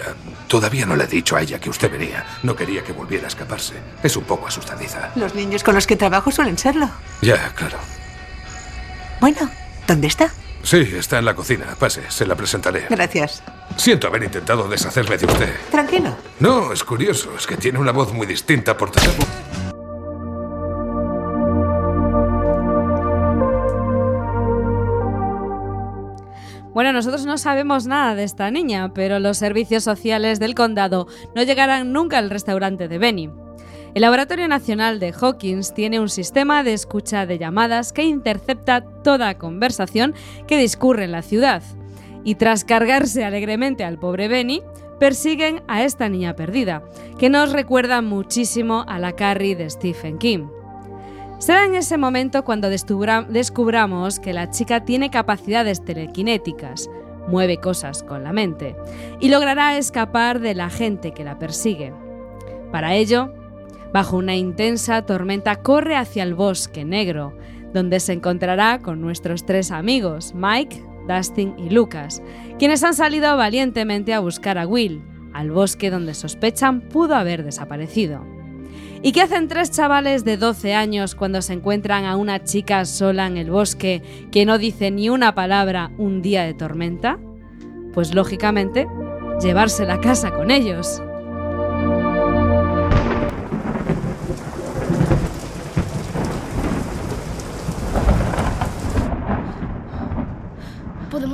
Todavía 0.48 0.86
no 0.86 0.96
le 0.96 1.06
he 1.06 1.08
dicho 1.08 1.36
a 1.36 1.42
ella 1.42 1.60
que 1.60 1.70
usted 1.70 1.90
venía. 1.92 2.26
No 2.44 2.56
quería 2.56 2.84
que 2.84 2.92
volviera 2.92 3.26
a 3.26 3.28
escaparse. 3.30 3.76
Es 4.04 4.16
un 4.18 4.26
poco 4.26 4.48
asustadiza. 4.48 5.12
Los 5.16 5.34
niños 5.34 5.64
con 5.64 5.74
los 5.76 5.88
que 5.88 5.96
trabajo 5.96 6.30
suelen 6.32 6.58
serlo. 6.58 6.90
Ya, 7.22 7.54
claro. 7.56 7.78
Bueno, 9.22 9.50
¿dónde 9.88 10.08
está? 10.08 10.32
Sí, 10.64 10.78
está 10.96 11.20
en 11.20 11.26
la 11.26 11.36
cocina. 11.36 11.76
Pase, 11.78 12.04
se 12.10 12.26
la 12.26 12.36
presentaré. 12.36 12.86
Gracias. 12.90 13.44
Siento 13.78 14.08
haber 14.08 14.24
intentado 14.24 14.68
deshacerme 14.68 15.18
de 15.18 15.26
usted. 15.26 15.54
Tranquilo. 15.72 16.16
No, 16.40 16.72
es 16.72 16.84
curioso. 16.84 17.34
Es 17.38 17.48
que 17.48 17.58
tiene 17.58 17.80
una 17.80 17.92
voz 17.92 18.14
muy 18.14 18.28
distinta 18.28 18.78
por 18.78 18.92
teléfono. 18.92 19.28
Bueno, 26.74 26.94
nosotros 26.94 27.26
no 27.26 27.38
sabemos 27.38 27.86
nada 27.86 28.16
de 28.16 28.24
esta 28.24 28.50
niña, 28.50 28.94
pero 28.94 29.20
los 29.20 29.38
servicios 29.38 29.84
sociales 29.84 30.40
del 30.40 30.56
condado 30.56 31.06
no 31.36 31.44
llegarán 31.44 31.92
nunca 31.92 32.18
al 32.18 32.30
restaurante 32.30 32.88
de 32.88 32.98
Benny. 32.98 33.30
El 33.94 34.04
Laboratorio 34.04 34.48
Nacional 34.48 35.02
de 35.02 35.14
Hawkins 35.20 35.74
tiene 35.74 36.00
un 36.00 36.08
sistema 36.08 36.64
de 36.64 36.74
escucha 36.74 37.26
de 37.26 37.38
llamadas 37.38 37.92
que 37.92 38.04
intercepta 38.04 38.82
toda 39.04 39.38
conversación 39.38 40.14
que 40.48 40.58
discurre 40.58 41.04
en 41.04 41.12
la 41.12 41.22
ciudad. 41.22 41.62
Y 42.24 42.36
tras 42.36 42.64
cargarse 42.64 43.26
alegremente 43.26 43.84
al 43.84 44.00
pobre 44.00 44.30
Benny, 44.30 44.62
persiguen 44.98 45.62
a 45.68 45.84
esta 45.84 46.08
niña 46.08 46.36
perdida, 46.36 46.84
que 47.20 47.30
nos 47.30 47.52
recuerda 47.52 48.02
muchísimo 48.02 48.86
a 48.88 48.98
la 48.98 49.12
Carrie 49.14 49.56
de 49.58 49.70
Stephen 49.70 50.20
King. 50.20 50.48
Será 51.40 51.66
en 51.66 51.76
ese 51.76 51.98
momento 51.98 52.46
cuando 52.46 52.70
descubra- 52.70 53.26
descubramos 53.28 54.20
que 54.20 54.32
la 54.32 54.52
chica 54.52 54.86
tiene 54.86 55.10
capacidades 55.10 55.84
telequinéticas, 55.84 56.90
mueve 57.28 57.58
cosas 57.58 58.04
con 58.04 58.24
la 58.24 58.32
mente 58.32 58.76
y 59.20 59.30
logrará 59.30 59.78
escapar 59.78 60.40
de 60.40 60.54
la 60.54 60.70
gente 60.70 61.12
que 61.14 61.24
la 61.24 61.40
persigue. 61.40 61.94
Para 62.72 62.94
ello, 62.94 63.34
bajo 63.94 64.18
una 64.18 64.36
intensa 64.36 65.06
tormenta 65.06 65.58
corre 65.58 65.96
hacia 65.96 66.24
el 66.24 66.34
bosque 66.34 66.86
negro, 66.86 67.38
donde 67.74 68.00
se 68.00 68.14
encontrará 68.14 68.80
con 68.80 69.02
nuestros 69.02 69.46
tres 69.46 69.72
amigos, 69.72 70.34
Mike, 70.36 70.84
Dustin 71.08 71.56
y 71.58 71.70
Lucas, 71.70 72.22
quienes 72.60 72.84
han 72.84 72.94
salido 72.94 73.36
valientemente 73.38 74.14
a 74.14 74.20
buscar 74.20 74.58
a 74.58 74.68
Will, 74.68 75.04
al 75.34 75.52
bosque 75.52 75.90
donde 75.90 76.14
sospechan 76.14 76.82
pudo 76.82 77.16
haber 77.16 77.44
desaparecido. 77.44 78.26
¿Y 79.04 79.14
qué 79.14 79.22
hacen 79.22 79.48
tres 79.48 79.72
chavales 79.72 80.24
de 80.24 80.38
12 80.38 80.76
años 80.76 81.16
cuando 81.16 81.42
se 81.42 81.54
encuentran 81.54 82.06
a 82.06 82.18
una 82.18 82.44
chica 82.44 82.86
sola 82.86 83.26
en 83.26 83.38
el 83.38 83.50
bosque 83.50 84.04
que 84.32 84.46
no 84.46 84.58
dice 84.58 84.92
ni 84.92 85.10
una 85.10 85.34
palabra 85.34 85.92
un 85.98 86.22
día 86.22 86.44
de 86.44 86.54
tormenta? 86.54 87.18
Pues 87.94 88.14
lógicamente, 88.14 88.88
llevarse 89.42 89.86
la 89.86 90.00
casa 90.00 90.32
con 90.32 90.52
ellos. 90.52 91.02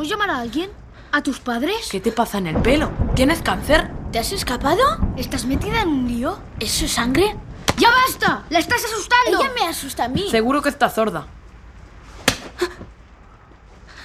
¿Podemos 0.07 0.25
llamar 0.25 0.37
a 0.37 0.41
alguien? 0.41 0.69
¿A 1.11 1.21
tus 1.21 1.41
padres? 1.41 1.89
¿Qué 1.91 1.99
te 1.99 2.13
pasa 2.13 2.37
en 2.37 2.47
el 2.47 2.55
pelo? 2.61 2.89
¿Tienes 3.13 3.41
cáncer? 3.41 3.91
¿Te 4.13 4.19
has 4.19 4.31
escapado? 4.31 4.81
¿Estás 5.17 5.43
metida 5.43 5.81
en 5.81 5.89
un 5.89 6.07
lío? 6.07 6.39
¿Eso 6.61 6.85
es 6.85 6.93
sangre? 6.93 7.35
¡Ya 7.77 7.89
basta! 7.91 8.45
¡La 8.49 8.59
estás 8.59 8.85
asustando! 8.85 9.41
Ella 9.41 9.51
me 9.53 9.67
asusta 9.67 10.05
a 10.05 10.07
mí. 10.07 10.29
Seguro 10.31 10.61
que 10.61 10.69
está 10.69 10.89
sorda. 10.89 11.27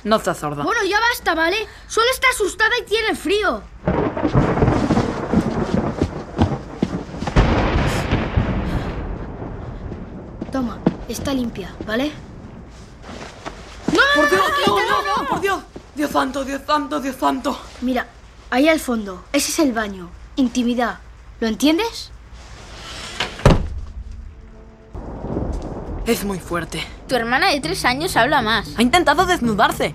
No 0.02 0.16
está 0.16 0.34
sorda. 0.34 0.64
Bueno, 0.64 0.82
ya 0.82 0.98
basta, 0.98 1.36
¿vale? 1.36 1.68
Solo 1.86 2.06
está 2.12 2.26
asustada 2.30 2.76
y 2.80 2.84
tiene 2.84 3.14
frío. 3.14 3.62
Toma, 10.50 10.78
está 11.08 11.32
limpia, 11.32 11.72
¿vale? 11.86 12.10
¡No, 13.92 14.00
¡Por 14.16 14.30
Dios! 14.30 14.42
no, 14.66 14.76
¡No, 14.76 14.82
no, 14.82 15.22
no! 15.22 15.28
¡Por 15.28 15.40
Dios! 15.40 15.62
¡Dios 15.94 16.10
santo, 16.10 16.44
Dios 16.44 16.62
santo, 16.66 17.00
Dios 17.00 17.16
santo! 17.16 17.58
Mira, 17.82 18.06
ahí 18.50 18.68
al 18.68 18.80
fondo. 18.80 19.24
Ese 19.32 19.50
es 19.50 19.58
el 19.58 19.72
baño. 19.72 20.08
Intimidad. 20.36 21.00
¿Lo 21.38 21.48
entiendes? 21.48 22.10
Es 26.06 26.24
muy 26.24 26.38
fuerte. 26.40 26.82
Tu 27.08 27.14
hermana 27.14 27.50
de 27.50 27.60
tres 27.60 27.84
años 27.84 28.16
habla 28.16 28.40
más. 28.40 28.70
Ha 28.78 28.82
intentado 28.82 29.26
desnudarse. 29.26 29.94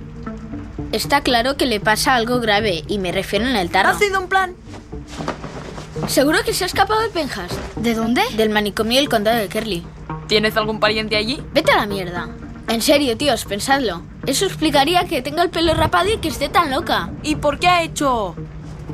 Está 0.91 1.21
claro 1.21 1.57
que 1.57 1.65
le 1.65 1.79
pasa 1.79 2.13
algo 2.15 2.39
grave 2.39 2.83
y 2.87 2.99
me 2.99 3.11
refiero 3.11 3.45
en 3.47 3.55
el 3.55 3.71
tarro. 3.71 3.89
Ha 3.89 3.97
sido 3.97 4.19
un 4.21 4.29
plan. 4.29 4.55
Seguro 6.07 6.43
que 6.45 6.53
se 6.53 6.63
ha 6.63 6.67
escapado 6.67 7.01
de 7.01 7.09
Penhast. 7.09 7.53
¿De 7.75 7.95
dónde? 7.95 8.21
Del 8.35 8.51
manicomio 8.51 8.97
del 8.97 9.09
condado 9.09 9.37
de 9.37 9.49
Kerley. 9.49 9.83
¿Tienes 10.27 10.55
algún 10.55 10.79
pariente 10.79 11.17
allí? 11.17 11.43
Vete 11.53 11.71
a 11.71 11.77
la 11.77 11.87
mierda. 11.87 12.29
En 12.67 12.81
serio, 12.81 13.15
tíos, 13.15 13.45
pensadlo. 13.45 14.01
Eso 14.25 14.45
explicaría 14.45 15.05
que 15.05 15.21
tenga 15.21 15.41
el 15.41 15.49
pelo 15.49 15.73
rapado 15.73 16.09
y 16.11 16.17
que 16.17 16.27
esté 16.27 16.49
tan 16.49 16.69
loca. 16.69 17.09
¿Y 17.23 17.35
por 17.37 17.59
qué 17.59 17.67
ha 17.67 17.81
hecho...? 17.81 18.35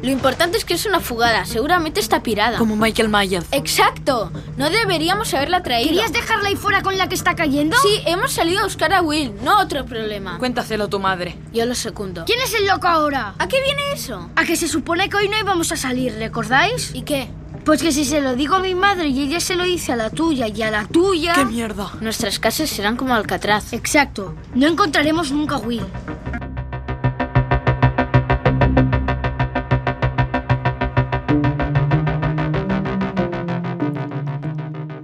Lo 0.02 0.12
importante 0.12 0.58
es 0.58 0.66
que 0.66 0.74
es 0.74 0.86
una 0.86 1.00
fugada. 1.00 1.46
Seguramente 1.46 2.02
está 2.02 2.22
pirada. 2.22 2.58
Como 2.58 2.76
Michael 2.76 3.08
Myers. 3.08 3.46
Exacto. 3.52 4.32
No 4.58 4.70
deberíamos 4.70 5.34
haberla 5.34 5.64
traído. 5.64 5.92
¿Querías 5.92 6.12
dejarla 6.12 6.50
ahí 6.50 6.58
fuera 6.58 6.82
con 6.82 6.98
la 6.98 7.08
que 7.08 7.16
está 7.16 7.36
cayendo? 7.36 7.78
Sí, 7.82 8.02
hemos 8.06 8.34
salido 8.34 8.60
a 8.60 8.64
buscar 8.66 8.92
a 8.92 9.02
Will. 9.02 9.34
No 9.44 9.62
otro 9.62 9.86
problema. 9.86 10.38
Cuéntaselo 10.40 10.84
a 10.86 10.88
tu 10.90 11.00
madre. 11.00 11.38
Yo 11.54 11.66
lo 11.66 11.74
secundo. 11.74 12.26
¿Quién 12.26 12.42
es 12.42 12.54
el 12.54 12.68
loco 12.68 12.88
ahora? 12.88 13.36
¿A 13.40 13.48
qué 13.48 13.62
viene 13.62 13.82
eso? 13.94 14.30
A 14.36 14.44
que 14.44 14.58
se 14.58 14.68
supone 14.68 15.10
que 15.10 15.16
hoy 15.16 15.30
no 15.30 15.40
íbamos 15.40 15.72
a 15.72 15.78
salir, 15.78 16.14
¿recordáis? 16.16 16.92
¿Y 16.94 17.04
qué? 17.04 17.30
Pues 17.66 17.82
que 17.82 17.94
si 17.94 18.04
se 18.04 18.20
lo 18.20 18.36
digo 18.36 18.56
a 18.56 18.60
mi 18.60 18.76
madre 18.76 19.08
y 19.08 19.22
ella 19.22 19.40
se 19.40 19.56
lo 19.56 19.64
dice 19.64 19.94
a 19.94 19.96
la 19.96 20.10
tuya 20.10 20.50
y 20.50 20.62
a 20.64 20.70
la 20.70 20.86
tuya... 20.86 21.34
¡Qué 21.34 21.46
mierda! 21.46 21.94
Nuestras 22.02 22.38
casas 22.38 22.70
serán 22.70 22.98
como 22.98 23.14
Alcatraz. 23.14 23.72
Exacto. 23.72 24.36
No 24.54 24.68
encontraremos 24.68 25.32
nunca 25.32 25.56
a 25.56 25.60
Will. 25.60 25.86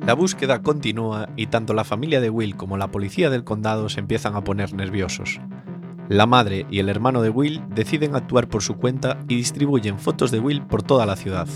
La 0.05 0.16
búsqueda 0.16 0.62
continúa 0.62 1.30
y 1.38 1.47
tanto 1.47 1.74
la 1.74 1.86
familia 1.86 2.20
de 2.20 2.30
Will 2.30 2.57
como 2.57 2.78
la 2.78 2.89
policía 2.89 3.30
del 3.30 3.45
condado 3.45 3.88
se 3.88 4.01
empiezan 4.01 4.36
a 4.36 4.43
poner 4.43 4.74
nerviosos. 4.74 5.39
La 6.10 6.26
madre 6.26 6.66
y 6.70 6.80
el 6.80 6.89
hermano 6.89 7.22
de 7.22 7.30
Will 7.30 7.62
deciden 7.70 8.16
actuar 8.16 8.49
por 8.49 8.64
su 8.64 8.76
cuenta 8.76 9.20
y 9.30 9.36
distribuyen 9.36 9.97
fotos 9.97 10.32
de 10.32 10.39
Will 10.39 10.64
por 10.64 10.84
toda 10.84 11.05
la 11.05 11.16
ciudad. 11.16 11.47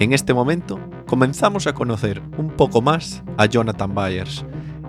En 0.00 0.12
este 0.12 0.34
momento 0.34 0.80
comenzamos 1.06 1.68
a 1.68 1.72
conocer 1.72 2.20
un 2.36 2.50
poco 2.50 2.82
más 2.82 3.22
a 3.36 3.46
Jonathan 3.46 3.94
Byers, 3.94 4.44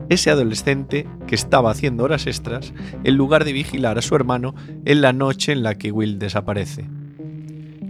ese 0.10 0.32
adolescente 0.32 1.08
que 1.28 1.36
estaba 1.36 1.70
haciendo 1.70 2.04
horas 2.04 2.26
extras 2.26 2.74
en 3.04 3.16
lugar 3.16 3.46
de 3.46 3.54
vigilar 3.54 4.00
a 4.00 4.02
su 4.02 4.16
hermano 4.16 4.56
en 4.84 5.02
la 5.02 5.14
noche 5.14 5.52
en 5.52 5.62
la 5.62 5.76
que 5.76 5.92
Will 5.92 6.18
desaparece. 6.18 6.90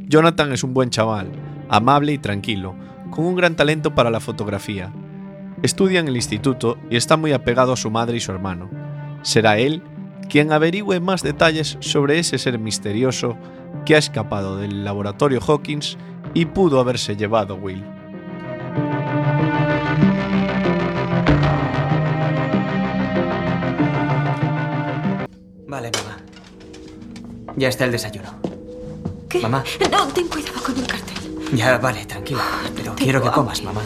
Jonathan 0.07 0.51
es 0.51 0.65
un 0.65 0.73
buen 0.73 0.89
chaval, 0.89 1.31
amable 1.69 2.11
y 2.11 2.17
tranquilo, 2.17 2.75
con 3.11 3.25
un 3.25 3.35
gran 3.35 3.55
talento 3.55 3.95
para 3.95 4.11
la 4.11 4.19
fotografía. 4.19 4.91
Estudia 5.63 6.01
en 6.01 6.09
el 6.09 6.17
instituto 6.17 6.77
y 6.89 6.97
está 6.97 7.15
muy 7.15 7.31
apegado 7.31 7.71
a 7.71 7.77
su 7.77 7.89
madre 7.91 8.17
y 8.17 8.19
su 8.19 8.33
hermano. 8.33 8.69
Será 9.21 9.57
él 9.57 9.81
quien 10.29 10.51
averigüe 10.51 10.99
más 10.99 11.23
detalles 11.23 11.77
sobre 11.79 12.19
ese 12.19 12.37
ser 12.37 12.59
misterioso 12.59 13.37
que 13.85 13.95
ha 13.95 13.99
escapado 13.99 14.57
del 14.57 14.83
laboratorio 14.83 15.39
Hawkins 15.39 15.97
y 16.35 16.45
pudo 16.45 16.79
haberse 16.79 17.15
llevado 17.15 17.55
Will. 17.55 17.83
Vale, 25.67 25.91
mamá. 25.91 26.17
Ya 27.55 27.69
está 27.69 27.85
el 27.85 27.91
desayuno. 27.91 28.29
¿Qué? 29.29 29.39
Mamá, 29.39 29.63
No, 29.91 30.07
ten 30.07 30.27
cuidado 30.27 30.61
con 30.63 30.77
el 30.77 30.87
cartel. 30.87 31.15
ya 31.53 31.77
vale, 31.77 32.05
tranquila. 32.05 32.43
Pero 32.75 32.95
quiero 32.95 33.21
que 33.21 33.29
comas, 33.31 33.61
mamá. 33.63 33.81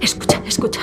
Escucha, 0.00 0.42
escucha. 0.46 0.80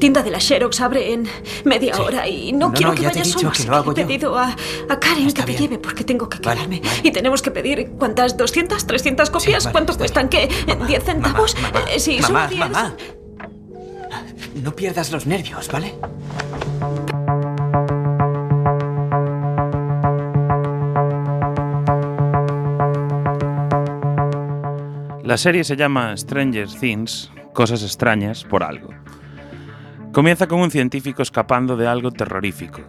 La 0.00 0.08
tienda 0.08 0.22
de 0.22 0.30
la 0.30 0.40
Xerox 0.40 0.80
abre 0.80 1.12
en 1.12 1.28
media 1.66 1.92
Sí. 1.94 2.00
hora 2.00 2.26
y 2.26 2.52
no, 2.54 2.68
No, 2.68 2.72
quiero 2.72 2.92
no, 2.94 2.98
que 2.98 3.06
vayas 3.06 3.28
solo. 3.28 3.50
que 3.50 3.58
así 3.58 3.68
lo 3.68 3.76
hago 3.76 3.92
he 3.92 3.94
yo. 3.96 4.06
pedido 4.06 4.38
a, 4.38 4.56
a 4.88 4.98
Karen 4.98 5.26
Está 5.26 5.44
que 5.44 5.52
te 5.52 5.58
lleve 5.58 5.78
porque 5.78 6.04
tengo 6.04 6.26
que 6.26 6.38
Vale, 6.38 6.56
quedarme. 6.56 6.80
vale. 6.82 7.00
Y 7.02 7.10
tenemos 7.10 7.42
que 7.42 7.50
pedir, 7.50 7.90
¿cuántas? 7.98 8.34
¿200? 8.38 8.86
¿300 8.86 9.28
copias? 9.30 9.64
vale, 9.64 9.72
¿Cuánto 9.72 9.98
cuestan? 9.98 10.30
¿Qué? 10.30 10.48
¿10 10.66 11.02
centavos? 11.02 11.54
Mamá, 11.60 11.84
Eh, 11.94 12.00
sí, 12.00 12.16
solo 12.22 12.32
mamá, 12.32 12.48
10. 12.48 12.60
mamá. 12.60 12.94
No 14.54 14.74
pierdas 14.74 15.12
los 15.12 15.26
nervios, 15.26 15.68
¿vale? 15.70 15.92
La 25.24 25.36
serie 25.36 25.62
se 25.64 25.76
llama 25.76 26.16
Stranger 26.16 26.68
Things, 26.68 27.30
cosas 27.52 27.82
extrañas 27.82 28.44
por 28.44 28.62
algo. 28.64 28.88
Comienza 30.12 30.48
con 30.48 30.58
un 30.58 30.72
científico 30.72 31.22
escapando 31.22 31.76
de 31.76 31.86
algo 31.86 32.10
terrorífico. 32.10 32.80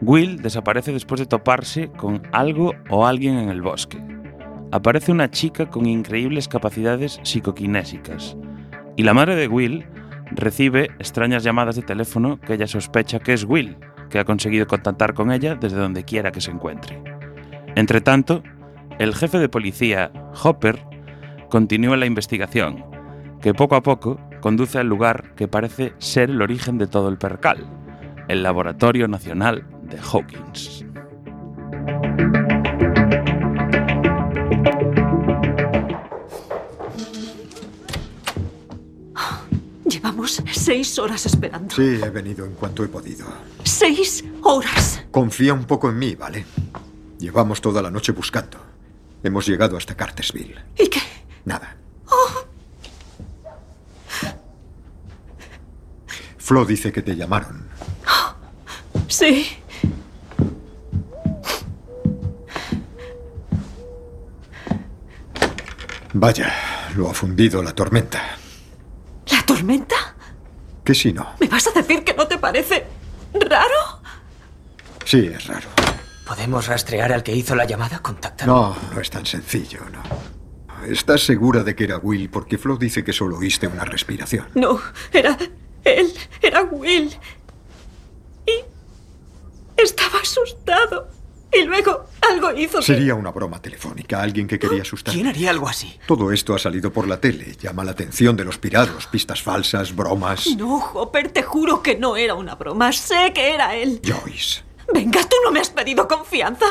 Will 0.00 0.40
desaparece 0.40 0.94
después 0.94 1.20
de 1.20 1.26
toparse 1.26 1.90
con 1.90 2.22
algo 2.32 2.72
o 2.88 3.06
alguien 3.06 3.36
en 3.36 3.50
el 3.50 3.60
bosque. 3.60 3.98
Aparece 4.72 5.12
una 5.12 5.30
chica 5.30 5.68
con 5.68 5.84
increíbles 5.84 6.48
capacidades 6.48 7.20
psicoquinésicas. 7.22 8.38
Y 8.96 9.02
la 9.02 9.12
madre 9.12 9.36
de 9.36 9.46
Will 9.46 9.84
recibe 10.30 10.84
extrañas 10.98 11.44
llamadas 11.44 11.76
de 11.76 11.82
teléfono 11.82 12.40
que 12.40 12.54
ella 12.54 12.66
sospecha 12.66 13.18
que 13.18 13.34
es 13.34 13.44
Will, 13.44 13.76
que 14.08 14.18
ha 14.18 14.24
conseguido 14.24 14.66
contactar 14.66 15.12
con 15.12 15.32
ella 15.32 15.56
desde 15.56 15.76
donde 15.76 16.04
quiera 16.04 16.32
que 16.32 16.40
se 16.40 16.50
encuentre. 16.50 16.98
Entre 17.76 18.00
tanto, 18.00 18.42
el 18.98 19.14
jefe 19.14 19.38
de 19.38 19.50
policía, 19.50 20.10
Hopper, 20.42 20.82
continúa 21.50 21.98
la 21.98 22.06
investigación, 22.06 22.86
que 23.42 23.52
poco 23.52 23.76
a 23.76 23.82
poco 23.82 24.18
conduce 24.44 24.76
al 24.76 24.86
lugar 24.86 25.34
que 25.36 25.48
parece 25.48 25.94
ser 25.96 26.28
el 26.28 26.42
origen 26.42 26.76
de 26.76 26.86
todo 26.86 27.08
el 27.08 27.16
percal, 27.16 27.66
el 28.28 28.42
Laboratorio 28.42 29.08
Nacional 29.08 29.66
de 29.84 29.98
Hawkins. 29.98 30.84
Llevamos 39.86 40.42
seis 40.52 40.98
horas 40.98 41.24
esperando. 41.24 41.74
Sí, 41.74 41.98
he 42.04 42.10
venido 42.10 42.44
en 42.44 42.52
cuanto 42.52 42.84
he 42.84 42.88
podido. 42.88 43.24
¡Seis 43.62 44.22
horas! 44.42 45.02
Confía 45.10 45.54
un 45.54 45.64
poco 45.64 45.88
en 45.88 45.98
mí, 45.98 46.16
¿vale? 46.16 46.44
Llevamos 47.18 47.62
toda 47.62 47.80
la 47.80 47.90
noche 47.90 48.12
buscando. 48.12 48.58
Hemos 49.22 49.46
llegado 49.46 49.78
hasta 49.78 49.94
Cartersville. 49.94 50.56
¿Y 50.78 50.88
qué? 50.88 51.00
Nada. 51.46 51.78
Oh, 52.10 52.44
Flo 56.44 56.66
dice 56.66 56.92
que 56.92 57.00
te 57.00 57.16
llamaron. 57.16 57.66
sí. 59.08 59.48
Vaya, 66.12 66.52
lo 66.96 67.08
ha 67.08 67.14
fundido 67.14 67.62
la 67.62 67.74
tormenta. 67.74 68.36
¿La 69.32 69.42
tormenta? 69.46 69.96
¿Qué 70.84 70.94
si 70.94 71.14
no? 71.14 71.34
¿Me 71.40 71.46
vas 71.48 71.66
a 71.66 71.70
decir 71.70 72.04
que 72.04 72.12
no 72.12 72.28
te 72.28 72.36
parece 72.36 72.84
raro? 73.32 74.02
Sí, 75.06 75.26
es 75.34 75.46
raro. 75.46 75.70
¿Podemos 76.26 76.66
rastrear 76.66 77.10
al 77.14 77.22
que 77.22 77.34
hizo 77.34 77.54
la 77.54 77.64
llamada? 77.64 78.00
Contáctalo. 78.00 78.52
No, 78.52 78.76
no 78.94 79.00
es 79.00 79.08
tan 79.08 79.24
sencillo, 79.24 79.80
no. 79.90 80.02
¿Estás 80.86 81.22
segura 81.22 81.64
de 81.64 81.74
que 81.74 81.84
era 81.84 81.96
Will? 81.96 82.28
Porque 82.28 82.58
Flo 82.58 82.76
dice 82.76 83.02
que 83.02 83.14
solo 83.14 83.38
oíste 83.38 83.66
una 83.66 83.86
respiración. 83.86 84.46
No, 84.54 84.78
era 85.10 85.38
él, 85.84 86.12
era 86.42 86.62
Will. 86.62 87.14
Y 88.46 89.80
estaba 89.80 90.20
asustado. 90.20 91.08
Y 91.52 91.62
luego 91.62 92.06
algo 92.28 92.50
hizo 92.52 92.78
que... 92.78 92.84
Sería 92.84 93.14
una 93.14 93.30
broma 93.30 93.62
telefónica, 93.62 94.20
alguien 94.20 94.48
que 94.48 94.58
quería 94.58 94.82
asustar. 94.82 95.14
¿Quién 95.14 95.28
haría 95.28 95.50
algo 95.50 95.68
así? 95.68 95.98
Todo 96.06 96.32
esto 96.32 96.54
ha 96.54 96.58
salido 96.58 96.92
por 96.92 97.06
la 97.06 97.20
tele. 97.20 97.56
Llama 97.60 97.84
la 97.84 97.92
atención 97.92 98.36
de 98.36 98.44
los 98.44 98.58
pirados. 98.58 99.06
Pistas 99.06 99.40
falsas, 99.40 99.94
bromas. 99.94 100.48
No, 100.56 100.78
Hopper, 100.94 101.30
te 101.30 101.42
juro 101.42 101.80
que 101.80 101.96
no 101.96 102.16
era 102.16 102.34
una 102.34 102.56
broma. 102.56 102.92
Sé 102.92 103.32
que 103.32 103.54
era 103.54 103.76
él. 103.76 104.00
Joyce, 104.04 104.62
Venga, 104.92 105.22
tú 105.22 105.36
no 105.44 105.52
me 105.52 105.60
has 105.60 105.70
pedido 105.70 106.08
confianza. 106.08 106.66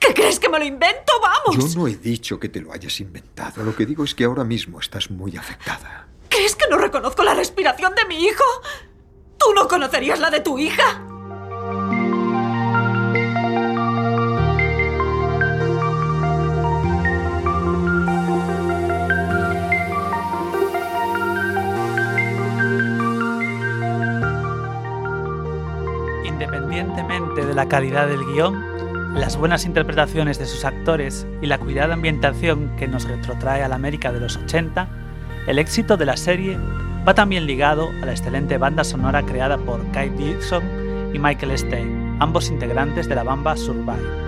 ¿Qué 0.00 0.12
crees 0.12 0.38
que 0.38 0.48
me 0.48 0.58
lo 0.58 0.64
invento? 0.64 1.12
¡Vamos! 1.22 1.72
yo 1.72 1.80
no 1.80 1.88
he 1.88 1.96
dicho 1.96 2.38
que 2.38 2.48
te 2.48 2.60
lo 2.60 2.72
hayas 2.72 3.00
inventado. 3.00 3.62
Lo 3.62 3.74
que 3.74 3.86
digo 3.86 4.04
es 4.04 4.14
que 4.14 4.24
ahora 4.24 4.44
mismo 4.44 4.80
estás 4.80 5.10
muy 5.10 5.36
afectada. 5.36 6.08
¿Crees 6.66 6.68
que 6.68 6.70
no 6.70 6.78
reconozco 6.78 7.22
la 7.22 7.34
respiración 7.34 7.94
de 7.94 8.04
mi 8.06 8.24
hijo? 8.24 8.44
¿Tú 9.38 9.52
no 9.54 9.68
conocerías 9.68 10.18
la 10.18 10.30
de 10.30 10.40
tu 10.40 10.58
hija? 10.58 11.02
Independientemente 26.24 27.44
de 27.44 27.54
la 27.54 27.68
calidad 27.68 28.08
del 28.08 28.24
guion, 28.24 29.14
las 29.14 29.36
buenas 29.36 29.64
interpretaciones 29.64 30.38
de 30.38 30.46
sus 30.46 30.64
actores 30.64 31.26
y 31.40 31.46
la 31.46 31.58
cuidada 31.58 31.94
ambientación 31.94 32.74
que 32.76 32.88
nos 32.88 33.04
retrotrae 33.04 33.62
a 33.62 33.68
la 33.68 33.76
América 33.76 34.12
de 34.12 34.20
los 34.20 34.36
80, 34.36 35.05
el 35.46 35.58
éxito 35.58 35.96
de 35.96 36.06
la 36.06 36.16
serie 36.16 36.58
va 37.06 37.14
también 37.14 37.46
ligado 37.46 37.90
a 38.02 38.06
la 38.06 38.12
excelente 38.12 38.58
banda 38.58 38.84
sonora 38.84 39.22
creada 39.22 39.58
por 39.58 39.80
Kai 39.92 40.10
Dixon 40.10 40.62
y 41.14 41.18
Michael 41.18 41.56
Stein, 41.56 42.16
ambos 42.20 42.50
integrantes 42.50 43.08
de 43.08 43.14
la 43.14 43.22
banda 43.22 43.56
Survive. 43.56 44.26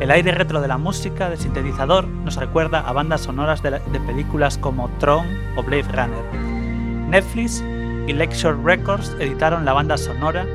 El 0.00 0.10
aire 0.10 0.32
retro 0.32 0.60
de 0.60 0.68
la 0.68 0.78
música 0.78 1.28
del 1.28 1.38
sintetizador 1.38 2.06
nos 2.06 2.36
recuerda 2.36 2.80
a 2.80 2.92
bandas 2.92 3.22
sonoras 3.22 3.62
de, 3.62 3.72
la- 3.72 3.78
de 3.80 4.00
películas 4.00 4.56
como 4.56 4.88
Tron 4.98 5.26
o 5.56 5.62
Blade 5.62 5.82
Runner. 5.92 7.08
Netflix 7.10 7.62
y 8.06 8.12
Lecture 8.12 8.56
Records 8.64 9.14
editaron 9.18 9.64
la 9.64 9.72
banda 9.72 9.98
sonora 9.98 10.46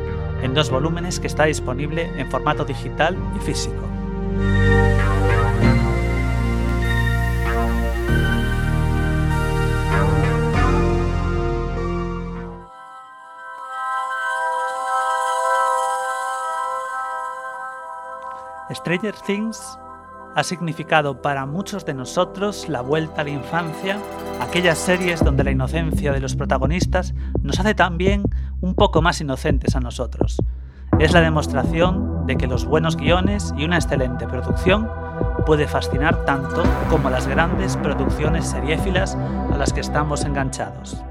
en 0.42 0.54
dos 0.54 0.70
volúmenes 0.72 1.20
que 1.20 1.28
está 1.28 1.46
disponible 1.46 2.10
en 2.18 2.30
formato 2.32 2.66
digital 2.66 3.18
y 3.36 3.40
físico. 3.46 3.76
Stranger 18.74 19.14
Things 19.26 19.78
ha 20.36 20.44
significado 20.44 21.22
para 21.22 21.46
muchos 21.46 21.86
de 21.86 21.94
nosotros 21.94 22.68
la 22.68 22.82
vuelta 22.82 23.22
a 23.22 23.24
la 23.24 23.30
infancia, 23.30 24.00
aquellas 24.42 24.78
series 24.78 25.24
donde 25.24 25.44
la 25.44 25.52
inocencia 25.52 26.12
de 26.12 26.20
los 26.20 26.36
protagonistas 26.36 27.14
nos 27.42 27.60
hace 27.60 27.76
también 27.76 28.24
un 28.62 28.74
poco 28.74 29.02
más 29.02 29.22
inocentes 29.22 29.76
a 29.76 29.80
nosotros. 29.80 30.38
Es 31.00 31.14
la 31.14 31.22
demostración 31.22 32.26
de 32.26 32.38
que 32.38 32.48
los 32.48 32.66
buenos 32.66 32.98
guiones 32.98 33.54
y 33.58 33.66
una 33.66 33.78
excelente 33.78 34.28
producción 34.28 34.90
puede 35.46 35.68
fascinar 35.68 36.26
tanto 36.26 36.64
como 36.90 37.10
las 37.10 37.28
grandes 37.28 37.78
producciones 37.78 38.48
seriéfilas 38.48 39.16
a 39.16 39.58
las 39.58 39.74
que 39.74 39.82
estamos 39.82 40.24
enganchados. 40.24 41.04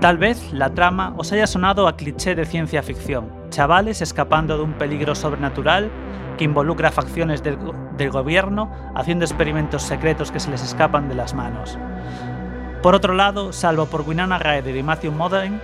Tal 0.00 0.16
vez 0.16 0.52
la 0.52 0.70
trama 0.70 1.14
os 1.16 1.32
haya 1.32 1.46
sonado 1.46 1.88
a 1.88 1.96
cliché 1.96 2.36
de 2.36 2.44
ciencia 2.44 2.82
ficción, 2.82 3.37
chavales 3.50 4.02
escapando 4.02 4.56
de 4.56 4.64
un 4.64 4.74
peligro 4.74 5.14
sobrenatural 5.14 5.90
que 6.36 6.44
involucra 6.44 6.90
facciones 6.92 7.42
del, 7.42 7.56
go- 7.56 7.74
del 7.96 8.10
gobierno 8.10 8.70
haciendo 8.94 9.24
experimentos 9.24 9.82
secretos 9.82 10.30
que 10.30 10.40
se 10.40 10.50
les 10.50 10.62
escapan 10.62 11.08
de 11.08 11.14
las 11.14 11.34
manos. 11.34 11.78
Por 12.82 12.94
otro 12.94 13.14
lado, 13.14 13.52
salvo 13.52 13.86
por 13.86 14.02
Winona 14.02 14.38
Ryder 14.38 14.76
y 14.76 14.82
Matthew 14.82 15.12
Modine, 15.12 15.58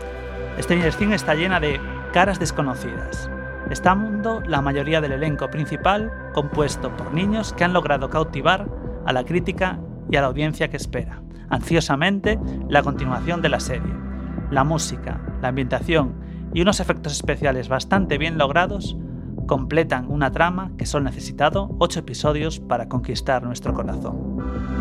Stranger 0.61 0.95
Things 0.95 1.15
está 1.15 1.35
llena 1.35 1.61
de 1.61 1.81
caras 2.13 2.41
desconocidas. 2.41 3.31
Está 3.71 3.95
mundo 3.95 4.43
la 4.47 4.61
mayoría 4.61 5.01
del 5.01 5.13
elenco 5.13 5.49
principal 5.49 6.13
compuesto 6.35 6.95
por 6.97 7.15
niños 7.15 7.53
que 7.53 7.65
han 7.65 7.73
logrado 7.73 8.11
cautivar 8.11 8.67
a 9.07 9.13
la 9.13 9.25
crítica 9.25 9.79
y 10.11 10.17
a 10.17 10.21
la 10.21 10.27
audiencia 10.27 10.69
que 10.69 10.77
espera, 10.77 11.23
ansiosamente, 11.49 12.39
la 12.69 12.83
continuación 12.83 13.41
de 13.43 13.49
la 13.49 13.61
serie. 13.61 13.93
La 14.51 14.65
música, 14.65 15.21
la 15.41 15.49
ambientación 15.49 16.15
y 16.55 16.63
unos 16.63 16.81
efectos 16.81 17.13
especiales 17.13 17.69
bastante 17.69 18.17
bien 18.17 18.39
logrados 18.39 18.97
completan 19.47 20.11
una 20.11 20.31
trama 20.31 20.73
que 20.79 20.87
solo 20.87 21.05
necesitado 21.05 21.77
8 21.79 22.01
episodios 22.01 22.61
para 22.61 22.89
conquistar 22.89 23.43
nuestro 23.43 23.75
corazón. 23.75 24.74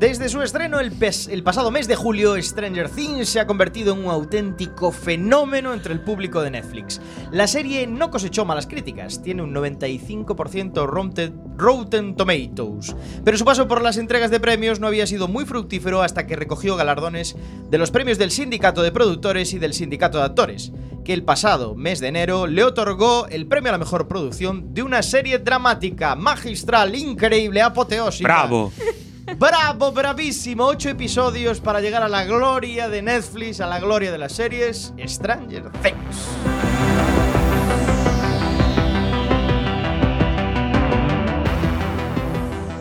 Desde 0.00 0.30
su 0.30 0.40
estreno 0.40 0.80
el, 0.80 1.42
pasado 1.42 1.70
mes 1.70 1.86
de 1.86 1.94
julio, 1.94 2.40
Stranger 2.40 2.88
Things 2.88 3.28
se 3.28 3.38
ha 3.38 3.46
convertido 3.46 3.92
en 3.92 4.06
un 4.06 4.10
auténtico 4.10 4.92
fenómeno 4.92 5.74
entre 5.74 5.92
el 5.92 6.00
público 6.00 6.40
de 6.40 6.50
Netflix. 6.50 7.02
La 7.30 7.46
serie 7.46 7.86
no 7.86 8.10
cosechó 8.10 8.46
malas 8.46 8.66
críticas, 8.66 9.20
tiene 9.20 9.42
un 9.42 9.54
95% 9.54 10.86
Rotten, 10.86 11.38
Rotten 11.54 12.16
Tomatoes, 12.16 12.96
pero 13.26 13.36
su 13.36 13.44
paso 13.44 13.68
por 13.68 13.82
las 13.82 13.98
entregas 13.98 14.30
de 14.30 14.40
premios 14.40 14.80
no 14.80 14.86
había 14.86 15.06
sido 15.06 15.28
muy 15.28 15.44
fructífero 15.44 16.00
hasta 16.00 16.26
que 16.26 16.34
recogió 16.34 16.76
galardones 16.76 17.36
de 17.68 17.76
los 17.76 17.90
premios 17.90 18.16
del 18.16 18.30
Sindicato 18.30 18.80
de 18.82 18.92
Productores 18.92 19.52
y 19.52 19.58
del 19.58 19.74
Sindicato 19.74 20.16
de 20.16 20.24
Actores, 20.24 20.72
que 21.04 21.12
el 21.12 21.24
pasado 21.24 21.74
mes 21.74 22.00
de 22.00 22.08
enero 22.08 22.46
le 22.46 22.64
otorgó 22.64 23.26
el 23.26 23.46
premio 23.46 23.68
a 23.68 23.72
la 23.72 23.78
mejor 23.78 24.08
producción 24.08 24.72
de 24.72 24.82
una 24.82 25.02
serie 25.02 25.40
dramática, 25.40 26.16
magistral, 26.16 26.94
increíble, 26.94 27.60
apoteósica. 27.60 28.26
¡Bravo! 28.26 28.72
Bravo, 29.36 29.92
bravísimo. 29.92 30.66
Ocho 30.66 30.88
episodios 30.88 31.60
para 31.60 31.80
llegar 31.80 32.02
a 32.02 32.08
la 32.08 32.24
gloria 32.24 32.88
de 32.88 33.02
Netflix, 33.02 33.60
a 33.60 33.66
la 33.66 33.78
gloria 33.78 34.10
de 34.10 34.18
las 34.18 34.32
series 34.32 34.92
Stranger 35.06 35.70
Things. 35.82 36.28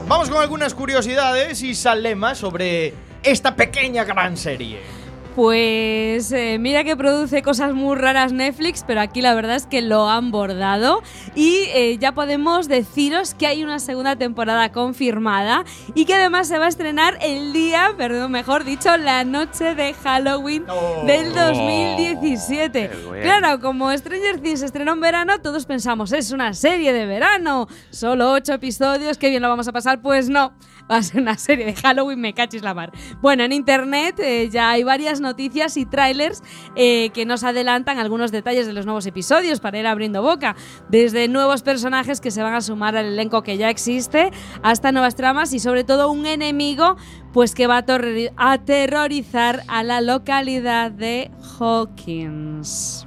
Vamos 0.08 0.30
con 0.30 0.42
algunas 0.42 0.74
curiosidades 0.74 1.62
y 1.62 1.76
salemas 1.76 2.40
sobre 2.40 2.94
esta 3.24 3.56
pequeña 3.56 4.04
gran 4.04 4.36
serie. 4.36 4.99
Pues 5.40 6.34
eh, 6.34 6.58
mira 6.60 6.84
que 6.84 6.98
produce 6.98 7.42
cosas 7.42 7.74
muy 7.74 7.96
raras 7.96 8.34
Netflix, 8.34 8.84
pero 8.86 9.00
aquí 9.00 9.22
la 9.22 9.34
verdad 9.34 9.56
es 9.56 9.68
que 9.68 9.82
lo 9.82 10.10
han 10.10 10.32
bordado 10.32 11.02
y 11.34 11.62
eh, 11.74 11.98
ya 11.98 12.12
podemos 12.12 12.68
deciros 12.68 13.36
que 13.36 13.48
hay 13.48 13.64
una 13.64 13.80
segunda 13.80 14.18
temporada 14.18 14.74
confirmada 14.74 15.64
y 15.96 16.04
que 16.04 16.16
además 16.16 16.50
se 16.50 16.60
va 16.60 16.66
a 16.66 16.68
estrenar 16.68 17.18
el 17.22 17.54
día, 17.54 17.94
perdón, 17.98 18.34
mejor 18.34 18.66
dicho, 18.66 18.98
la 18.98 19.24
noche 19.24 19.76
de 19.76 19.94
Halloween 19.94 20.66
del 21.08 21.34
2017. 21.34 22.92
bueno. 23.08 23.24
Claro, 23.24 23.62
como 23.62 23.98
Stranger 23.98 24.42
Things 24.42 24.60
se 24.60 24.66
estrenó 24.66 24.92
en 24.92 25.00
verano, 25.00 25.40
todos 25.40 25.66
pensamos, 25.66 26.12
es 26.12 26.34
una 26.34 26.54
serie 26.54 26.92
de 26.92 27.06
verano, 27.06 27.70
solo 27.92 28.34
ocho 28.34 28.52
episodios, 28.52 29.18
qué 29.18 29.30
bien 29.30 29.42
lo 29.42 29.48
vamos 29.48 29.70
a 29.70 29.72
pasar, 29.72 30.02
pues 30.02 30.28
no. 30.28 30.52
Va 30.92 30.98
a 30.98 31.04
ser 31.04 31.22
una 31.22 31.38
serie 31.38 31.66
de 31.66 31.76
Halloween, 31.76 32.20
me 32.20 32.34
cachis 32.34 32.64
la 32.64 32.74
mar. 32.74 32.92
Bueno, 33.22 33.44
en 33.44 33.52
internet 33.52 34.20
eh, 34.20 34.50
ya 34.50 34.72
hay 34.72 34.84
varias 34.84 35.22
noticias 35.22 35.78
y 35.78 35.86
trailers 35.86 36.42
eh, 36.76 37.12
que 37.12 37.26
nos 37.26 37.44
adelantan 37.44 38.00
algunos 38.00 38.32
detalles 38.32 38.66
de 38.66 38.74
los 38.74 38.86
nuevos 38.86 39.06
episodios 39.06 39.60
para 39.60 39.78
ir 39.78 39.86
abriendo 39.86 40.24
boca. 40.24 40.56
Desde 40.90 41.28
nuevos 41.28 41.62
personajes 41.62 42.20
que 42.22 42.32
se 42.32 42.42
van 42.42 42.56
a 42.56 42.62
sumar 42.62 42.98
al 42.98 43.06
elenco 43.06 43.44
que 43.44 43.58
ya 43.58 43.70
existe, 43.70 44.32
hasta 44.64 44.92
nuevas 44.92 45.14
tramas 45.16 45.54
y 45.54 45.60
sobre 45.60 45.84
todo 45.84 46.10
un 46.10 46.26
enemigo 46.26 46.98
pues 47.34 47.54
que 47.54 47.68
va 47.68 47.78
a 47.78 47.86
aterrori- 47.86 48.32
aterrorizar 48.36 49.62
a 49.68 49.84
la 49.84 50.02
localidad 50.02 50.90
de 50.90 51.30
Hawkins. 51.60 53.06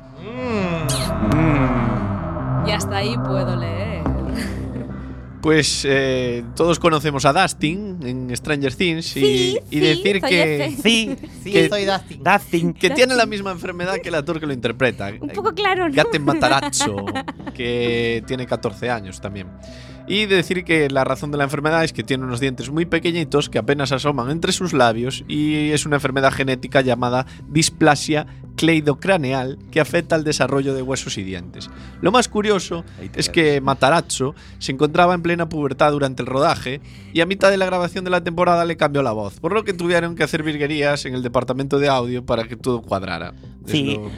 Y 2.65 2.71
hasta 2.71 2.97
ahí 2.99 3.17
puedo 3.27 3.57
leer. 3.57 3.92
Pues 5.43 5.85
eh, 5.89 6.45
todos 6.55 6.79
conocemos 6.79 7.25
a 7.25 7.33
Dustin 7.33 7.99
en 8.05 8.37
Stranger 8.37 8.73
Things 8.77 9.17
y, 9.17 9.21
Sí, 9.21 9.59
y 9.71 9.75
sí, 9.75 9.81
decir 9.81 10.21
que, 10.23 10.77
Sí, 10.81 11.17
que, 11.43 11.69
soy 11.69 11.85
Dustin. 11.85 12.23
Dustin. 12.23 12.73
que 12.73 12.91
tiene 12.91 13.17
la 13.17 13.27
misma 13.27 13.51
enfermedad 13.51 13.97
que 13.97 14.09
el 14.09 14.15
actor 14.15 14.39
que 14.39 14.47
lo 14.47 14.53
interpreta. 14.53 15.11
Un 15.21 15.31
poco 15.31 15.53
claro, 15.53 15.89
¿no? 15.89 15.95
Gaten 15.95 16.25
Matarazzo, 16.25 17.05
que 17.55 18.23
tiene 18.25 18.47
14 18.47 18.89
años 18.89 19.21
también. 19.21 19.49
Y 20.07 20.27
decir 20.27 20.65
que 20.65 20.89
la 20.91 21.05
razón 21.05 21.33
de 21.33 21.39
la 21.39 21.45
enfermedad 21.45 21.83
es 21.85 21.93
que 21.93 22.03
tiene 22.03 22.25
unos 22.25 22.39
dientes 22.39 22.71
muy 22.71 22.87
pequeñitos 22.87 23.49
que 23.49 23.59
apenas 23.59 23.93
asoman 23.93 24.31
entre 24.31 24.53
sus 24.53 24.73
labios 24.73 25.25
y 25.27 25.71
es 25.71 25.87
una 25.87 25.97
enfermedad 25.97 26.33
genética 26.33 26.81
llamada 26.81 27.27
displasia 27.49 28.27
cleidocraneal 28.57 29.59
que 29.71 29.81
afecta 29.81 30.15
al 30.15 30.25
desarrollo 30.25 30.75
de 30.75 30.83
huesos 30.83 31.19
y 31.19 31.23
dientes. 31.23 31.71
Lo 32.01 32.13
más 32.13 32.29
curioso 32.29 32.85
es 33.15 33.29
que 33.29 33.61
Matarazzo 33.61 34.35
se 34.59 34.73
encontraba 34.73 35.15
en 35.15 35.23
plena 35.23 35.49
pubertad 35.49 35.93
durante 35.93 36.23
el 36.23 36.27
rodaje 36.27 36.81
y 37.13 37.21
a 37.21 37.27
mitad 37.27 37.51
de 37.51 37.57
la 37.57 37.67
grabación 37.67 38.05
de 38.05 38.11
la 38.11 38.23
temporada 38.23 38.65
le 38.65 38.77
cambió 38.77 39.03
la 39.03 39.13
voz, 39.13 39.41
por 39.41 39.53
lo 39.53 39.65
que 39.65 39.73
tuvieron 39.73 40.15
que 40.17 40.23
hacer 40.25 40.43
virguerías 40.43 41.05
en 41.07 41.15
el 41.15 41.23
departamento 41.23 41.79
de 41.79 41.89
audio 41.89 42.25
para 42.25 42.45
que 42.45 42.57
todo 42.57 42.83
cuadrara. 42.83 43.35
Sí. 43.67 43.97
lo- 43.97 44.11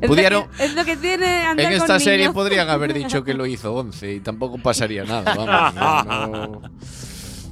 Es 0.00 0.02
lo 0.02 0.14
Pudieron, 0.14 0.48
que- 0.56 0.64
es 0.64 0.74
lo 0.76 0.84
que 0.84 0.96
tiene 0.96 1.26
andar 1.44 1.58
en 1.72 1.72
con 1.72 1.80
esta 1.80 1.98
serie 1.98 2.18
niños. 2.26 2.34
podrían 2.34 2.68
haber 2.68 2.94
dicho 2.94 3.24
que 3.24 3.34
lo 3.34 3.46
hizo 3.46 3.74
11 3.74 4.14
y 4.14 4.20
tampoco 4.20 4.56
pasaría 4.58 5.02
nada. 5.04 5.34
Vamos, 5.34 5.74
no, 6.38 6.60
no. 6.62 6.62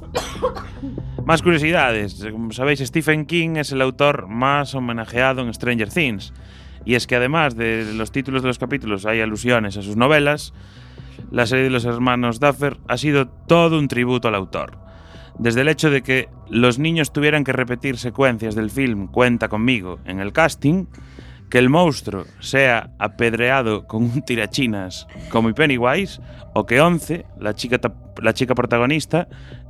Más 1.27 1.41
curiosidades. 1.41 2.25
Como 2.31 2.53
sabéis, 2.53 2.79
Stephen 2.79 3.25
King 3.25 3.57
es 3.57 3.73
el 3.73 3.81
autor 3.81 4.29
más 4.29 4.73
homenajeado 4.73 5.41
en 5.41 5.53
Stranger 5.53 5.89
Things. 5.89 6.33
Y 6.85 6.95
es 6.95 7.05
que 7.05 7.17
además 7.17 7.57
de 7.57 7.85
los 7.95 8.13
títulos 8.13 8.43
de 8.43 8.47
los 8.47 8.57
capítulos 8.57 9.05
hay 9.05 9.19
alusiones 9.19 9.75
a 9.75 9.81
sus 9.81 9.97
novelas, 9.97 10.53
la 11.29 11.45
serie 11.45 11.65
de 11.65 11.69
los 11.69 11.83
hermanos 11.83 12.39
Duffer 12.39 12.77
ha 12.87 12.95
sido 12.95 13.27
todo 13.27 13.77
un 13.77 13.89
tributo 13.89 14.29
al 14.29 14.35
autor. 14.35 14.77
Desde 15.37 15.59
el 15.59 15.67
hecho 15.67 15.89
de 15.89 16.01
que 16.01 16.29
los 16.49 16.79
niños 16.79 17.11
tuvieran 17.11 17.43
que 17.43 17.51
repetir 17.51 17.97
secuencias 17.97 18.55
del 18.55 18.71
film 18.71 19.07
Cuenta 19.07 19.49
conmigo 19.49 19.99
en 20.05 20.21
el 20.21 20.31
casting, 20.31 20.85
que 21.49 21.57
el 21.57 21.67
monstruo 21.67 22.23
sea 22.39 22.91
apedreado 22.99 23.85
con 23.85 24.03
un 24.03 24.21
tirachinas 24.21 25.07
como 25.29 25.53
Pennywise, 25.53 26.21
o 26.53 26.65
que 26.65 26.79
Once, 26.79 27.25
la 27.37 27.53
chica, 27.53 27.81
la 28.21 28.33
chica 28.33 28.55
protagonista, 28.55 29.27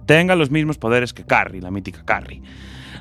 tenga 0.08 0.36
los 0.36 0.50
mismos 0.50 0.80
poderes 0.80 1.14
que 1.14 1.24
Carrie, 1.24 1.62
la 1.62 1.70
mítica 1.70 2.02
Carrie. 2.04 2.42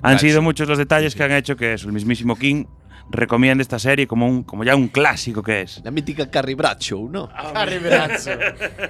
Han 0.02 0.18
sido 0.18 0.42
muchos 0.42 0.68
los 0.68 0.76
detalles 0.76 1.14
que 1.14 1.22
han 1.22 1.32
hecho 1.32 1.56
que 1.56 1.72
eso, 1.72 1.86
el 1.86 1.94
mismísimo 1.94 2.36
King 2.36 2.66
recomiende 3.10 3.62
esta 3.62 3.78
serie 3.78 4.06
como, 4.06 4.26
un, 4.26 4.42
como 4.42 4.64
ya 4.64 4.74
un 4.76 4.88
clásico 4.88 5.42
que 5.42 5.62
es. 5.62 5.80
La 5.84 5.90
mítica 5.90 6.30
Carrie 6.30 6.54
Bradshaw, 6.54 7.08
¿no? 7.08 7.28
Carrie 7.54 7.78
Bradshaw. 7.78 8.36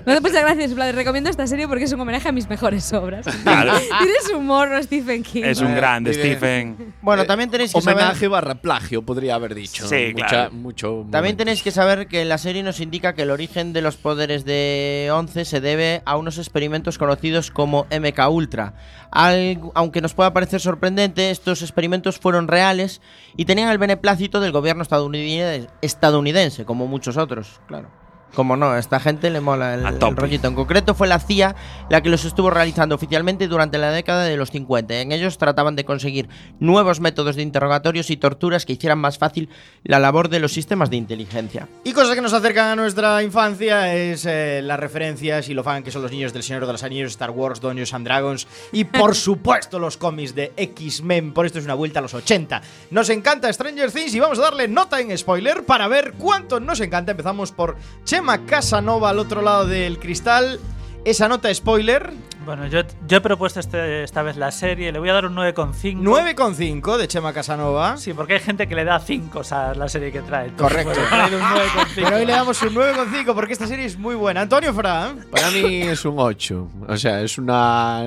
Me 0.06 0.14
da 0.14 0.20
muchas 0.20 0.42
gracias, 0.42 0.72
plan, 0.72 0.94
recomiendo 0.94 1.28
esta 1.30 1.46
serie 1.46 1.68
porque 1.68 1.84
es 1.84 1.92
un 1.92 2.00
homenaje 2.00 2.28
a 2.28 2.32
mis 2.32 2.48
mejores 2.48 2.92
obras. 2.92 3.26
Claro. 3.42 3.72
Tienes 3.98 4.30
humor, 4.34 4.68
¿no, 4.70 4.82
Stephen 4.82 5.22
King? 5.22 5.42
Es 5.44 5.60
un 5.60 5.72
Eh, 5.72 5.76
grande, 5.76 6.14
Stephen. 6.14 6.94
Bueno, 7.02 7.24
también 7.26 7.50
tenéis 7.50 7.72
que 7.72 7.80
saber... 7.80 8.02
Homenaje 8.02 8.28
barra 8.28 8.54
plagio, 8.56 9.02
podría 9.02 9.34
haber 9.34 9.54
dicho. 9.54 9.86
Sí, 9.88 10.12
Mucha- 10.14 10.26
claro. 10.26 10.52
Mucho 10.52 11.06
También 11.10 11.36
tenéis 11.36 11.62
que 11.62 11.70
saber 11.70 12.06
que 12.08 12.24
la 12.24 12.38
serie 12.38 12.62
nos 12.62 12.80
indica 12.80 13.14
que 13.14 13.22
el 13.22 13.30
origen 13.30 13.72
de 13.72 13.82
los 13.82 13.96
poderes 13.96 14.44
de 14.44 15.10
Once 15.12 15.44
se 15.44 15.60
debe 15.60 16.02
a 16.06 16.16
unos 16.16 16.38
experimentos 16.38 16.98
conocidos 16.98 17.50
como 17.50 17.86
MK 17.90 18.28
Ultra. 18.30 18.74
Al- 19.10 19.60
aunque 19.74 20.00
nos 20.00 20.14
pueda 20.14 20.32
parecer 20.32 20.60
sorprendente, 20.60 21.30
estos 21.30 21.62
experimentos 21.62 22.18
fueron 22.18 22.48
reales 22.48 23.00
y 23.36 23.44
tenían 23.44 23.68
el 23.70 23.78
beneplácito 24.06 24.40
del 24.40 24.52
gobierno 24.52 24.82
estadounidense, 24.82 25.68
estadounidense 25.82 26.64
como 26.64 26.86
muchos 26.86 27.16
otros, 27.16 27.60
claro. 27.66 27.88
Como 28.36 28.54
no, 28.58 28.72
a 28.72 28.78
esta 28.78 29.00
gente 29.00 29.30
le 29.30 29.40
mola 29.40 29.72
el, 29.72 29.86
el 29.86 30.14
rollito. 30.14 30.46
En 30.46 30.54
concreto 30.54 30.94
fue 30.94 31.08
la 31.08 31.18
CIA 31.18 31.56
la 31.88 32.02
que 32.02 32.10
los 32.10 32.26
estuvo 32.26 32.50
realizando 32.50 32.94
oficialmente 32.94 33.48
durante 33.48 33.78
la 33.78 33.90
década 33.90 34.24
de 34.24 34.36
los 34.36 34.50
50. 34.50 35.00
En 35.00 35.10
ellos 35.10 35.38
trataban 35.38 35.74
de 35.74 35.86
conseguir 35.86 36.28
nuevos 36.60 37.00
métodos 37.00 37.36
de 37.36 37.42
interrogatorios 37.42 38.10
y 38.10 38.18
torturas 38.18 38.66
que 38.66 38.74
hicieran 38.74 38.98
más 38.98 39.16
fácil 39.16 39.48
la 39.84 39.98
labor 40.00 40.28
de 40.28 40.40
los 40.40 40.52
sistemas 40.52 40.90
de 40.90 40.96
inteligencia. 40.96 41.66
Y 41.82 41.94
cosas 41.94 42.14
que 42.14 42.20
nos 42.20 42.34
acercan 42.34 42.68
a 42.68 42.76
nuestra 42.76 43.22
infancia 43.22 43.94
es 43.94 44.26
eh, 44.26 44.60
las 44.62 44.78
referencias 44.78 45.48
y 45.48 45.54
lo 45.54 45.64
fan 45.64 45.82
que 45.82 45.90
son 45.90 46.02
los 46.02 46.10
niños 46.10 46.34
del 46.34 46.42
Señor 46.42 46.66
de 46.66 46.72
los 46.72 46.82
Anillos, 46.82 47.12
Star 47.12 47.30
Wars, 47.30 47.62
Dungeons 47.62 47.94
and 47.94 48.06
Dragons 48.06 48.46
y 48.70 48.84
por 48.84 49.14
supuesto 49.16 49.78
los 49.78 49.96
cómics 49.96 50.34
de 50.34 50.52
X-Men. 50.58 51.32
Por 51.32 51.46
esto 51.46 51.58
es 51.58 51.64
una 51.64 51.72
vuelta 51.72 52.00
a 52.00 52.02
los 52.02 52.12
80. 52.12 52.60
Nos 52.90 53.08
encanta 53.08 53.50
Stranger 53.50 53.90
Things 53.90 54.14
y 54.14 54.20
vamos 54.20 54.38
a 54.40 54.42
darle 54.42 54.68
nota 54.68 55.00
en 55.00 55.16
spoiler 55.16 55.64
para 55.64 55.88
ver 55.88 56.12
cuánto 56.18 56.60
nos 56.60 56.80
encanta. 56.80 57.12
Empezamos 57.12 57.50
por 57.50 57.76
Chema 58.04 58.25
Casanova 58.46 59.10
al 59.10 59.18
otro 59.18 59.42
lado 59.42 59.66
del 59.66 59.98
cristal. 59.98 60.58
Esa 61.04 61.28
nota 61.28 61.52
spoiler, 61.54 62.12
Bueno, 62.44 62.66
yo, 62.68 62.80
yo 63.08 63.16
he 63.16 63.20
propuesto 63.20 63.58
este- 63.58 64.04
esta 64.04 64.22
vez 64.22 64.36
la 64.36 64.52
serie, 64.52 64.92
le 64.92 65.00
voy 65.00 65.08
a 65.08 65.14
dar 65.14 65.26
un 65.26 65.34
9,5. 65.34 66.00
9,5 66.00 66.96
de 66.96 67.08
Chema 67.08 67.32
Casanova. 67.32 67.96
Sí, 67.96 68.12
porque 68.12 68.34
hay 68.34 68.40
gente 68.40 68.68
que 68.68 68.74
le 68.76 68.84
da 68.84 69.00
5 69.00 69.42
a 69.50 69.74
la 69.74 69.88
serie 69.88 70.12
que 70.12 70.20
trae. 70.22 70.48
Entonces, 70.48 70.84
Correcto. 70.84 71.00
bueno, 71.10 71.26
trae 71.28 71.36
un 71.36 71.42
9,5. 71.42 71.92
Pero 72.04 72.16
hoy 72.16 72.26
le 72.26 72.32
damos 72.32 72.62
un 72.62 72.74
9,5 72.74 73.34
porque 73.34 73.52
esta 73.52 73.66
serie 73.66 73.84
es 73.84 73.98
muy 73.98 74.14
buena. 74.14 74.42
Antonio 74.42 74.72
Fran. 74.74 75.26
Para 75.30 75.50
mí 75.50 75.82
es 75.82 76.04
un 76.04 76.14
8. 76.18 76.68
O 76.88 76.96
sea, 76.96 77.20
es 77.22 77.36
una. 77.38 78.04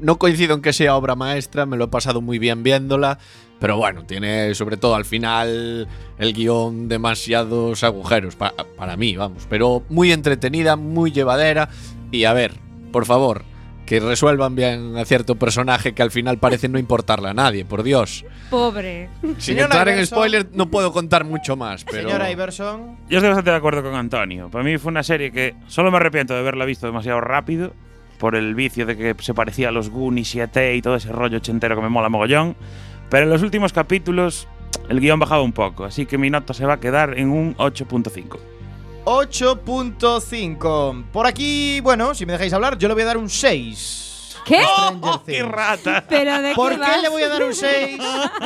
No 0.00 0.16
coincido 0.18 0.54
en 0.54 0.62
que 0.62 0.72
sea 0.72 0.96
obra 0.96 1.14
maestra, 1.14 1.66
me 1.66 1.76
lo 1.76 1.84
he 1.84 1.88
pasado 1.88 2.20
muy 2.22 2.38
bien 2.38 2.62
viéndola. 2.62 3.18
Pero 3.60 3.76
bueno, 3.76 4.04
tiene 4.04 4.54
sobre 4.54 4.76
todo 4.76 4.94
al 4.94 5.04
final 5.04 5.88
el 6.18 6.32
guion 6.32 6.88
demasiados 6.88 7.82
agujeros, 7.82 8.36
pa- 8.36 8.54
para 8.76 8.96
mí, 8.96 9.16
vamos. 9.16 9.46
Pero 9.50 9.82
muy 9.88 10.12
entretenida, 10.12 10.76
muy 10.76 11.10
llevadera. 11.10 11.68
Y 12.12 12.24
a 12.24 12.32
ver, 12.32 12.52
por 12.92 13.04
favor, 13.04 13.42
que 13.84 13.98
resuelvan 14.00 14.54
bien 14.54 14.96
a 14.96 15.04
cierto 15.04 15.34
personaje 15.36 15.92
que 15.92 16.02
al 16.02 16.10
final 16.12 16.38
parece 16.38 16.68
no 16.68 16.78
importarle 16.78 17.30
a 17.30 17.34
nadie, 17.34 17.64
por 17.64 17.82
Dios. 17.82 18.24
Pobre. 18.48 19.08
Sin 19.22 19.40
Señora 19.40 19.64
entrar 19.64 19.88
en 19.88 19.94
Iverson. 19.96 20.18
spoiler, 20.18 20.48
no 20.52 20.70
puedo 20.70 20.92
contar 20.92 21.24
mucho 21.24 21.56
más, 21.56 21.84
pero. 21.84 22.08
Señora 22.08 22.30
Iverson. 22.30 22.96
Yo 23.08 23.18
estoy 23.18 23.28
bastante 23.30 23.50
de 23.50 23.56
acuerdo 23.56 23.82
con 23.82 23.94
Antonio. 23.94 24.48
Para 24.50 24.62
mí 24.62 24.78
fue 24.78 24.90
una 24.92 25.02
serie 25.02 25.32
que 25.32 25.54
solo 25.66 25.90
me 25.90 25.96
arrepiento 25.96 26.32
de 26.34 26.40
haberla 26.40 26.64
visto 26.64 26.86
demasiado 26.86 27.20
rápido 27.20 27.72
por 28.18 28.36
el 28.36 28.54
vicio 28.54 28.84
de 28.86 28.96
que 28.96 29.14
se 29.20 29.32
parecía 29.34 29.68
a 29.68 29.72
los 29.72 29.90
Goonies 29.90 30.34
y 30.34 30.40
a 30.40 30.46
T 30.48 30.76
y 30.76 30.82
todo 30.82 30.94
ese 30.96 31.10
rollo 31.10 31.38
ochentero 31.38 31.74
que 31.74 31.82
me 31.82 31.88
mola 31.88 32.08
mogollón. 32.08 32.56
Pero 33.10 33.24
en 33.24 33.30
los 33.30 33.42
últimos 33.42 33.72
capítulos 33.72 34.46
el 34.88 35.00
guion 35.00 35.18
bajaba 35.18 35.42
un 35.42 35.52
poco, 35.52 35.84
así 35.84 36.06
que 36.06 36.16
mi 36.18 36.30
nota 36.30 36.54
se 36.54 36.64
va 36.64 36.74
a 36.74 36.80
quedar 36.80 37.18
en 37.18 37.30
un 37.30 37.56
8.5. 37.56 38.38
8.5. 39.04 41.04
Por 41.12 41.26
aquí, 41.26 41.80
bueno, 41.80 42.14
si 42.14 42.26
me 42.26 42.32
dejáis 42.32 42.52
hablar, 42.52 42.76
yo 42.78 42.88
le 42.88 42.94
voy 42.94 43.02
a 43.04 43.06
dar 43.06 43.16
un 43.16 43.30
6. 43.30 44.04
¿Qué? 44.44 44.62
Stranger 44.62 45.20
¡Qué 45.26 45.42
rata! 45.42 46.04
¿Pero 46.08 46.40
de 46.42 46.54
¿Por 46.54 46.70
qué 46.72 46.76
qué 46.76 46.80
vas? 46.80 47.02
le 47.02 47.08
voy 47.08 47.22
a 47.22 47.28
dar 47.28 47.42
un 47.42 47.54
6? 47.54 47.98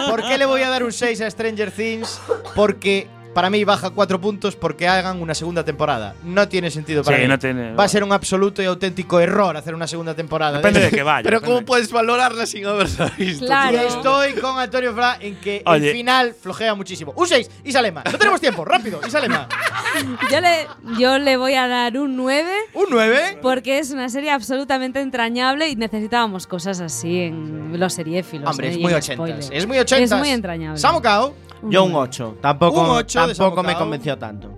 ¿Por 0.08 0.22
qué 0.22 0.38
le 0.38 0.46
voy 0.46 0.62
a 0.62 0.70
dar 0.70 0.82
un 0.82 0.92
6 0.92 1.20
a 1.20 1.30
Stranger 1.30 1.70
Things? 1.70 2.20
Porque 2.56 3.08
para 3.34 3.48
mí 3.50 3.64
baja 3.64 3.90
cuatro 3.90 4.20
puntos 4.20 4.56
porque 4.56 4.86
hagan 4.88 5.20
una 5.22 5.34
segunda 5.34 5.64
temporada. 5.64 6.14
No 6.24 6.48
tiene 6.48 6.70
sentido 6.70 7.02
para 7.02 7.16
Sí, 7.16 7.22
mí. 7.22 7.28
no 7.28 7.38
tiene- 7.38 7.74
Va 7.74 7.84
a 7.84 7.88
ser 7.88 8.04
un 8.04 8.12
absoluto 8.12 8.62
y 8.62 8.66
auténtico 8.66 9.20
error 9.20 9.56
hacer 9.56 9.74
una 9.74 9.86
segunda 9.86 10.14
temporada. 10.14 10.58
Depende 10.58 10.80
de 10.80 10.90
que 10.90 11.02
vaya. 11.02 11.22
Pero 11.24 11.38
depende. 11.38 11.54
¿cómo 11.56 11.66
puedes 11.66 11.90
valorarla 11.90 12.46
sin 12.46 12.66
haberla 12.66 13.12
visto? 13.18 13.46
Claro. 13.46 13.76
Y 13.82 13.86
estoy 13.86 14.32
con 14.34 14.58
Antonio 14.58 14.92
Fra 14.94 15.16
en 15.20 15.36
que 15.36 15.62
Oye. 15.66 15.90
el 15.90 15.96
final 15.96 16.34
flojea 16.40 16.74
muchísimo. 16.74 17.12
Un 17.16 17.26
6, 17.26 17.50
Isalema. 17.64 18.02
No 18.10 18.18
tenemos 18.18 18.40
tiempo, 18.40 18.64
rápido, 18.64 19.00
Isalema. 19.06 19.48
Yo 20.30 20.40
le, 20.40 20.66
yo 20.98 21.18
le 21.18 21.36
voy 21.36 21.54
a 21.54 21.68
dar 21.68 21.98
un 21.98 22.16
9. 22.16 22.50
¿Un 22.74 22.86
9? 22.90 23.38
Porque 23.42 23.78
es 23.78 23.90
una 23.90 24.08
serie 24.08 24.30
absolutamente 24.30 25.00
entrañable 25.00 25.68
y 25.68 25.76
necesitábamos 25.76 26.46
cosas 26.46 26.80
así 26.80 27.20
en 27.20 27.78
los 27.78 27.92
seriéfilos. 27.92 28.48
Hombre, 28.50 28.68
¿eh? 28.68 28.70
es 28.70 28.76
Y 28.78 28.80
muy 28.80 28.92
en 28.92 28.98
ochentas. 28.98 29.16
spoiler. 29.44 29.56
Es 29.58 29.66
muy 29.66 29.78
ochentas. 29.78 30.12
Es 30.12 30.18
muy 30.18 30.30
entrañable. 30.30 30.78
Samu 30.78 31.02
Kao. 31.02 31.34
Yo 31.70 31.84
un 31.84 31.94
8. 31.94 32.38
Tampoco, 32.40 32.80
Un 32.82 32.90
ocho 32.90 33.26
de 33.26 33.34
tampoco 33.34 33.62
me 33.62 33.74
convenció 33.74 34.18
tanto. 34.18 34.56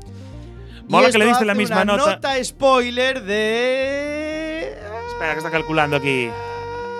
Mola 0.88 1.10
que 1.10 1.18
le 1.18 1.26
diste 1.26 1.44
la 1.44 1.54
misma 1.54 1.82
una 1.82 1.96
nota. 1.96 2.44
spoiler 2.44 3.22
de. 3.22 4.70
Espera, 5.12 5.32
que 5.32 5.38
está 5.38 5.50
calculando 5.50 5.96
aquí. 5.96 6.28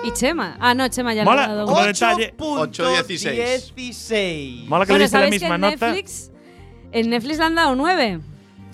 ¿Y 0.03 0.11
Chema? 0.11 0.57
Ah, 0.59 0.73
no, 0.75 0.87
Chema 0.87 1.13
ya 1.13 1.23
Mola, 1.23 1.47
le 1.47 1.51
ha 1.53 1.55
dado 1.55 1.67
como 1.67 1.79
un- 1.81 1.87
detalle. 1.87 2.33
8.16. 2.37 3.73
16. 3.75 4.69
Mola 4.69 4.85
que 4.85 4.91
Bueno, 4.93 4.99
le 4.99 5.03
diste 5.05 5.17
la 5.17 5.23
¿sabéis 5.25 5.39
que 5.41 5.45
misma 5.49 5.55
en 5.55 5.61
nota. 5.61 5.87
Netflix, 5.91 6.31
en 6.91 7.09
Netflix 7.09 7.37
le 7.39 7.43
han 7.43 7.55
dado 7.55 7.71
un 7.71 7.77
9. 7.79 8.19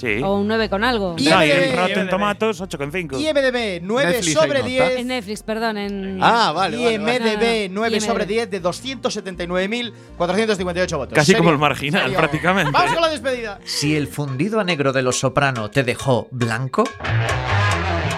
Sí. 0.02 0.20
O 0.24 0.38
un 0.38 0.48
9 0.48 0.68
con 0.70 0.84
algo. 0.84 1.16
Y 1.18 1.26
No, 1.26 1.44
y 1.46 1.50
IMDb, 1.52 1.64
en 1.70 1.78
Rotten 1.78 1.98
IMDb. 2.00 2.10
Tomatoes 2.10 2.62
8,5. 2.62 3.20
IMDB 3.20 3.82
9 3.84 4.12
Netflix 4.12 4.34
sobre 4.34 4.62
hay 4.64 4.74
nota. 4.74 4.88
10. 4.90 5.00
En 5.00 5.08
Netflix, 5.08 5.44
perdón. 5.44 5.78
En 5.78 6.18
Ah, 6.22 6.52
vale, 6.54 6.78
vale, 6.78 6.98
vale. 6.98 7.18
IMDB 7.20 7.70
9 7.72 7.98
IMDb. 7.98 8.08
sobre 8.08 8.26
10 8.26 8.50
de 8.50 8.62
279.458 8.64 10.98
votos. 10.98 11.14
Casi 11.16 11.36
como 11.36 11.52
el 11.52 11.58
marginal, 11.60 12.02
serio. 12.04 12.18
prácticamente. 12.18 12.72
Vamos 12.72 12.94
con 12.94 13.02
la 13.02 13.10
despedida. 13.10 13.60
Si 13.64 13.96
el 13.96 14.08
fundido 14.08 14.60
a 14.60 14.64
negro 14.64 14.92
de 14.92 15.04
los 15.04 15.20
soprano 15.20 15.70
te 15.70 15.84
dejó 15.84 16.28
blanco, 16.32 16.84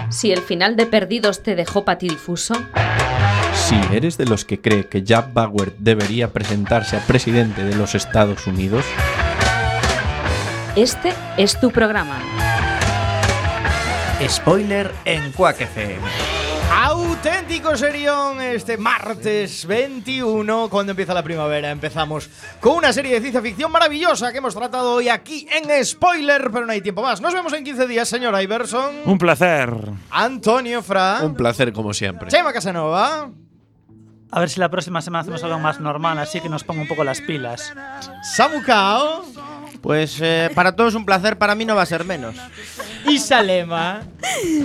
Si 0.10 0.32
el 0.32 0.42
final 0.42 0.76
de 0.76 0.86
Perdidos 0.86 1.44
te 1.44 1.56
dejó 1.56 1.84
patidifuso, 1.86 2.56
Si 3.56 3.76
eres 3.92 4.18
de 4.18 4.26
los 4.26 4.46
que 4.46 4.60
cree 4.62 4.88
que 4.88 5.04
Jack 5.04 5.34
Bauer 5.34 5.74
debería 5.78 6.32
presentarse 6.32 6.96
a 6.98 7.06
presidente 7.06 7.64
de 7.64 7.76
los 7.76 7.96
Estados 7.96 8.48
Unidos, 8.48 8.84
este 10.76 11.14
es 11.38 11.60
tu 11.60 11.72
programa. 11.72 12.18
spoiler 14.28 14.92
en 15.06 15.32
Quack 15.32 15.62
FM. 15.62 16.02
Auténtico 16.72 17.78
serión 17.78 18.42
este 18.42 18.78
martes 18.78 19.66
21, 19.68 20.70
cuando 20.70 20.92
empieza 20.92 21.14
la 21.14 21.22
primavera. 21.22 21.70
Empezamos 21.70 22.30
con 22.60 22.78
una 22.78 22.92
serie 22.92 23.14
de 23.14 23.20
ciencia 23.22 23.42
ficción 23.42 23.72
maravillosa 23.72 24.32
que 24.32 24.40
hemos 24.40 24.56
tratado 24.56 24.94
hoy 24.96 25.10
aquí 25.10 25.48
en 25.52 25.86
Spoiler, 25.86 26.50
pero 26.52 26.66
no 26.66 26.72
hay 26.72 26.82
tiempo 26.82 27.04
más. 27.04 27.22
Nos 27.22 27.34
vemos 27.34 27.54
en 27.54 27.64
15 27.64 27.88
días, 27.88 28.08
señor 28.10 28.40
Iverson, 28.42 28.96
Un 29.06 29.18
placer. 29.18 29.72
Antonio 30.10 30.82
Fra, 30.82 31.20
Un 31.22 31.36
placer 31.36 31.72
como 31.74 31.94
siempre. 31.94 32.30
Chema 32.30 32.52
Casanova, 32.52 33.30
A 34.32 34.40
ver 34.40 34.50
si 34.50 34.60
la 34.60 34.70
próxima 34.70 35.02
semana 35.02 35.22
hacemos 35.22 35.44
algo 35.44 35.60
más 35.60 35.80
normal, 35.80 36.18
así 36.18 36.40
que 36.40 36.50
nos 36.50 36.64
ponga 36.64 36.82
un 36.82 36.88
poco 36.88 37.04
las 37.04 37.22
pilas. 37.22 37.72
Samu 38.36 38.64
Kao 38.64 39.24
Pues 39.84 40.18
eh, 40.22 40.50
para 40.56 40.78
todos 40.78 40.96
un 40.96 41.06
placer, 41.06 41.38
para 41.38 41.56
mí 41.56 41.66
no 41.66 41.76
va 41.76 41.82
a 41.82 41.86
ser 41.86 42.06
menos. 42.06 42.36
y 43.06 43.20
Salema. 43.20 44.04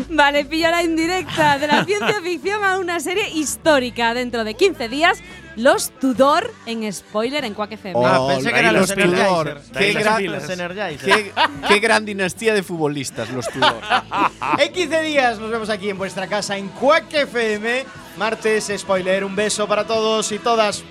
Vale, 0.09 0.45
pillo 0.45 0.71
la 0.71 0.85
indirecta 0.85 1.59
de 1.59 1.67
la 1.67 1.85
ciencia 1.85 2.21
ficción 2.23 2.63
a 2.63 2.79
una 2.79 3.01
serie 3.01 3.29
histórica 3.31 4.15
dentro 4.15 4.45
de 4.45 4.55
15 4.55 4.89
días. 4.89 5.19
Los 5.57 5.91
Tudor 5.91 6.55
en 6.67 6.91
spoiler 6.93 7.45
en 7.45 7.55
Quack 7.55 7.73
FM. 7.73 8.01
Ah, 8.07 8.27
pensé 8.29 8.53
que 8.53 8.59
eran 8.61 8.75
los 8.75 8.95
Tudor. 8.95 9.61
Qué 9.77 9.93
gran. 9.93 10.25
Los 10.25 10.45
qué, 10.47 11.33
qué 11.67 11.79
gran 11.81 12.05
dinastía 12.05 12.55
de 12.55 12.63
futbolistas, 12.63 13.29
los 13.31 13.49
Tudor. 13.49 13.81
En 14.59 14.73
15 14.73 15.03
días 15.03 15.41
nos 15.41 15.51
vemos 15.51 15.69
aquí 15.69 15.91
en 15.91 15.99
vuestra 15.99 16.29
casa 16.29 16.57
en 16.57 16.69
Quack 16.69 17.13
FM. 17.13 17.85
Martes, 18.17 18.73
spoiler, 18.79 19.25
un 19.25 19.35
beso 19.35 19.67
para 19.67 19.85
todos 19.85 20.31
y 20.31 20.39
todas. 20.39 20.85